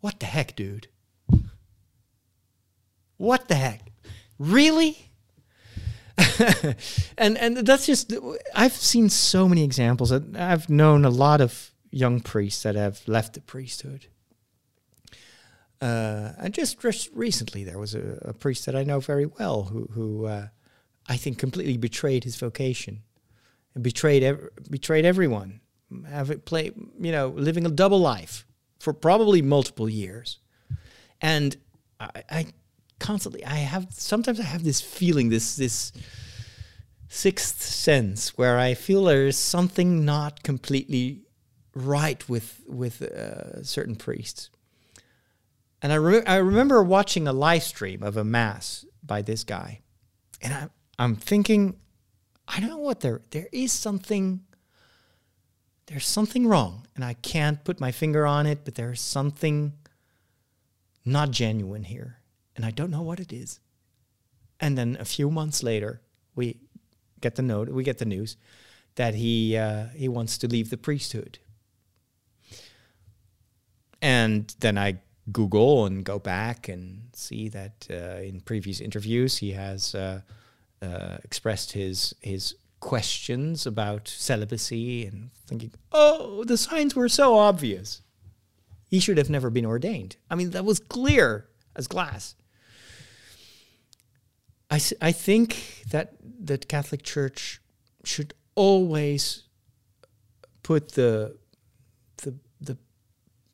what 0.00 0.20
the 0.20 0.26
heck, 0.26 0.54
dude? 0.54 0.88
What 3.24 3.48
the 3.48 3.54
heck? 3.54 3.80
Really? 4.38 5.10
and 7.18 7.36
and 7.38 7.56
that's 7.58 7.86
just 7.86 8.12
I've 8.54 8.72
seen 8.72 9.08
so 9.08 9.48
many 9.48 9.64
examples. 9.64 10.12
I've 10.12 10.68
known 10.68 11.04
a 11.04 11.10
lot 11.10 11.40
of 11.40 11.72
young 11.90 12.20
priests 12.20 12.62
that 12.64 12.74
have 12.74 13.00
left 13.06 13.34
the 13.34 13.40
priesthood. 13.40 14.06
Uh, 15.80 16.32
and 16.38 16.54
just, 16.54 16.82
recently, 17.12 17.62
there 17.62 17.78
was 17.78 17.94
a, 17.94 18.18
a, 18.22 18.32
priest 18.32 18.64
that 18.64 18.74
I 18.74 18.84
know 18.84 19.00
very 19.00 19.26
well 19.26 19.64
who, 19.64 19.88
who 19.92 20.24
uh, 20.24 20.46
I 21.08 21.16
think 21.16 21.38
completely 21.38 21.76
betrayed 21.76 22.24
his 22.24 22.36
vocation 22.36 23.02
and 23.74 23.84
betrayed 23.84 24.22
ev- 24.22 24.48
betrayed 24.70 25.04
everyone. 25.04 25.60
Have 26.08 26.30
it 26.30 26.46
play, 26.46 26.70
you 26.98 27.12
know, 27.12 27.28
living 27.28 27.66
a 27.66 27.70
double 27.70 27.98
life 28.00 28.46
for 28.78 28.92
probably 28.94 29.42
multiple 29.42 29.88
years, 29.88 30.38
and 31.20 31.56
I, 32.00 32.22
I 32.30 32.46
constantly 32.98 33.44
I 33.44 33.56
have 33.56 33.88
sometimes 33.90 34.40
I 34.40 34.44
have 34.44 34.64
this 34.64 34.80
feeling 34.80 35.28
this 35.28 35.56
this 35.56 35.92
sixth 37.08 37.62
sense 37.62 38.36
where 38.36 38.58
I 38.58 38.74
feel 38.74 39.04
there's 39.04 39.36
something 39.36 40.04
not 40.04 40.42
completely 40.42 41.22
right 41.74 42.26
with 42.28 42.60
with 42.66 43.02
uh, 43.02 43.62
certain 43.62 43.96
priests. 43.96 44.50
And 45.82 45.92
I, 45.92 45.96
re- 45.96 46.24
I 46.24 46.36
remember 46.36 46.82
watching 46.82 47.28
a 47.28 47.32
live 47.32 47.62
stream 47.62 48.02
of 48.02 48.16
a 48.16 48.24
mass 48.24 48.86
by 49.02 49.20
this 49.20 49.44
guy, 49.44 49.80
and 50.40 50.54
I, 50.54 50.68
I'm 50.98 51.14
thinking, 51.14 51.76
I 52.48 52.58
don't 52.58 52.70
know 52.70 52.78
what 52.78 53.00
there 53.00 53.20
there 53.30 53.48
is 53.52 53.72
something. 53.72 54.40
There's 55.86 56.06
something 56.06 56.46
wrong, 56.46 56.86
and 56.94 57.04
I 57.04 57.12
can't 57.12 57.62
put 57.62 57.78
my 57.78 57.92
finger 57.92 58.26
on 58.26 58.46
it, 58.46 58.64
but 58.64 58.74
there's 58.74 59.02
something 59.02 59.74
not 61.04 61.30
genuine 61.30 61.84
here, 61.84 62.20
and 62.56 62.64
I 62.64 62.70
don't 62.70 62.90
know 62.90 63.02
what 63.02 63.20
it 63.20 63.32
is. 63.32 63.60
And 64.60 64.78
then 64.78 64.96
a 65.00 65.04
few 65.04 65.30
months 65.30 65.62
later, 65.62 66.00
we 66.34 66.58
get 67.20 67.34
the 67.36 67.42
note, 67.42 67.68
we 67.68 67.84
get 67.84 67.98
the 67.98 68.04
news 68.04 68.36
that 68.96 69.14
he 69.14 69.56
uh, 69.56 69.86
he 69.96 70.08
wants 70.08 70.38
to 70.38 70.48
leave 70.48 70.70
the 70.70 70.76
priesthood. 70.76 71.38
And 74.00 74.54
then 74.60 74.78
I 74.78 74.98
Google 75.32 75.86
and 75.86 76.04
go 76.04 76.18
back 76.18 76.68
and 76.68 77.08
see 77.14 77.48
that 77.48 77.86
uh, 77.90 78.20
in 78.20 78.40
previous 78.40 78.80
interviews 78.80 79.38
he 79.38 79.52
has 79.52 79.94
uh, 79.94 80.20
uh, 80.82 81.18
expressed 81.24 81.72
his 81.72 82.14
his 82.20 82.54
questions 82.80 83.66
about 83.66 84.06
celibacy 84.06 85.06
and 85.06 85.30
thinking, 85.46 85.72
oh, 85.92 86.44
the 86.44 86.58
signs 86.58 86.94
were 86.94 87.08
so 87.08 87.34
obvious. 87.34 88.02
He 88.90 89.00
should 89.00 89.16
have 89.16 89.30
never 89.30 89.48
been 89.48 89.64
ordained. 89.64 90.16
I 90.30 90.34
mean, 90.34 90.50
that 90.50 90.66
was 90.66 90.78
clear 90.78 91.48
as 91.74 91.86
glass. 91.86 92.34
I, 94.70 94.80
I 95.00 95.12
think 95.12 95.84
that 95.90 96.14
the 96.22 96.58
Catholic 96.58 97.02
Church 97.02 97.60
should 98.04 98.34
always 98.54 99.44
put 100.62 100.92
the 100.92 101.36
the 102.18 102.34
the 102.60 102.78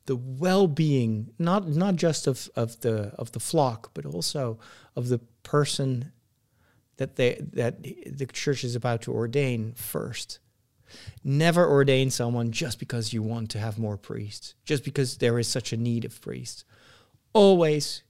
the 0.05 0.15
well-being 0.15 1.31
not 1.37 1.67
not 1.67 1.95
just 1.95 2.27
of, 2.27 2.49
of 2.55 2.79
the 2.81 3.13
of 3.17 3.31
the 3.31 3.39
flock 3.39 3.91
but 3.93 4.05
also 4.05 4.59
of 4.95 5.09
the 5.09 5.19
person 5.43 6.11
that 6.97 7.15
they 7.15 7.41
that 7.53 7.83
the 7.83 8.27
church 8.27 8.63
is 8.63 8.75
about 8.75 9.01
to 9.03 9.11
ordain 9.11 9.73
first. 9.73 10.39
Never 11.23 11.67
ordain 11.67 12.11
someone 12.11 12.51
just 12.51 12.77
because 12.77 13.13
you 13.13 13.23
want 13.23 13.49
to 13.51 13.59
have 13.59 13.79
more 13.79 13.97
priests 13.97 14.55
just 14.65 14.83
because 14.83 15.17
there 15.17 15.39
is 15.39 15.47
such 15.47 15.73
a 15.73 15.77
need 15.77 16.05
of 16.05 16.21
priests. 16.21 16.63
Always 17.33 18.03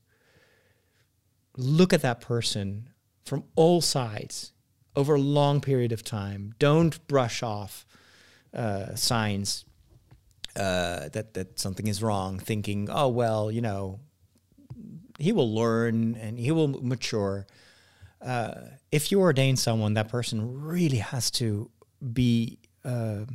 look 1.57 1.93
at 1.93 2.01
that 2.01 2.21
person 2.21 2.90
from 3.25 3.43
all 3.55 3.81
sides 3.81 4.53
over 4.95 5.15
a 5.15 5.21
long 5.21 5.61
period 5.61 5.91
of 5.91 6.03
time. 6.03 6.53
Don't 6.59 7.05
brush 7.07 7.43
off 7.43 7.85
uh, 8.53 8.95
signs 8.95 9.65
uh, 10.55 11.09
that 11.09 11.33
that 11.33 11.59
something 11.59 11.87
is 11.87 12.03
wrong, 12.03 12.39
thinking, 12.39 12.89
"Oh 12.91 13.07
well, 13.07 13.51
you 13.51 13.61
know, 13.61 13.99
he 15.17 15.31
will 15.31 15.53
learn 15.53 16.15
and 16.15 16.37
he 16.37 16.51
will 16.51 16.67
mature." 16.67 17.47
Uh, 18.21 18.53
if 18.91 19.11
you 19.11 19.19
ordain 19.19 19.55
someone, 19.55 19.93
that 19.93 20.09
person 20.09 20.61
really 20.61 20.97
has 20.97 21.31
to 21.31 21.71
be 22.13 22.59
uh, 22.83 23.25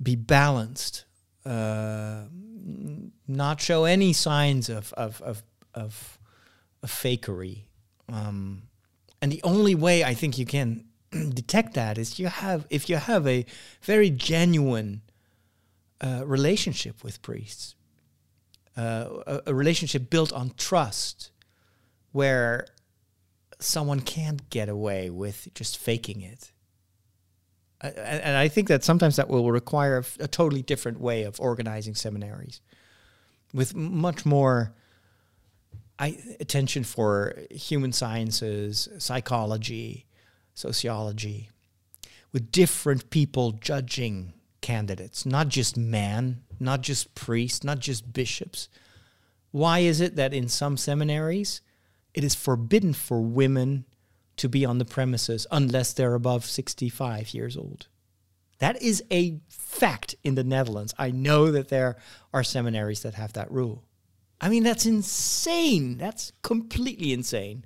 be 0.00 0.16
balanced, 0.16 1.04
uh, 1.44 2.24
not 3.26 3.60
show 3.60 3.84
any 3.84 4.12
signs 4.12 4.68
of 4.68 4.92
of 4.92 5.20
of, 5.22 5.42
of, 5.74 6.18
of 6.82 6.90
fakery. 6.90 7.64
Um, 8.08 8.64
and 9.20 9.32
the 9.32 9.42
only 9.42 9.74
way 9.74 10.04
I 10.04 10.14
think 10.14 10.38
you 10.38 10.46
can 10.46 10.84
detect 11.10 11.74
that 11.74 11.98
is 11.98 12.18
you 12.18 12.26
have 12.26 12.66
if 12.70 12.88
you 12.88 12.96
have 12.96 13.26
a 13.26 13.46
very 13.82 14.10
genuine 14.10 15.02
uh, 16.00 16.22
relationship 16.26 17.02
with 17.02 17.22
priests, 17.22 17.74
uh, 18.76 19.08
a, 19.26 19.40
a, 19.46 19.54
relationship 19.54 20.10
built 20.10 20.32
on 20.32 20.52
trust, 20.56 21.30
where 22.12 22.66
someone 23.60 24.00
can't 24.00 24.50
get 24.50 24.68
away 24.68 25.08
with 25.08 25.48
just 25.54 25.78
faking 25.78 26.20
it. 26.20 26.50
And 27.80 28.36
I 28.36 28.48
think 28.48 28.68
that 28.68 28.82
sometimes 28.82 29.16
that 29.16 29.28
will 29.28 29.50
require 29.52 30.02
a 30.18 30.26
totally 30.26 30.62
different 30.62 31.00
way 31.00 31.24
of 31.24 31.38
organizing 31.38 31.94
seminaries, 31.94 32.60
with 33.52 33.74
much 33.74 34.24
more 34.24 34.74
I, 35.98 36.18
attention 36.40 36.84
for 36.84 37.38
human 37.50 37.92
sciences, 37.92 38.88
psychology, 38.98 40.06
sociology, 40.52 41.50
with 42.32 42.50
different 42.50 43.10
people 43.10 43.52
judging 43.52 44.32
candidates, 44.60 45.24
not 45.24 45.48
just 45.48 45.76
men, 45.76 46.42
not 46.58 46.80
just 46.80 47.14
priests, 47.14 47.62
not 47.62 47.78
just 47.78 48.12
bishops. 48.12 48.68
Why 49.52 49.80
is 49.80 50.00
it 50.00 50.16
that 50.16 50.34
in 50.34 50.48
some 50.48 50.76
seminaries 50.76 51.60
it 52.12 52.24
is 52.24 52.34
forbidden 52.34 52.92
for 52.92 53.20
women 53.20 53.84
to 54.36 54.48
be 54.48 54.64
on 54.64 54.78
the 54.78 54.84
premises 54.84 55.46
unless 55.50 55.92
they're 55.92 56.14
above 56.14 56.44
65 56.44 57.34
years 57.34 57.56
old? 57.56 57.86
That 58.58 58.80
is 58.82 59.04
a 59.10 59.38
fact 59.48 60.14
in 60.24 60.34
the 60.34 60.44
Netherlands. 60.44 60.94
I 60.98 61.10
know 61.10 61.50
that 61.52 61.68
there 61.68 61.96
are 62.32 62.42
seminaries 62.42 63.02
that 63.02 63.14
have 63.14 63.34
that 63.34 63.50
rule. 63.50 63.84
I 64.44 64.50
mean, 64.50 64.62
that's 64.62 64.84
insane. 64.84 65.96
That's 65.96 66.30
completely 66.42 67.14
insane. 67.14 67.64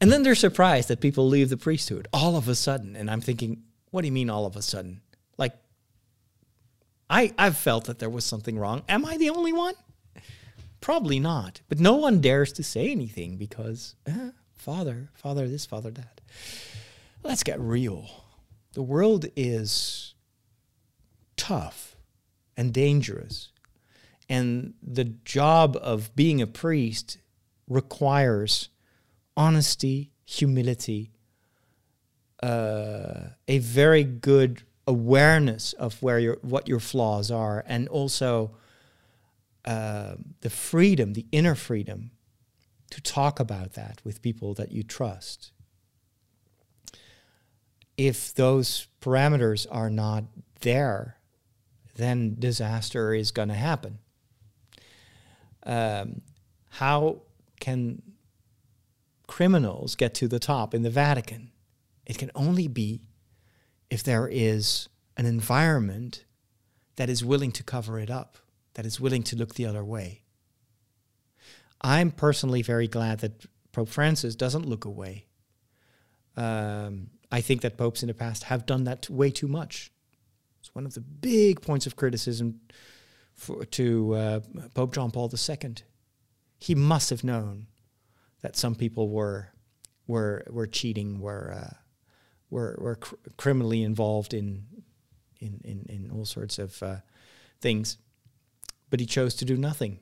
And 0.00 0.10
then 0.10 0.22
they're 0.22 0.34
surprised 0.34 0.88
that 0.88 1.02
people 1.02 1.28
leave 1.28 1.50
the 1.50 1.58
priesthood 1.58 2.08
all 2.14 2.36
of 2.36 2.48
a 2.48 2.54
sudden. 2.54 2.96
And 2.96 3.10
I'm 3.10 3.20
thinking, 3.20 3.62
what 3.90 4.00
do 4.00 4.06
you 4.06 4.12
mean 4.12 4.30
all 4.30 4.46
of 4.46 4.56
a 4.56 4.62
sudden? 4.62 5.02
Like, 5.36 5.52
I, 7.10 7.34
I've 7.36 7.58
felt 7.58 7.84
that 7.84 7.98
there 7.98 8.08
was 8.08 8.24
something 8.24 8.58
wrong. 8.58 8.84
Am 8.88 9.04
I 9.04 9.18
the 9.18 9.28
only 9.28 9.52
one? 9.52 9.74
Probably 10.80 11.20
not. 11.20 11.60
But 11.68 11.78
no 11.78 11.96
one 11.96 12.22
dares 12.22 12.50
to 12.54 12.62
say 12.62 12.90
anything 12.90 13.36
because, 13.36 13.96
eh, 14.06 14.30
father, 14.54 15.10
father, 15.12 15.46
this, 15.46 15.66
father, 15.66 15.90
that. 15.90 16.22
Let's 17.22 17.42
get 17.42 17.60
real. 17.60 18.08
The 18.72 18.82
world 18.82 19.26
is 19.36 20.14
tough 21.36 21.96
and 22.56 22.72
dangerous. 22.72 23.50
And 24.28 24.74
the 24.82 25.04
job 25.04 25.76
of 25.80 26.14
being 26.16 26.40
a 26.40 26.46
priest 26.46 27.18
requires 27.68 28.70
honesty, 29.36 30.12
humility, 30.24 31.10
uh, 32.42 33.30
a 33.48 33.58
very 33.58 34.04
good 34.04 34.62
awareness 34.86 35.72
of 35.74 36.02
where 36.02 36.18
your 36.18 36.38
what 36.42 36.68
your 36.68 36.80
flaws 36.80 37.30
are, 37.30 37.64
and 37.66 37.88
also 37.88 38.56
uh, 39.64 40.14
the 40.40 40.50
freedom, 40.50 41.14
the 41.14 41.26
inner 41.32 41.54
freedom, 41.54 42.10
to 42.90 43.00
talk 43.00 43.40
about 43.40 43.72
that 43.74 44.00
with 44.04 44.22
people 44.22 44.54
that 44.54 44.72
you 44.72 44.82
trust. 44.82 45.52
if 47.96 48.34
those 48.34 48.88
parameters 49.00 49.66
are 49.70 49.90
not 49.90 50.24
there, 50.60 51.18
then 51.96 52.36
disaster 52.38 53.14
is 53.14 53.30
going 53.30 53.48
to 53.48 53.54
happen. 53.54 53.98
Um, 55.64 56.22
how 56.70 57.22
can 57.60 58.02
criminals 59.26 59.94
get 59.94 60.14
to 60.14 60.28
the 60.28 60.38
top 60.38 60.74
in 60.74 60.82
the 60.82 60.90
Vatican? 60.90 61.50
It 62.06 62.18
can 62.18 62.30
only 62.34 62.68
be 62.68 63.02
if 63.90 64.02
there 64.02 64.28
is 64.28 64.88
an 65.16 65.26
environment 65.26 66.24
that 66.96 67.08
is 67.08 67.24
willing 67.24 67.52
to 67.52 67.62
cover 67.62 67.98
it 67.98 68.10
up, 68.10 68.38
that 68.74 68.86
is 68.86 69.00
willing 69.00 69.22
to 69.24 69.36
look 69.36 69.54
the 69.54 69.66
other 69.66 69.84
way. 69.84 70.22
I'm 71.80 72.10
personally 72.10 72.62
very 72.62 72.88
glad 72.88 73.20
that 73.20 73.46
Pope 73.72 73.88
Francis 73.88 74.34
doesn't 74.34 74.66
look 74.66 74.84
away. 74.84 75.26
Um, 76.36 77.10
I 77.30 77.40
think 77.40 77.60
that 77.62 77.76
popes 77.76 78.02
in 78.02 78.08
the 78.08 78.14
past 78.14 78.44
have 78.44 78.66
done 78.66 78.84
that 78.84 79.08
way 79.10 79.30
too 79.30 79.48
much. 79.48 79.90
It's 80.60 80.74
one 80.74 80.86
of 80.86 80.94
the 80.94 81.00
big 81.00 81.60
points 81.60 81.86
of 81.86 81.96
criticism 81.96 82.60
for, 83.34 83.64
to 83.64 84.14
uh, 84.14 84.40
Pope 84.74 84.94
John 84.94 85.10
Paul 85.10 85.30
II. 85.32 85.74
He 86.58 86.74
must 86.74 87.10
have 87.10 87.24
known 87.24 87.66
that 88.42 88.56
some 88.56 88.74
people 88.74 89.08
were 89.08 89.50
were 90.06 90.44
were 90.50 90.66
cheating, 90.66 91.20
were 91.20 91.52
uh, 91.52 91.74
were 92.50 92.76
were 92.80 92.96
cr- 92.96 93.14
criminally 93.36 93.82
involved 93.82 94.34
in 94.34 94.66
in 95.40 95.60
in, 95.64 95.86
in 95.88 96.10
all 96.10 96.24
sorts 96.24 96.58
of 96.58 96.82
uh, 96.82 96.96
things, 97.60 97.98
but 98.90 99.00
he 99.00 99.06
chose 99.06 99.34
to 99.36 99.44
do 99.44 99.56
nothing. 99.56 99.98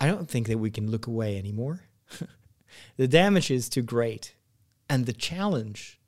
I 0.00 0.06
don't 0.06 0.28
think 0.28 0.46
that 0.46 0.58
we 0.58 0.70
can 0.70 0.90
look 0.90 1.06
away 1.06 1.36
anymore. 1.38 1.80
the 2.96 3.08
damage 3.08 3.50
is 3.50 3.68
too 3.68 3.82
great, 3.82 4.34
and 4.88 5.06
the 5.06 5.12
challenge 5.12 6.00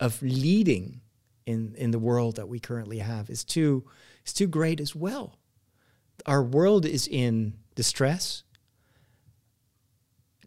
of 0.00 0.22
leading 0.22 1.00
in 1.46 1.74
in 1.76 1.90
the 1.90 1.98
world 1.98 2.36
that 2.36 2.48
we 2.48 2.58
currently 2.58 2.98
have 2.98 3.30
is 3.30 3.44
too 3.44 3.84
is 4.24 4.32
too 4.32 4.46
great 4.46 4.80
as 4.80 4.94
well. 4.94 5.38
Our 6.26 6.42
world 6.42 6.86
is 6.86 7.08
in 7.08 7.54
distress, 7.74 8.44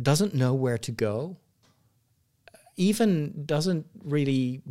doesn't 0.01 0.33
know 0.33 0.53
where 0.53 0.77
to 0.77 0.91
go, 0.91 1.37
even 2.75 3.45
doesn't 3.45 3.85
really 4.03 4.61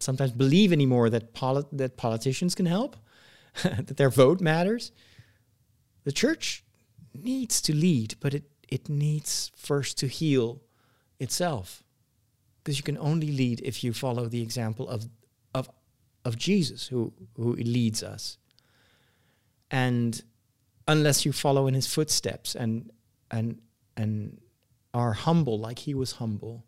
sometimes 0.00 0.32
believe 0.32 0.72
anymore 0.72 1.10
that 1.10 1.34
that 1.72 1.96
politicians 1.96 2.54
can 2.54 2.66
help, 2.66 2.96
that 3.62 3.96
their 3.96 4.10
vote 4.10 4.40
matters. 4.40 4.92
The 6.04 6.12
church 6.12 6.64
needs 7.14 7.60
to 7.62 7.74
lead, 7.74 8.16
but 8.20 8.34
it, 8.34 8.44
it 8.68 8.88
needs 8.88 9.52
first 9.54 9.98
to 9.98 10.06
heal 10.08 10.60
itself. 11.20 11.84
Because 12.58 12.76
you 12.76 12.82
can 12.82 12.98
only 12.98 13.28
lead 13.28 13.60
if 13.64 13.82
you 13.84 13.92
follow 13.92 14.26
the 14.26 14.42
example 14.42 14.88
of, 14.88 15.08
of, 16.24 16.36
Jesus, 16.36 16.88
who, 16.88 17.12
who 17.36 17.54
leads 17.54 18.02
us. 18.02 18.38
And 19.70 20.22
unless 20.86 21.24
you 21.24 21.32
follow 21.32 21.66
in 21.66 21.74
his 21.74 21.86
footsteps 21.86 22.54
and, 22.54 22.90
and, 23.30 23.60
and 23.96 24.40
are 24.92 25.12
humble 25.12 25.58
like 25.58 25.80
he 25.80 25.94
was 25.94 26.12
humble, 26.12 26.64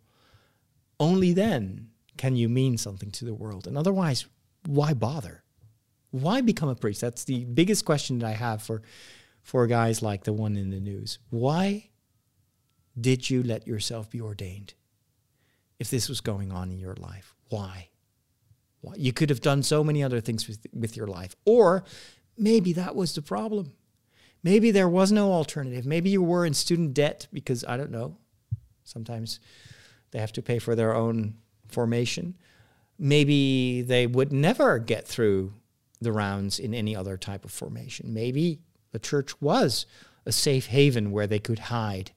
only 0.98 1.32
then 1.32 1.90
can 2.16 2.36
you 2.36 2.48
mean 2.48 2.78
something 2.78 3.10
to 3.12 3.24
the 3.24 3.34
world. 3.34 3.66
And 3.66 3.76
otherwise, 3.76 4.26
why 4.66 4.94
bother? 4.94 5.42
Why 6.10 6.40
become 6.40 6.68
a 6.68 6.74
priest? 6.74 7.00
That's 7.00 7.24
the 7.24 7.44
biggest 7.44 7.84
question 7.84 8.20
that 8.20 8.26
I 8.26 8.32
have 8.32 8.62
for, 8.62 8.82
for 9.42 9.66
guys 9.66 10.00
like 10.00 10.24
the 10.24 10.32
one 10.32 10.56
in 10.56 10.70
the 10.70 10.80
news. 10.80 11.18
Why 11.30 11.90
did 12.98 13.28
you 13.28 13.42
let 13.42 13.66
yourself 13.66 14.10
be 14.10 14.20
ordained 14.20 14.74
if 15.80 15.90
this 15.90 16.08
was 16.08 16.20
going 16.20 16.52
on 16.52 16.70
in 16.70 16.78
your 16.78 16.94
life? 16.94 17.34
Why? 17.48 17.88
You 18.96 19.12
could 19.12 19.30
have 19.30 19.40
done 19.40 19.62
so 19.62 19.82
many 19.84 20.02
other 20.02 20.20
things 20.20 20.48
with, 20.48 20.66
with 20.72 20.96
your 20.96 21.06
life. 21.06 21.34
Or 21.44 21.84
maybe 22.36 22.72
that 22.74 22.94
was 22.94 23.14
the 23.14 23.22
problem. 23.22 23.72
Maybe 24.42 24.70
there 24.70 24.88
was 24.88 25.10
no 25.10 25.32
alternative. 25.32 25.86
Maybe 25.86 26.10
you 26.10 26.22
were 26.22 26.44
in 26.44 26.54
student 26.54 26.94
debt 26.94 27.28
because, 27.32 27.64
I 27.64 27.76
don't 27.76 27.90
know, 27.90 28.16
sometimes 28.84 29.40
they 30.10 30.18
have 30.18 30.32
to 30.32 30.42
pay 30.42 30.58
for 30.58 30.74
their 30.74 30.94
own 30.94 31.34
formation. 31.68 32.34
Maybe 32.98 33.82
they 33.82 34.06
would 34.06 34.32
never 34.32 34.78
get 34.78 35.06
through 35.06 35.54
the 36.00 36.12
rounds 36.12 36.58
in 36.58 36.74
any 36.74 36.94
other 36.94 37.16
type 37.16 37.44
of 37.44 37.50
formation. 37.50 38.12
Maybe 38.12 38.60
the 38.92 38.98
church 38.98 39.40
was 39.40 39.86
a 40.26 40.32
safe 40.32 40.66
haven 40.66 41.10
where 41.10 41.26
they 41.26 41.38
could 41.38 41.58
hide 41.58 42.12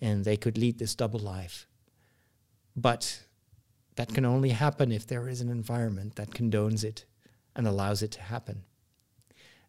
and 0.00 0.24
they 0.24 0.36
could 0.36 0.58
lead 0.58 0.78
this 0.78 0.94
double 0.94 1.20
life. 1.20 1.66
But 2.76 3.22
that 3.96 4.14
can 4.14 4.24
only 4.24 4.50
happen 4.50 4.90
if 4.90 5.06
there 5.06 5.28
is 5.28 5.40
an 5.40 5.48
environment 5.48 6.16
that 6.16 6.30
condones 6.30 6.84
it 6.84 7.04
and 7.54 7.66
allows 7.66 8.02
it 8.02 8.10
to 8.12 8.22
happen. 8.22 8.62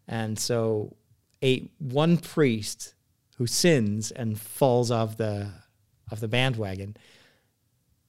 And 0.08 0.38
so 0.38 0.96
a 1.42 1.70
one 1.78 2.16
priest 2.16 2.94
who 3.36 3.46
sins 3.46 4.10
and 4.10 4.40
falls 4.40 4.90
off 4.90 5.16
the 5.16 5.50
of 6.10 6.20
the 6.20 6.28
bandwagon 6.28 6.96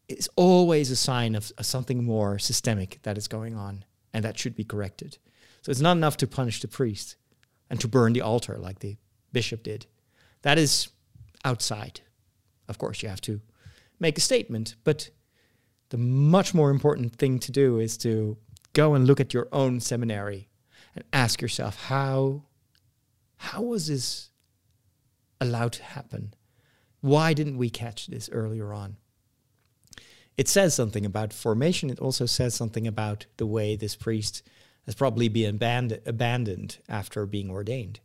is 0.07 0.29
always 0.35 0.91
a 0.91 0.95
sign 0.95 1.33
of, 1.33 1.51
of 1.57 1.65
something 1.65 2.03
more 2.03 2.37
systemic 2.37 2.99
that 3.03 3.17
is 3.17 3.27
going 3.27 3.55
on 3.55 3.83
and 4.13 4.23
that 4.23 4.37
should 4.37 4.55
be 4.55 4.63
corrected. 4.63 5.17
So 5.61 5.71
it's 5.71 5.81
not 5.81 5.97
enough 5.97 6.17
to 6.17 6.27
punish 6.27 6.61
the 6.61 6.67
priest 6.67 7.15
and 7.69 7.79
to 7.79 7.87
burn 7.87 8.13
the 8.13 8.21
altar 8.21 8.57
like 8.57 8.79
the 8.79 8.97
bishop 9.31 9.63
did. 9.63 9.87
That 10.43 10.57
is 10.57 10.89
outside. 11.43 12.01
Of 12.67 12.77
course, 12.77 13.01
you 13.01 13.09
have 13.09 13.21
to 13.21 13.41
make 13.99 14.17
a 14.17 14.21
statement, 14.21 14.75
but 14.83 15.09
the 15.89 15.97
much 15.97 16.53
more 16.53 16.69
important 16.69 17.15
thing 17.15 17.39
to 17.39 17.51
do 17.51 17.79
is 17.79 17.97
to 17.97 18.37
go 18.73 18.93
and 18.93 19.07
look 19.07 19.19
at 19.19 19.33
your 19.33 19.47
own 19.51 19.79
seminary 19.79 20.49
and 20.95 21.03
ask 21.13 21.41
yourself 21.41 21.85
how 21.85 22.43
how 23.37 23.61
was 23.61 23.87
this 23.87 24.29
allowed 25.39 25.73
to 25.73 25.83
happen? 25.83 26.33
Why 27.01 27.33
didn't 27.33 27.57
we 27.57 27.69
catch 27.69 28.07
this 28.07 28.29
earlier 28.31 28.73
on? 28.73 28.97
It 30.37 30.47
says 30.47 30.73
something 30.73 31.05
about 31.05 31.33
formation. 31.33 31.89
It 31.89 31.99
also 31.99 32.25
says 32.25 32.55
something 32.55 32.87
about 32.87 33.25
the 33.37 33.45
way 33.45 33.75
this 33.75 33.95
priest 33.95 34.41
has 34.85 34.95
probably 34.95 35.29
been 35.29 35.59
abandoned, 36.05 36.77
after 36.87 37.25
being 37.25 37.49
ordained. 37.49 37.99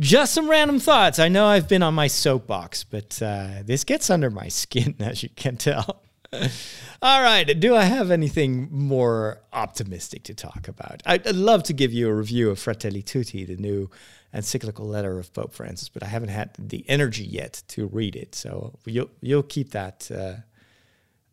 Just 0.00 0.34
some 0.34 0.50
random 0.50 0.78
thoughts. 0.78 1.18
I 1.18 1.28
know 1.28 1.46
I've 1.46 1.68
been 1.68 1.82
on 1.82 1.94
my 1.94 2.06
soapbox, 2.06 2.84
but 2.84 3.20
uh, 3.22 3.62
this 3.64 3.84
gets 3.84 4.10
under 4.10 4.30
my 4.30 4.48
skin, 4.48 4.94
as 5.00 5.22
you 5.22 5.30
can 5.30 5.56
tell. 5.56 6.02
All 7.02 7.22
right. 7.22 7.44
Do 7.58 7.74
I 7.74 7.84
have 7.84 8.10
anything 8.10 8.68
more 8.70 9.40
optimistic 9.52 10.24
to 10.24 10.34
talk 10.34 10.68
about? 10.68 11.02
I'd, 11.06 11.26
love 11.34 11.62
to 11.64 11.72
give 11.72 11.92
you 11.92 12.08
a 12.08 12.14
review 12.14 12.50
of 12.50 12.58
Fratelli 12.58 13.02
Tutti, 13.02 13.44
the 13.44 13.56
new 13.56 13.90
encyclical 14.34 14.86
letter 14.86 15.18
of 15.18 15.32
Pope 15.32 15.54
Francis, 15.54 15.88
but 15.88 16.02
I 16.02 16.06
haven't 16.06 16.28
had 16.28 16.50
the 16.58 16.84
energy 16.88 17.24
yet 17.24 17.62
to 17.68 17.86
read 17.86 18.16
it. 18.16 18.34
So 18.34 18.78
you'll 18.84 19.10
you'll 19.22 19.42
keep 19.42 19.70
that. 19.70 20.10
Uh, 20.10 20.34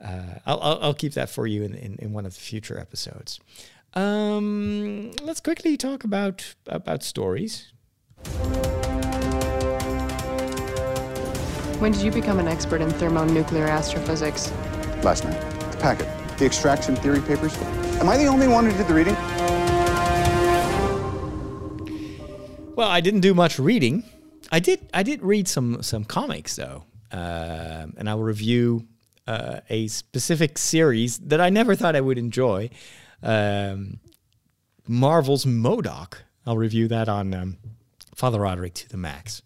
uh, 0.04 0.40
I'll, 0.46 0.60
I'll, 0.62 0.80
I'll 0.82 0.94
keep 0.94 1.14
that 1.14 1.30
for 1.30 1.48
you 1.48 1.64
in, 1.64 1.74
in, 1.76 1.96
in 1.96 2.14
one 2.14 2.26
of 2.26 2.34
the 2.34 2.40
future 2.40 2.80
episodes. 2.80 3.40
Um, 3.94 5.12
let's 5.22 5.40
quickly 5.40 5.76
talk 5.78 6.04
about 6.04 6.56
about 6.68 7.04
stories. 7.04 7.73
When 11.80 11.92
did 11.92 12.02
you 12.02 12.12
become 12.12 12.40
an 12.40 12.48
expert 12.48 12.82
in 12.82 12.90
thermonuclear 12.92 13.66
astrophysics? 13.68 14.52
Last 15.04 15.26
night. 15.26 15.40
The 15.72 15.78
packet. 15.80 16.08
The 16.38 16.46
extraction 16.46 16.96
theory 16.96 17.22
papers. 17.22 17.58
Am 18.00 18.08
I 18.08 18.18
the 18.18 18.28
only 18.28 18.48
one 18.48 18.66
who 18.66 18.78
did 18.78 18.88
the 18.88 18.94
reading? 18.94 19.16
Well, 22.76 22.90
I 22.90 23.02
didn't 23.02 23.20
do 23.20 23.34
much 23.34 23.60
reading. 23.60 24.04
I 24.52 24.60
did. 24.60 24.90
I 24.94 25.04
did 25.04 25.22
read 25.22 25.48
some 25.48 25.84
some 25.84 26.06
comics 26.06 26.56
though, 26.56 26.86
uh, 27.12 27.86
and 27.98 28.10
I 28.10 28.16
will 28.16 28.24
review 28.24 28.88
uh, 29.28 29.60
a 29.70 29.88
specific 29.88 30.58
series 30.58 31.18
that 31.20 31.40
I 31.40 31.50
never 31.50 31.76
thought 31.76 31.96
I 31.96 32.02
would 32.02 32.18
enjoy. 32.18 32.70
Um, 33.22 34.00
Marvel's 34.88 35.46
MODOK. 35.46 36.16
I'll 36.46 36.58
review 36.58 36.88
that 36.90 37.08
on 37.08 37.34
um, 37.34 37.58
Father 38.16 38.40
Roderick 38.40 38.74
to 38.76 38.90
the 38.90 38.98
max. 38.98 39.42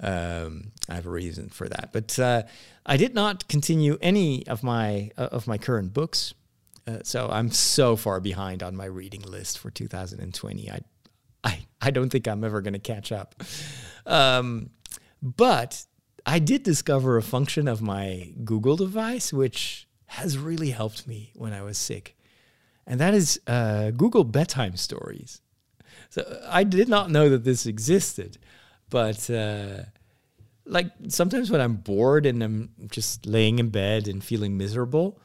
Um, 0.00 0.72
I 0.88 0.94
have 0.94 1.06
a 1.06 1.10
reason 1.10 1.48
for 1.48 1.68
that, 1.68 1.90
but 1.92 2.18
uh, 2.18 2.44
I 2.86 2.96
did 2.96 3.14
not 3.14 3.48
continue 3.48 3.98
any 4.00 4.46
of 4.46 4.62
my 4.62 5.10
uh, 5.16 5.28
of 5.32 5.48
my 5.48 5.58
current 5.58 5.92
books, 5.92 6.34
uh, 6.86 6.98
so 7.02 7.28
I'm 7.28 7.50
so 7.50 7.96
far 7.96 8.20
behind 8.20 8.62
on 8.62 8.76
my 8.76 8.84
reading 8.84 9.22
list 9.22 9.58
for 9.58 9.70
2020. 9.70 10.70
I 10.70 10.80
I 11.42 11.66
I 11.80 11.90
don't 11.90 12.10
think 12.10 12.28
I'm 12.28 12.44
ever 12.44 12.60
going 12.60 12.74
to 12.74 12.78
catch 12.78 13.10
up. 13.10 13.42
Um, 14.06 14.70
but 15.20 15.84
I 16.24 16.38
did 16.38 16.62
discover 16.62 17.16
a 17.16 17.22
function 17.22 17.66
of 17.66 17.82
my 17.82 18.32
Google 18.44 18.76
device 18.76 19.32
which 19.32 19.88
has 20.06 20.38
really 20.38 20.70
helped 20.70 21.08
me 21.08 21.32
when 21.34 21.52
I 21.52 21.62
was 21.62 21.76
sick, 21.76 22.16
and 22.86 23.00
that 23.00 23.14
is 23.14 23.40
uh, 23.48 23.90
Google 23.90 24.22
bedtime 24.22 24.76
stories. 24.76 25.40
So 26.10 26.42
I 26.48 26.64
did 26.64 26.88
not 26.88 27.10
know 27.10 27.28
that 27.28 27.44
this 27.44 27.66
existed, 27.66 28.38
but 28.90 29.28
uh, 29.30 29.82
like 30.64 30.90
sometimes 31.08 31.50
when 31.50 31.60
I'm 31.60 31.76
bored 31.76 32.26
and 32.26 32.42
I'm 32.42 32.70
just 32.90 33.26
laying 33.26 33.58
in 33.58 33.70
bed 33.70 34.08
and 34.08 34.22
feeling 34.22 34.56
miserable, 34.56 35.20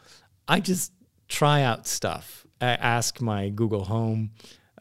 I 0.48 0.60
just 0.60 0.92
try 1.28 1.62
out 1.62 1.88
stuff. 1.88 2.46
I 2.60 2.68
ask 2.68 3.22
my 3.22 3.50
Google 3.50 3.86
Home 3.86 4.32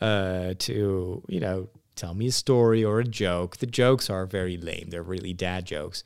uh, 0.01 0.55
to, 0.59 1.25
you 1.29 1.41
know, 1.41 1.69
tell 1.97 2.15
me 2.15 2.27
a 2.27 2.33
story 2.33 2.85
or 2.85 3.01
a 3.01 3.05
joke. 3.05 3.59
The 3.59 3.67
jokes 3.67 4.11
are 4.11 4.27
very 4.27 4.57
lame, 4.57 4.89
they're 4.91 5.03
really 5.03 5.33
dad 5.33 5.67
jokes. 5.67 6.03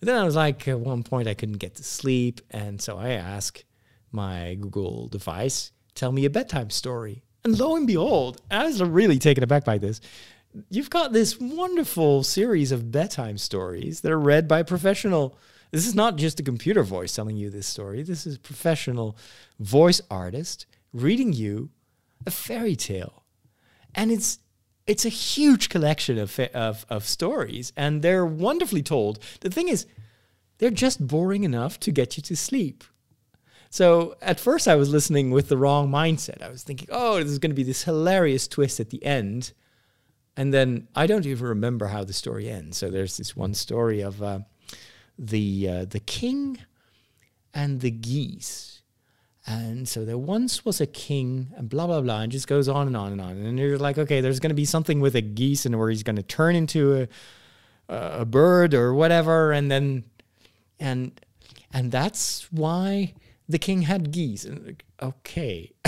But 0.00 0.06
then 0.06 0.16
I 0.16 0.24
was 0.24 0.36
like, 0.36 0.66
at 0.68 0.78
one 0.78 1.02
point, 1.02 1.26
I 1.26 1.34
couldn't 1.34 1.58
get 1.58 1.74
to 1.76 1.82
sleep. 1.82 2.40
And 2.50 2.80
so 2.80 2.98
I 2.98 3.10
ask 3.10 3.64
my 4.12 4.54
Google 4.54 5.08
device, 5.08 5.72
tell 5.94 6.12
me 6.12 6.24
a 6.24 6.30
bedtime 6.30 6.70
story. 6.70 7.24
And 7.44 7.58
lo 7.58 7.76
and 7.76 7.86
behold, 7.86 8.42
I 8.50 8.64
was 8.64 8.82
really 8.82 9.18
taken 9.18 9.44
aback 9.44 9.64
by 9.64 9.78
this. 9.78 10.00
You've 10.70 10.90
got 10.90 11.12
this 11.12 11.38
wonderful 11.38 12.22
series 12.22 12.72
of 12.72 12.90
bedtime 12.90 13.38
stories 13.38 14.00
that 14.00 14.12
are 14.12 14.18
read 14.18 14.48
by 14.48 14.62
professional. 14.62 15.36
This 15.70 15.86
is 15.86 15.94
not 15.94 16.16
just 16.16 16.40
a 16.40 16.42
computer 16.42 16.82
voice 16.82 17.14
telling 17.14 17.36
you 17.36 17.50
this 17.50 17.66
story. 17.66 18.02
This 18.02 18.26
is 18.26 18.38
professional 18.38 19.16
voice 19.60 20.00
artist 20.10 20.66
reading 20.92 21.32
you 21.32 21.70
a 22.26 22.30
fairy 22.30 22.76
tale. 22.76 23.24
And 23.94 24.10
it's 24.10 24.38
it's 24.86 25.04
a 25.04 25.10
huge 25.10 25.68
collection 25.68 26.16
of, 26.16 26.40
of, 26.54 26.86
of 26.88 27.06
stories, 27.06 27.74
and 27.76 28.00
they're 28.00 28.24
wonderfully 28.24 28.82
told. 28.82 29.18
The 29.40 29.50
thing 29.50 29.68
is, 29.68 29.86
they're 30.56 30.70
just 30.70 31.06
boring 31.06 31.44
enough 31.44 31.78
to 31.80 31.92
get 31.92 32.16
you 32.16 32.22
to 32.22 32.34
sleep. 32.34 32.82
So 33.70 34.16
at 34.22 34.40
first, 34.40 34.66
I 34.66 34.76
was 34.76 34.90
listening 34.90 35.30
with 35.30 35.48
the 35.48 35.56
wrong 35.56 35.90
mindset. 35.90 36.42
I 36.42 36.48
was 36.48 36.62
thinking, 36.62 36.88
oh, 36.90 37.14
there's 37.14 37.38
going 37.38 37.50
to 37.50 37.56
be 37.56 37.62
this 37.62 37.84
hilarious 37.84 38.48
twist 38.48 38.80
at 38.80 38.90
the 38.90 39.04
end. 39.04 39.52
And 40.36 40.54
then 40.54 40.88
I 40.94 41.06
don't 41.06 41.26
even 41.26 41.46
remember 41.46 41.86
how 41.88 42.04
the 42.04 42.12
story 42.12 42.48
ends. 42.48 42.78
So 42.78 42.90
there's 42.90 43.16
this 43.16 43.36
one 43.36 43.54
story 43.54 44.00
of 44.00 44.22
uh, 44.22 44.40
the 45.18 45.68
uh, 45.68 45.84
the 45.84 46.00
king 46.00 46.58
and 47.52 47.80
the 47.80 47.90
geese 47.90 48.78
and 49.48 49.88
so 49.88 50.04
there 50.04 50.18
once 50.18 50.66
was 50.66 50.78
a 50.78 50.86
king, 50.86 51.54
and 51.56 51.70
blah, 51.70 51.86
blah, 51.86 52.02
blah, 52.02 52.20
and 52.20 52.30
just 52.30 52.46
goes 52.46 52.68
on 52.68 52.86
and 52.86 52.94
on 52.94 53.12
and 53.12 53.20
on. 53.20 53.30
And 53.38 53.58
you're 53.58 53.78
like, 53.78 53.96
okay, 53.96 54.20
there's 54.20 54.40
going 54.40 54.50
to 54.50 54.54
be 54.54 54.66
something 54.66 55.00
with 55.00 55.16
a 55.16 55.22
geese 55.22 55.64
and 55.64 55.78
where 55.78 55.88
he's 55.88 56.02
going 56.02 56.16
to 56.16 56.22
turn 56.22 56.54
into 56.54 57.08
a, 57.88 57.96
a 58.20 58.24
bird 58.26 58.74
or 58.74 58.92
whatever. 58.92 59.52
And 59.52 59.70
then, 59.70 60.04
and, 60.78 61.18
and 61.72 61.90
that's 61.90 62.52
why 62.52 63.14
the 63.48 63.58
king 63.58 63.82
had 63.82 64.10
geese. 64.10 64.46
Okay. 65.00 65.72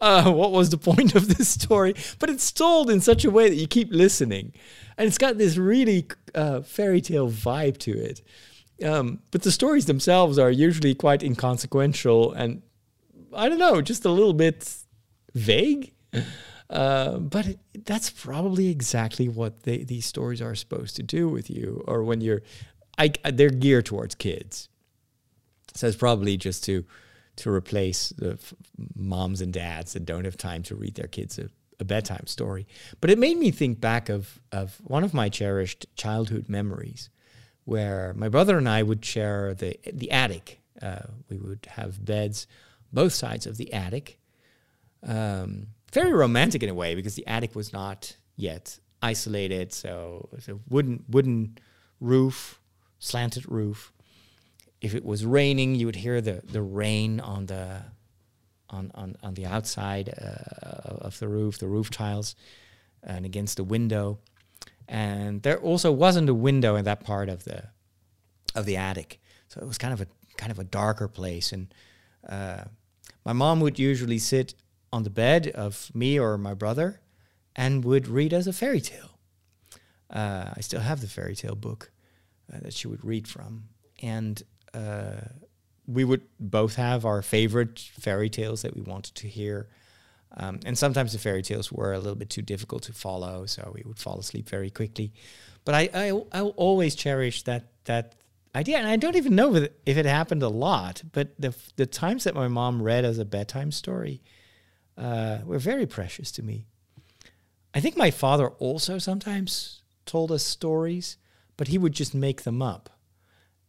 uh, 0.00 0.30
what 0.32 0.52
was 0.52 0.70
the 0.70 0.78
point 0.78 1.14
of 1.14 1.36
this 1.36 1.48
story? 1.48 1.94
But 2.18 2.30
it's 2.30 2.52
told 2.52 2.90
in 2.90 3.00
such 3.00 3.24
a 3.24 3.30
way 3.30 3.48
that 3.48 3.56
you 3.56 3.66
keep 3.66 3.90
listening. 3.90 4.52
And 4.96 5.06
it's 5.06 5.18
got 5.18 5.38
this 5.38 5.56
really 5.56 6.06
uh, 6.34 6.60
fairy 6.62 7.00
tale 7.00 7.30
vibe 7.30 7.78
to 7.78 7.92
it. 7.92 8.22
Um, 8.84 9.20
but 9.30 9.42
the 9.42 9.52
stories 9.52 9.86
themselves 9.86 10.38
are 10.38 10.50
usually 10.50 10.94
quite 10.94 11.22
inconsequential 11.22 12.32
and 12.32 12.62
I 13.32 13.48
don't 13.48 13.58
know, 13.58 13.80
just 13.82 14.04
a 14.04 14.10
little 14.10 14.32
bit 14.32 14.72
vague. 15.34 15.92
Uh, 16.70 17.18
but 17.18 17.46
it, 17.46 17.58
that's 17.84 18.10
probably 18.10 18.68
exactly 18.68 19.28
what 19.28 19.64
they, 19.64 19.78
these 19.78 20.06
stories 20.06 20.40
are 20.40 20.54
supposed 20.54 20.96
to 20.96 21.02
do 21.02 21.28
with 21.28 21.50
you, 21.50 21.84
or 21.86 22.02
when 22.02 22.20
you're, 22.20 22.42
I, 22.96 23.12
they're 23.32 23.50
geared 23.50 23.86
towards 23.86 24.14
kids. 24.14 24.68
So 25.74 25.86
it's 25.86 25.96
probably 25.96 26.36
just 26.36 26.64
to 26.64 26.84
to 27.36 27.50
replace 27.50 28.10
the 28.10 28.38
moms 28.94 29.40
and 29.40 29.52
dads 29.52 29.92
that 29.94 30.04
don't 30.04 30.24
have 30.24 30.36
time 30.36 30.62
to 30.62 30.76
read 30.76 30.94
their 30.94 31.08
kids 31.08 31.36
a, 31.36 31.48
a 31.80 31.84
bedtime 31.84 32.28
story. 32.28 32.64
But 33.00 33.10
it 33.10 33.18
made 33.18 33.36
me 33.36 33.50
think 33.50 33.80
back 33.80 34.08
of 34.08 34.40
of 34.52 34.80
one 34.84 35.04
of 35.04 35.14
my 35.14 35.28
cherished 35.28 35.86
childhood 35.96 36.48
memories 36.48 37.10
where 37.64 38.12
my 38.14 38.28
brother 38.28 38.58
and 38.58 38.68
I 38.68 38.82
would 38.82 39.04
share 39.04 39.54
the 39.54 39.78
the 39.92 40.10
attic. 40.10 40.60
Uh, 40.80 41.06
we 41.30 41.38
would 41.38 41.66
have 41.70 42.04
beds 42.04 42.46
both 42.92 43.12
sides 43.12 43.46
of 43.46 43.56
the 43.56 43.72
attic. 43.72 44.18
Um, 45.02 45.68
very 45.92 46.12
romantic 46.12 46.62
in 46.62 46.68
a 46.68 46.74
way 46.74 46.94
because 46.94 47.14
the 47.14 47.26
attic 47.26 47.54
was 47.54 47.72
not 47.72 48.16
yet 48.36 48.78
isolated, 49.02 49.72
so 49.72 50.28
it's 50.32 50.48
a 50.48 50.58
wooden 50.68 51.04
wooden 51.08 51.58
roof, 52.00 52.60
slanted 52.98 53.50
roof. 53.50 53.92
If 54.84 54.94
it 54.94 55.04
was 55.04 55.24
raining, 55.24 55.74
you 55.74 55.86
would 55.86 55.96
hear 55.96 56.20
the, 56.20 56.42
the 56.44 56.62
rain 56.62 57.20
on 57.20 57.46
the 57.46 57.82
on, 58.70 58.90
on, 58.94 59.16
on 59.22 59.34
the 59.34 59.46
outside 59.46 60.08
uh, 60.08 61.06
of 61.06 61.18
the 61.20 61.28
roof, 61.28 61.58
the 61.58 61.68
roof 61.68 61.90
tiles, 61.90 62.34
and 63.02 63.24
against 63.24 63.56
the 63.56 63.64
window 63.64 64.18
and 64.88 65.42
there 65.42 65.58
also 65.58 65.90
wasn't 65.90 66.28
a 66.28 66.34
window 66.34 66.76
in 66.76 66.84
that 66.84 67.04
part 67.04 67.28
of 67.28 67.44
the 67.44 67.64
of 68.54 68.66
the 68.66 68.76
attic, 68.76 69.20
so 69.48 69.60
it 69.60 69.66
was 69.66 69.78
kind 69.78 69.92
of 69.92 70.00
a 70.00 70.06
kind 70.36 70.52
of 70.52 70.58
a 70.58 70.64
darker 70.64 71.08
place. 71.08 71.52
And 71.52 71.74
uh, 72.28 72.64
my 73.24 73.32
mom 73.32 73.60
would 73.60 73.78
usually 73.78 74.18
sit 74.18 74.54
on 74.92 75.02
the 75.02 75.10
bed 75.10 75.48
of 75.48 75.90
me 75.94 76.18
or 76.18 76.38
my 76.38 76.54
brother, 76.54 77.00
and 77.56 77.84
would 77.84 78.06
read 78.06 78.34
us 78.34 78.46
a 78.46 78.52
fairy 78.52 78.80
tale. 78.80 79.18
Uh, 80.10 80.50
I 80.56 80.60
still 80.60 80.80
have 80.80 81.00
the 81.00 81.08
fairy 81.08 81.34
tale 81.34 81.56
book 81.56 81.90
uh, 82.52 82.58
that 82.62 82.74
she 82.74 82.86
would 82.86 83.04
read 83.04 83.26
from, 83.26 83.64
and 84.02 84.42
uh, 84.74 85.28
we 85.86 86.04
would 86.04 86.22
both 86.40 86.76
have 86.76 87.04
our 87.04 87.22
favorite 87.22 87.78
fairy 87.78 88.30
tales 88.30 88.62
that 88.62 88.74
we 88.74 88.82
wanted 88.82 89.14
to 89.16 89.28
hear. 89.28 89.68
Um, 90.36 90.60
and 90.66 90.76
sometimes 90.76 91.12
the 91.12 91.18
fairy 91.18 91.42
tales 91.42 91.70
were 91.70 91.92
a 91.92 91.98
little 91.98 92.16
bit 92.16 92.30
too 92.30 92.42
difficult 92.42 92.82
to 92.84 92.92
follow, 92.92 93.46
so 93.46 93.70
we 93.74 93.82
would 93.84 93.98
fall 93.98 94.18
asleep 94.18 94.48
very 94.48 94.70
quickly. 94.70 95.12
But 95.64 95.74
I, 95.74 95.90
I, 95.94 96.22
I 96.32 96.40
always 96.42 96.94
cherish 96.94 97.42
that 97.44 97.68
that 97.84 98.14
idea, 98.54 98.78
and 98.78 98.88
I 98.88 98.96
don't 98.96 99.16
even 99.16 99.34
know 99.34 99.54
if 99.54 99.96
it 99.96 100.06
happened 100.06 100.42
a 100.42 100.48
lot. 100.48 101.02
But 101.12 101.34
the 101.38 101.54
the 101.76 101.86
times 101.86 102.24
that 102.24 102.34
my 102.34 102.48
mom 102.48 102.82
read 102.82 103.04
as 103.04 103.18
a 103.18 103.24
bedtime 103.24 103.70
story 103.70 104.22
uh, 104.98 105.38
were 105.44 105.58
very 105.58 105.86
precious 105.86 106.32
to 106.32 106.42
me. 106.42 106.66
I 107.74 107.80
think 107.80 107.96
my 107.96 108.10
father 108.10 108.48
also 108.58 108.98
sometimes 108.98 109.82
told 110.06 110.30
us 110.30 110.44
stories, 110.44 111.16
but 111.56 111.68
he 111.68 111.78
would 111.78 111.92
just 111.92 112.14
make 112.14 112.42
them 112.42 112.62
up, 112.62 112.90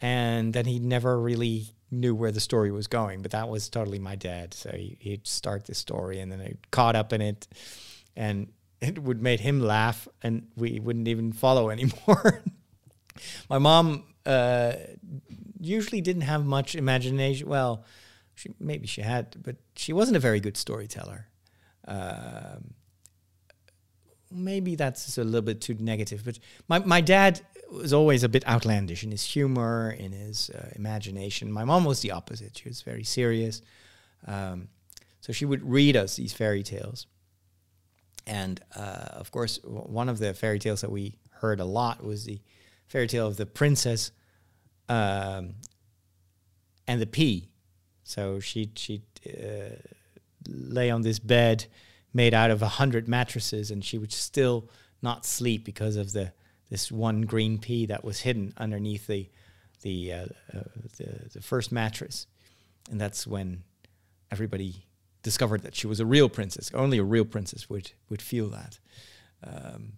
and 0.02 0.54
then 0.54 0.66
he 0.66 0.80
never 0.80 1.20
really 1.20 1.68
knew 1.91 2.16
where 2.16 2.32
the 2.32 2.39
story 2.39 2.72
was 2.72 2.88
going, 2.88 3.22
but 3.22 3.32
that 3.32 3.50
was 3.50 3.70
totally 3.70 4.00
my 4.00 4.16
dad. 4.16 4.54
So 4.54 4.72
he, 4.72 4.98
would 5.12 5.28
start 5.28 5.66
the 5.66 5.76
story 5.76 6.20
and 6.20 6.32
then 6.32 6.41
I 6.41 6.56
caught 6.72 6.96
up 6.96 7.14
in 7.14 7.22
it 7.22 7.48
and 8.16 8.52
it 8.82 9.00
would 9.00 9.22
make 9.22 9.39
him 9.39 9.60
laugh 9.60 10.08
and 10.22 10.48
we 10.56 10.80
wouldn't 10.80 11.08
even 11.08 11.32
follow 11.32 11.70
anymore. 11.72 12.43
my 13.50 13.58
mom 13.58 14.04
uh, 14.26 14.74
usually 15.60 16.02
didn't 16.02 16.24
have 16.24 16.46
much 16.46 16.76
imagination. 16.76 17.48
Well, 17.48 17.86
she, 18.36 18.50
maybe 18.60 18.88
she 18.88 19.02
had, 19.02 19.36
but 19.41 19.56
she 19.76 19.93
wasn't 19.93 20.18
a 20.18 20.20
very 20.20 20.39
good 20.39 20.58
storyteller. 20.58 21.28
Um, 21.88 22.74
maybe 24.32 24.76
that's 24.76 25.18
a 25.18 25.24
little 25.24 25.41
bit 25.41 25.62
too 25.62 25.78
negative, 25.80 26.24
but 26.26 26.39
my, 26.68 26.80
my 26.80 27.00
dad 27.00 27.41
was 27.72 27.93
always 27.93 28.24
a 28.24 28.30
bit 28.30 28.47
outlandish 28.47 29.03
in 29.03 29.11
his 29.11 29.24
humor, 29.24 29.95
in 29.97 30.11
his 30.11 30.49
uh, 30.49 30.70
imagination. 30.76 31.51
My 31.51 31.66
mom 31.66 31.86
was 31.86 32.01
the 32.01 32.11
opposite. 32.11 32.57
She 32.57 32.70
was 32.70 32.82
very 32.82 33.03
serious. 33.03 33.61
Um, 34.28 34.70
so 35.22 35.34
she 35.34 35.45
would 35.45 35.63
read 35.63 35.95
us 35.95 36.16
these 36.16 36.34
fairy 36.34 36.63
tales. 36.63 37.07
And 38.28 38.59
uh, 38.76 39.07
of 39.11 39.32
course, 39.32 39.59
one 39.63 40.09
of 40.09 40.20
the 40.20 40.34
fairy 40.34 40.59
tales 40.59 40.82
that 40.82 40.91
we 40.91 41.18
heard 41.32 41.59
a 41.59 41.66
lot 41.66 42.03
was 42.03 42.26
the 42.26 42.41
fairy 42.88 43.07
tale 43.07 43.28
of 43.28 43.38
the 43.38 43.45
princess 43.45 44.11
um, 44.89 45.55
and 46.88 47.01
the 47.01 47.07
pea. 47.07 47.49
So 48.03 48.39
she'd, 48.39 48.78
she'd 48.78 49.03
uh, 49.28 49.76
lay 50.47 50.89
on 50.89 51.01
this 51.01 51.20
bed 51.20 51.66
made 52.13 52.34
out 52.34 52.49
of 52.49 52.61
a 52.61 52.68
hundred 52.68 53.07
mattresses, 53.07 53.72
and 53.72 53.84
she 53.84 53.97
would 53.97 54.13
still 54.13 54.70
not 55.01 55.26
sleep 55.26 55.66
because 55.66 55.95
of 55.97 56.13
the 56.13 56.32
this 56.70 56.91
one 56.91 57.22
green 57.22 57.57
pea 57.57 57.86
that 57.86 58.03
was 58.03 58.22
hidden 58.22 58.53
underneath 58.57 59.07
the 59.07 59.30
the, 59.82 60.11
uh, 60.11 60.26
uh, 60.51 60.63
the, 60.97 61.30
the 61.34 61.41
first 61.41 61.72
mattress, 61.72 62.26
and 62.89 62.99
that's 62.99 63.28
when 63.28 63.61
everybody 64.32 64.86
discovered 65.22 65.61
that 65.61 65.76
she 65.76 65.86
was 65.86 65.99
a 65.99 66.05
real 66.05 66.28
princess. 66.28 66.72
Only 66.74 66.97
a 66.97 67.03
real 67.03 67.26
princess 67.26 67.70
would 67.70 67.91
would 68.09 68.22
feel 68.22 68.49
that. 68.49 68.80
Um, 69.43 69.93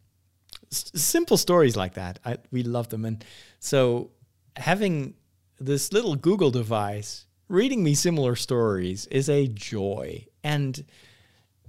simple 0.69 1.37
stories 1.37 1.77
like 1.77 1.93
that, 1.93 2.19
I, 2.25 2.37
we 2.51 2.63
love 2.63 2.89
them, 2.89 3.05
and 3.05 3.23
so 3.59 4.11
having 4.57 5.13
this 5.59 5.93
little 5.93 6.15
Google 6.15 6.51
device 6.51 7.25
reading 7.47 7.83
me 7.83 7.93
similar 7.93 8.35
stories 8.35 9.05
is 9.07 9.29
a 9.29 9.47
joy, 9.47 10.25
and 10.43 10.83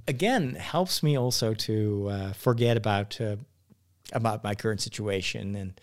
again 0.08 0.54
helps 0.54 1.02
me 1.02 1.16
also 1.16 1.54
to 1.54 2.08
uh, 2.10 2.32
forget 2.32 2.76
about 2.76 3.20
uh, 3.20 3.36
about 4.12 4.42
my 4.44 4.54
current 4.54 4.80
situation 4.80 5.54
and 5.54 5.80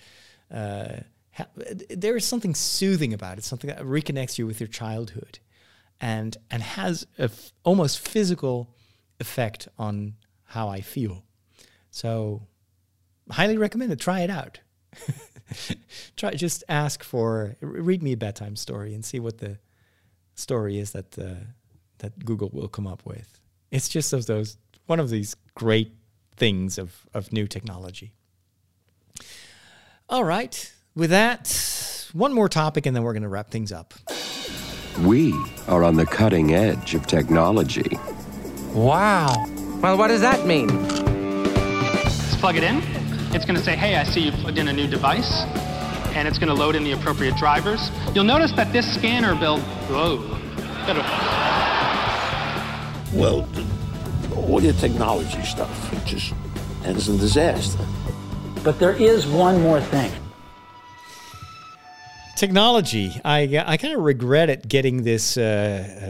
uh, 0.51 1.01
ha- 1.31 1.47
there 1.89 2.15
is 2.15 2.25
something 2.25 2.55
soothing 2.55 3.13
about 3.13 3.37
it 3.37 3.43
something 3.43 3.69
that 3.69 3.79
reconnects 3.81 4.37
you 4.37 4.47
with 4.47 4.59
your 4.59 4.67
childhood 4.67 5.39
and 6.01 6.37
and 6.51 6.61
has 6.61 7.05
a 7.17 7.23
f- 7.23 7.51
almost 7.63 7.99
physical 7.99 8.75
effect 9.19 9.67
on 9.77 10.15
how 10.43 10.67
I 10.67 10.81
feel. 10.81 11.23
So 11.91 12.47
highly 13.31 13.57
recommend 13.57 13.91
it 13.91 13.99
try 13.99 14.21
it 14.21 14.29
out. 14.29 14.59
Try 16.15 16.31
just 16.31 16.63
ask 16.67 17.03
for 17.03 17.55
read 17.61 18.01
me 18.01 18.13
a 18.13 18.17
bedtime 18.17 18.55
story 18.55 18.95
and 18.95 19.05
see 19.05 19.19
what 19.19 19.37
the 19.37 19.59
story 20.33 20.79
is 20.79 20.91
that 20.91 21.17
uh, 21.19 21.35
that 21.99 22.25
Google 22.25 22.49
will 22.51 22.67
come 22.67 22.87
up 22.87 23.05
with. 23.05 23.39
It's 23.71 23.87
just 23.87 24.11
of 24.11 24.25
those 24.25 24.57
one 24.87 24.99
of 24.99 25.09
these 25.09 25.35
great 25.53 25.91
things 26.37 26.77
of 26.77 27.05
of 27.13 27.31
new 27.31 27.47
technology. 27.47 28.13
All 30.07 30.23
right, 30.23 30.71
with 30.93 31.09
that, 31.09 32.09
one 32.13 32.33
more 32.33 32.47
topic 32.47 32.85
and 32.85 32.95
then 32.95 33.03
we're 33.03 33.13
going 33.13 33.23
to 33.23 33.29
wrap 33.29 33.49
things 33.49 33.71
up. 33.71 33.93
We 35.01 35.33
are 35.67 35.83
on 35.83 35.95
the 35.95 36.05
cutting 36.05 36.53
edge 36.53 36.95
of 36.95 37.05
technology. 37.05 37.99
Wow. 38.73 39.45
Well, 39.81 39.97
what 39.97 40.07
does 40.07 40.21
that 40.21 40.45
mean? 40.45 40.69
Just 40.69 42.39
plug 42.39 42.55
it 42.55 42.63
in. 42.63 42.81
It's 43.33 43.43
going 43.43 43.57
to 43.57 43.63
say, 43.63 43.75
hey, 43.75 43.97
I 43.97 44.03
see 44.05 44.21
you 44.21 44.31
plugged 44.31 44.57
in 44.57 44.69
a 44.69 44.73
new 44.73 44.87
device. 44.87 45.43
And 46.15 46.29
it's 46.29 46.39
going 46.39 46.47
to 46.47 46.53
load 46.53 46.75
in 46.75 46.85
the 46.85 46.93
appropriate 46.93 47.35
drivers. 47.35 47.91
You'll 48.13 48.23
notice 48.23 48.53
that 48.53 48.71
this 48.71 48.95
scanner 48.95 49.35
built, 49.35 49.59
whoa. 49.89 50.19
Well, 53.13 53.41
all 54.35 54.61
your 54.61 54.73
technology 54.73 55.41
stuff, 55.43 55.93
it 55.93 56.05
just 56.05 56.33
ends 56.83 57.09
in 57.09 57.17
disaster. 57.17 57.85
But 58.63 58.79
there 58.79 58.93
is 58.93 59.27
one 59.27 59.61
more 59.61 59.81
thing. 59.81 60.11
Technology. 62.35 63.21
I 63.23 63.63
I 63.65 63.77
kind 63.77 63.93
of 63.93 64.01
regret 64.01 64.49
it 64.49 64.67
getting 64.67 65.03
this 65.03 65.37
uh, 65.37 65.43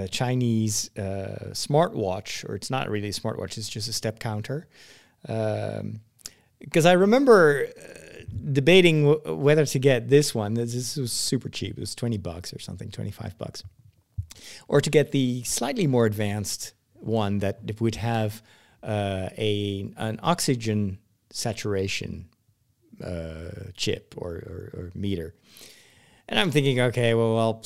uh, 0.06 0.08
Chinese 0.08 0.90
uh, 0.98 1.52
smartwatch, 1.52 2.50
or 2.50 2.56
it's 2.56 2.72
not 2.72 2.90
really 2.90 3.10
a 3.10 3.12
smartwatch. 3.12 3.58
It's 3.58 3.70
just 3.70 3.88
a 3.88 3.94
step 3.94 4.20
counter. 4.20 4.68
Because 5.22 6.86
I 6.86 6.94
remember 6.94 7.68
uh, 7.68 8.24
debating 8.52 9.04
w- 9.06 9.36
whether 9.36 9.66
to 9.68 9.80
get 9.80 10.10
this 10.10 10.34
one. 10.34 10.56
This, 10.56 10.74
this 10.74 10.98
was 10.98 11.12
super 11.12 11.50
cheap. 11.50 11.78
It 11.78 11.80
was 11.80 11.94
twenty 11.94 12.18
bucks 12.18 12.54
or 12.54 12.60
something, 12.60 12.90
twenty 12.90 13.12
five 13.12 13.38
bucks, 13.38 13.64
or 14.68 14.82
to 14.82 14.90
get 14.90 15.12
the 15.12 15.44
slightly 15.44 15.86
more 15.86 16.08
advanced 16.08 16.74
one 17.06 17.40
that 17.40 17.80
would 17.80 17.96
have 17.96 18.42
uh, 18.84 19.30
a 19.38 19.92
an 19.98 20.20
oxygen 20.22 21.00
saturation 21.32 22.30
uh, 23.04 23.72
chip 23.76 24.14
or, 24.18 24.32
or, 24.32 24.72
or 24.74 24.92
meter. 24.96 25.36
And 26.28 26.40
I'm 26.40 26.50
thinking, 26.50 26.80
okay, 26.80 27.14
well, 27.14 27.36
well, 27.36 27.64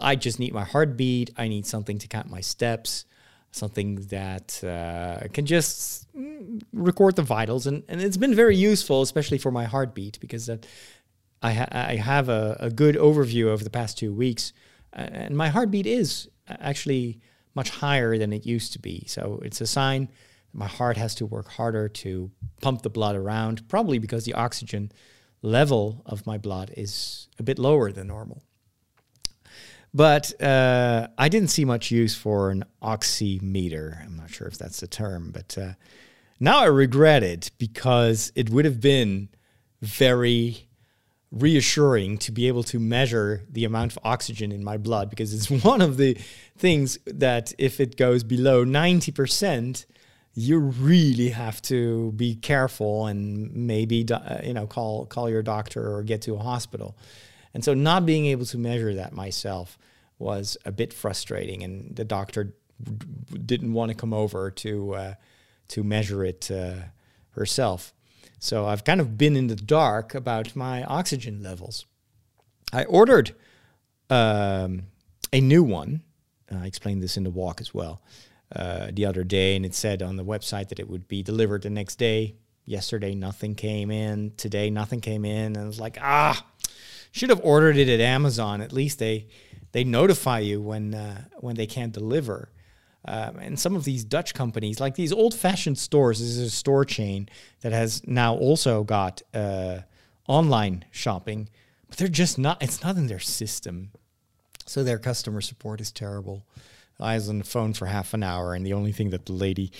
I 0.00 0.14
just 0.14 0.38
need 0.38 0.52
my 0.52 0.64
heartbeat. 0.64 1.30
I 1.36 1.48
need 1.48 1.66
something 1.66 1.98
to 1.98 2.06
count 2.06 2.30
my 2.30 2.40
steps, 2.40 3.06
something 3.50 3.96
that 4.10 4.62
uh, 4.62 5.26
can 5.32 5.46
just 5.46 6.06
mm, 6.16 6.62
record 6.72 7.16
the 7.16 7.22
vitals. 7.22 7.66
And, 7.66 7.82
and 7.88 8.00
it's 8.00 8.16
been 8.16 8.34
very 8.34 8.56
useful, 8.56 9.02
especially 9.02 9.38
for 9.38 9.50
my 9.50 9.64
heartbeat, 9.64 10.20
because 10.20 10.46
that 10.46 10.66
I, 11.42 11.54
ha- 11.54 11.68
I 11.70 11.96
have 11.96 12.28
a, 12.28 12.56
a 12.60 12.70
good 12.70 12.94
overview 12.94 13.46
over 13.46 13.64
the 13.64 13.70
past 13.70 13.98
two 13.98 14.12
weeks. 14.12 14.52
Uh, 14.92 15.08
and 15.10 15.36
my 15.36 15.48
heartbeat 15.48 15.86
is 15.86 16.28
actually 16.48 17.20
much 17.58 17.70
higher 17.70 18.16
than 18.18 18.32
it 18.32 18.46
used 18.46 18.72
to 18.74 18.78
be. 18.78 19.04
So 19.06 19.40
it's 19.46 19.60
a 19.60 19.66
sign 19.66 20.08
my 20.52 20.66
heart 20.66 20.96
has 20.96 21.14
to 21.16 21.26
work 21.26 21.48
harder 21.48 21.88
to 21.88 22.30
pump 22.60 22.82
the 22.82 22.90
blood 22.90 23.16
around, 23.16 23.68
probably 23.68 23.98
because 23.98 24.24
the 24.24 24.34
oxygen 24.34 24.90
level 25.42 26.02
of 26.06 26.26
my 26.26 26.38
blood 26.38 26.72
is 26.76 27.28
a 27.38 27.42
bit 27.42 27.58
lower 27.58 27.92
than 27.92 28.06
normal. 28.06 28.42
But 29.94 30.40
uh, 30.42 31.08
I 31.16 31.28
didn't 31.28 31.48
see 31.48 31.64
much 31.64 31.90
use 31.90 32.14
for 32.14 32.50
an 32.50 32.64
oximeter. 32.82 34.04
I'm 34.04 34.16
not 34.16 34.30
sure 34.30 34.46
if 34.46 34.58
that's 34.58 34.80
the 34.80 34.86
term, 34.86 35.30
but 35.32 35.56
uh, 35.56 35.72
now 36.40 36.60
I 36.60 36.66
regret 36.66 37.22
it 37.22 37.50
because 37.58 38.32
it 38.34 38.50
would 38.50 38.64
have 38.64 38.80
been 38.80 39.28
very 39.80 40.67
reassuring 41.30 42.16
to 42.18 42.32
be 42.32 42.48
able 42.48 42.62
to 42.62 42.78
measure 42.78 43.44
the 43.50 43.64
amount 43.64 43.92
of 43.92 43.98
oxygen 44.02 44.50
in 44.50 44.64
my 44.64 44.76
blood 44.76 45.10
because 45.10 45.34
it's 45.34 45.64
one 45.64 45.80
of 45.80 45.96
the 45.96 46.16
things 46.56 46.98
that 47.06 47.52
if 47.58 47.80
it 47.80 47.96
goes 47.96 48.24
below 48.24 48.64
90%, 48.64 49.84
you 50.34 50.58
really 50.58 51.30
have 51.30 51.60
to 51.60 52.12
be 52.12 52.36
careful 52.36 53.06
and 53.06 53.52
maybe 53.54 54.06
uh, 54.10 54.38
you 54.44 54.54
know 54.54 54.68
call 54.68 55.04
call 55.06 55.28
your 55.28 55.42
doctor 55.42 55.94
or 55.94 56.02
get 56.04 56.22
to 56.22 56.34
a 56.36 56.38
hospital. 56.38 56.96
And 57.54 57.64
so 57.64 57.74
not 57.74 58.06
being 58.06 58.26
able 58.26 58.46
to 58.46 58.58
measure 58.58 58.94
that 58.94 59.12
myself 59.12 59.78
was 60.18 60.56
a 60.64 60.70
bit 60.70 60.92
frustrating, 60.92 61.64
and 61.64 61.96
the 61.96 62.04
doctor 62.04 62.54
didn't 63.46 63.72
want 63.72 63.90
to 63.90 63.96
come 63.96 64.14
over 64.14 64.50
to 64.50 64.94
uh, 64.94 65.14
to 65.68 65.82
measure 65.82 66.24
it 66.24 66.50
uh, 66.50 66.74
herself. 67.30 67.92
So 68.38 68.66
I've 68.66 68.84
kind 68.84 69.00
of 69.00 69.18
been 69.18 69.36
in 69.36 69.48
the 69.48 69.56
dark 69.56 70.14
about 70.14 70.54
my 70.54 70.84
oxygen 70.84 71.42
levels. 71.42 71.86
I 72.72 72.84
ordered 72.84 73.34
um, 74.10 74.84
a 75.32 75.40
new 75.40 75.62
one. 75.62 76.02
I 76.50 76.66
explained 76.66 77.02
this 77.02 77.16
in 77.16 77.24
the 77.24 77.30
walk 77.30 77.60
as 77.60 77.74
well 77.74 78.00
uh, 78.54 78.88
the 78.92 79.06
other 79.06 79.24
day, 79.24 79.56
and 79.56 79.66
it 79.66 79.74
said 79.74 80.02
on 80.02 80.16
the 80.16 80.24
website 80.24 80.68
that 80.68 80.78
it 80.78 80.88
would 80.88 81.08
be 81.08 81.22
delivered 81.22 81.62
the 81.62 81.70
next 81.70 81.96
day. 81.96 82.36
Yesterday, 82.64 83.14
nothing 83.14 83.54
came 83.54 83.90
in. 83.90 84.32
Today, 84.36 84.70
nothing 84.70 85.00
came 85.00 85.24
in, 85.24 85.56
and 85.56 85.58
I 85.58 85.66
was 85.66 85.80
like, 85.80 85.98
ah, 86.00 86.44
should 87.12 87.30
have 87.30 87.40
ordered 87.42 87.76
it 87.76 87.88
at 87.88 88.00
Amazon. 88.00 88.60
At 88.60 88.72
least 88.72 88.98
they 88.98 89.26
they 89.72 89.84
notify 89.84 90.40
you 90.40 90.60
when 90.60 90.94
uh, 90.94 91.24
when 91.40 91.56
they 91.56 91.66
can't 91.66 91.92
deliver. 91.92 92.50
Um, 93.04 93.38
and 93.38 93.58
some 93.58 93.76
of 93.76 93.84
these 93.84 94.04
Dutch 94.04 94.34
companies, 94.34 94.80
like 94.80 94.94
these 94.94 95.12
old-fashioned 95.12 95.78
stores, 95.78 96.18
this 96.18 96.28
is 96.28 96.38
a 96.38 96.50
store 96.50 96.84
chain 96.84 97.28
that 97.60 97.72
has 97.72 98.06
now 98.06 98.34
also 98.34 98.84
got 98.84 99.22
uh, 99.32 99.80
online 100.26 100.84
shopping, 100.90 101.48
but 101.88 101.96
they're 101.96 102.08
just 102.08 102.38
not. 102.38 102.62
It's 102.62 102.82
not 102.82 102.96
in 102.96 103.06
their 103.06 103.20
system, 103.20 103.92
so 104.66 104.82
their 104.82 104.98
customer 104.98 105.40
support 105.40 105.80
is 105.80 105.92
terrible. 105.92 106.44
I 107.00 107.14
was 107.14 107.28
on 107.28 107.38
the 107.38 107.44
phone 107.44 107.74
for 107.74 107.86
half 107.86 108.12
an 108.12 108.22
hour, 108.22 108.54
and 108.54 108.66
the 108.66 108.72
only 108.72 108.92
thing 108.92 109.10
that 109.10 109.26
the 109.26 109.32
lady 109.32 109.70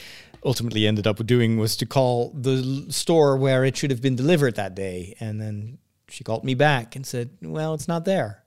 ultimately 0.44 0.86
ended 0.86 1.06
up 1.06 1.24
doing 1.26 1.58
was 1.58 1.76
to 1.78 1.86
call 1.86 2.30
the 2.30 2.86
store 2.90 3.36
where 3.36 3.64
it 3.64 3.76
should 3.76 3.90
have 3.90 4.00
been 4.00 4.16
delivered 4.16 4.54
that 4.54 4.74
day. 4.74 5.14
And 5.18 5.40
then 5.40 5.78
she 6.08 6.24
called 6.24 6.44
me 6.44 6.54
back 6.54 6.94
and 6.94 7.04
said, 7.04 7.30
Well, 7.42 7.74
it's 7.74 7.88
not 7.88 8.04
there. 8.04 8.44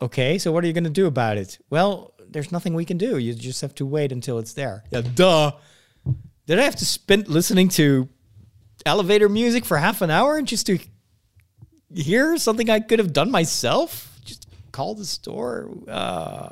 Okay, 0.00 0.38
so 0.38 0.52
what 0.52 0.62
are 0.62 0.66
you 0.66 0.72
going 0.72 0.84
to 0.84 0.90
do 0.90 1.06
about 1.06 1.36
it? 1.36 1.58
Well, 1.70 2.14
there's 2.30 2.52
nothing 2.52 2.74
we 2.74 2.84
can 2.84 2.98
do. 2.98 3.18
You 3.18 3.34
just 3.34 3.60
have 3.62 3.74
to 3.76 3.86
wait 3.86 4.12
until 4.12 4.38
it's 4.38 4.52
there. 4.52 4.84
Yeah, 4.90 5.00
duh. 5.02 5.52
Did 6.46 6.58
I 6.58 6.62
have 6.62 6.76
to 6.76 6.86
spend 6.86 7.28
listening 7.28 7.68
to 7.70 8.08
elevator 8.86 9.28
music 9.28 9.64
for 9.64 9.76
half 9.76 10.00
an 10.00 10.10
hour 10.10 10.40
just 10.42 10.66
to 10.66 10.78
hear 11.94 12.36
something 12.36 12.70
I 12.70 12.80
could 12.80 12.98
have 12.98 13.12
done 13.12 13.30
myself? 13.30 14.16
Just 14.24 14.46
call 14.72 14.94
the 14.94 15.04
store. 15.04 15.70
Uh, 15.88 16.50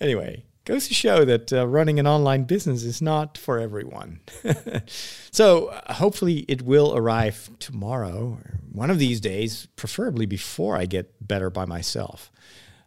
anyway, 0.00 0.44
goes 0.70 0.86
to 0.86 0.94
show 0.94 1.24
that 1.24 1.52
uh, 1.52 1.66
running 1.66 1.98
an 1.98 2.06
online 2.06 2.44
business 2.44 2.84
is 2.84 3.02
not 3.02 3.36
for 3.36 3.58
everyone. 3.58 4.20
so 5.32 5.66
uh, 5.66 5.94
hopefully 5.94 6.44
it 6.46 6.62
will 6.62 6.96
arrive 6.96 7.50
tomorrow 7.58 8.38
or 8.40 8.60
one 8.70 8.88
of 8.88 9.00
these 9.00 9.20
days, 9.20 9.66
preferably 9.74 10.26
before 10.26 10.76
I 10.76 10.86
get 10.86 11.26
better 11.26 11.50
by 11.50 11.64
myself. 11.64 12.30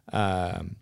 Because 0.06 0.60
um, 0.60 0.76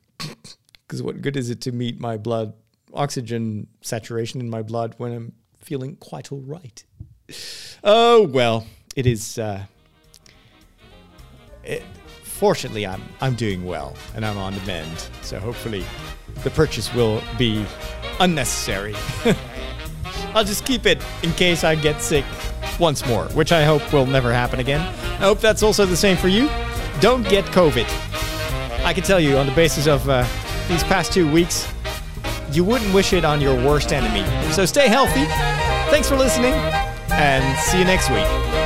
what 1.00 1.20
good 1.20 1.36
is 1.36 1.50
it 1.50 1.60
to 1.62 1.72
meet 1.72 1.98
my 1.98 2.16
blood 2.16 2.54
oxygen 2.94 3.66
saturation 3.80 4.40
in 4.40 4.48
my 4.48 4.62
blood 4.62 4.94
when 4.98 5.12
I'm 5.12 5.32
feeling 5.58 5.96
quite 5.96 6.30
all 6.30 6.42
right? 6.42 6.84
Oh 7.82 8.28
well, 8.28 8.64
it 8.94 9.06
is. 9.06 9.38
Uh, 9.38 9.64
it, 11.64 11.82
fortunately, 12.22 12.86
I'm 12.86 13.02
I'm 13.20 13.34
doing 13.34 13.64
well 13.64 13.96
and 14.14 14.24
I'm 14.24 14.38
on 14.38 14.54
the 14.54 14.60
mend. 14.62 15.08
So 15.22 15.40
hopefully, 15.40 15.84
the 16.42 16.50
purchase 16.50 16.92
will 16.94 17.22
be 17.38 17.64
unnecessary. 18.20 18.94
I'll 20.34 20.44
just 20.44 20.64
keep 20.64 20.86
it 20.86 21.04
in 21.22 21.32
case 21.32 21.64
I 21.64 21.74
get 21.74 22.00
sick 22.00 22.24
once 22.80 23.06
more, 23.06 23.24
which 23.28 23.52
I 23.52 23.64
hope 23.64 23.92
will 23.92 24.06
never 24.06 24.32
happen 24.32 24.60
again. 24.60 24.80
I 24.80 25.24
hope 25.26 25.40
that's 25.40 25.62
also 25.62 25.84
the 25.86 25.96
same 25.96 26.16
for 26.16 26.28
you. 26.28 26.48
Don't 27.00 27.28
get 27.28 27.44
COVID. 27.46 27.86
I 28.84 28.92
can 28.92 29.04
tell 29.04 29.20
you 29.20 29.36
on 29.36 29.46
the 29.46 29.52
basis 29.52 29.86
of 29.86 30.08
uh, 30.08 30.26
these 30.68 30.82
past 30.84 31.12
two 31.12 31.30
weeks, 31.30 31.72
you 32.50 32.64
wouldn't 32.64 32.92
wish 32.94 33.12
it 33.12 33.24
on 33.24 33.40
your 33.40 33.54
worst 33.54 33.92
enemy. 33.92 34.26
So 34.52 34.66
stay 34.66 34.88
healthy. 34.88 35.24
Thanks 35.90 36.08
for 36.08 36.16
listening, 36.16 36.54
and 37.10 37.58
see 37.60 37.78
you 37.78 37.84
next 37.84 38.10
week. 38.10 38.61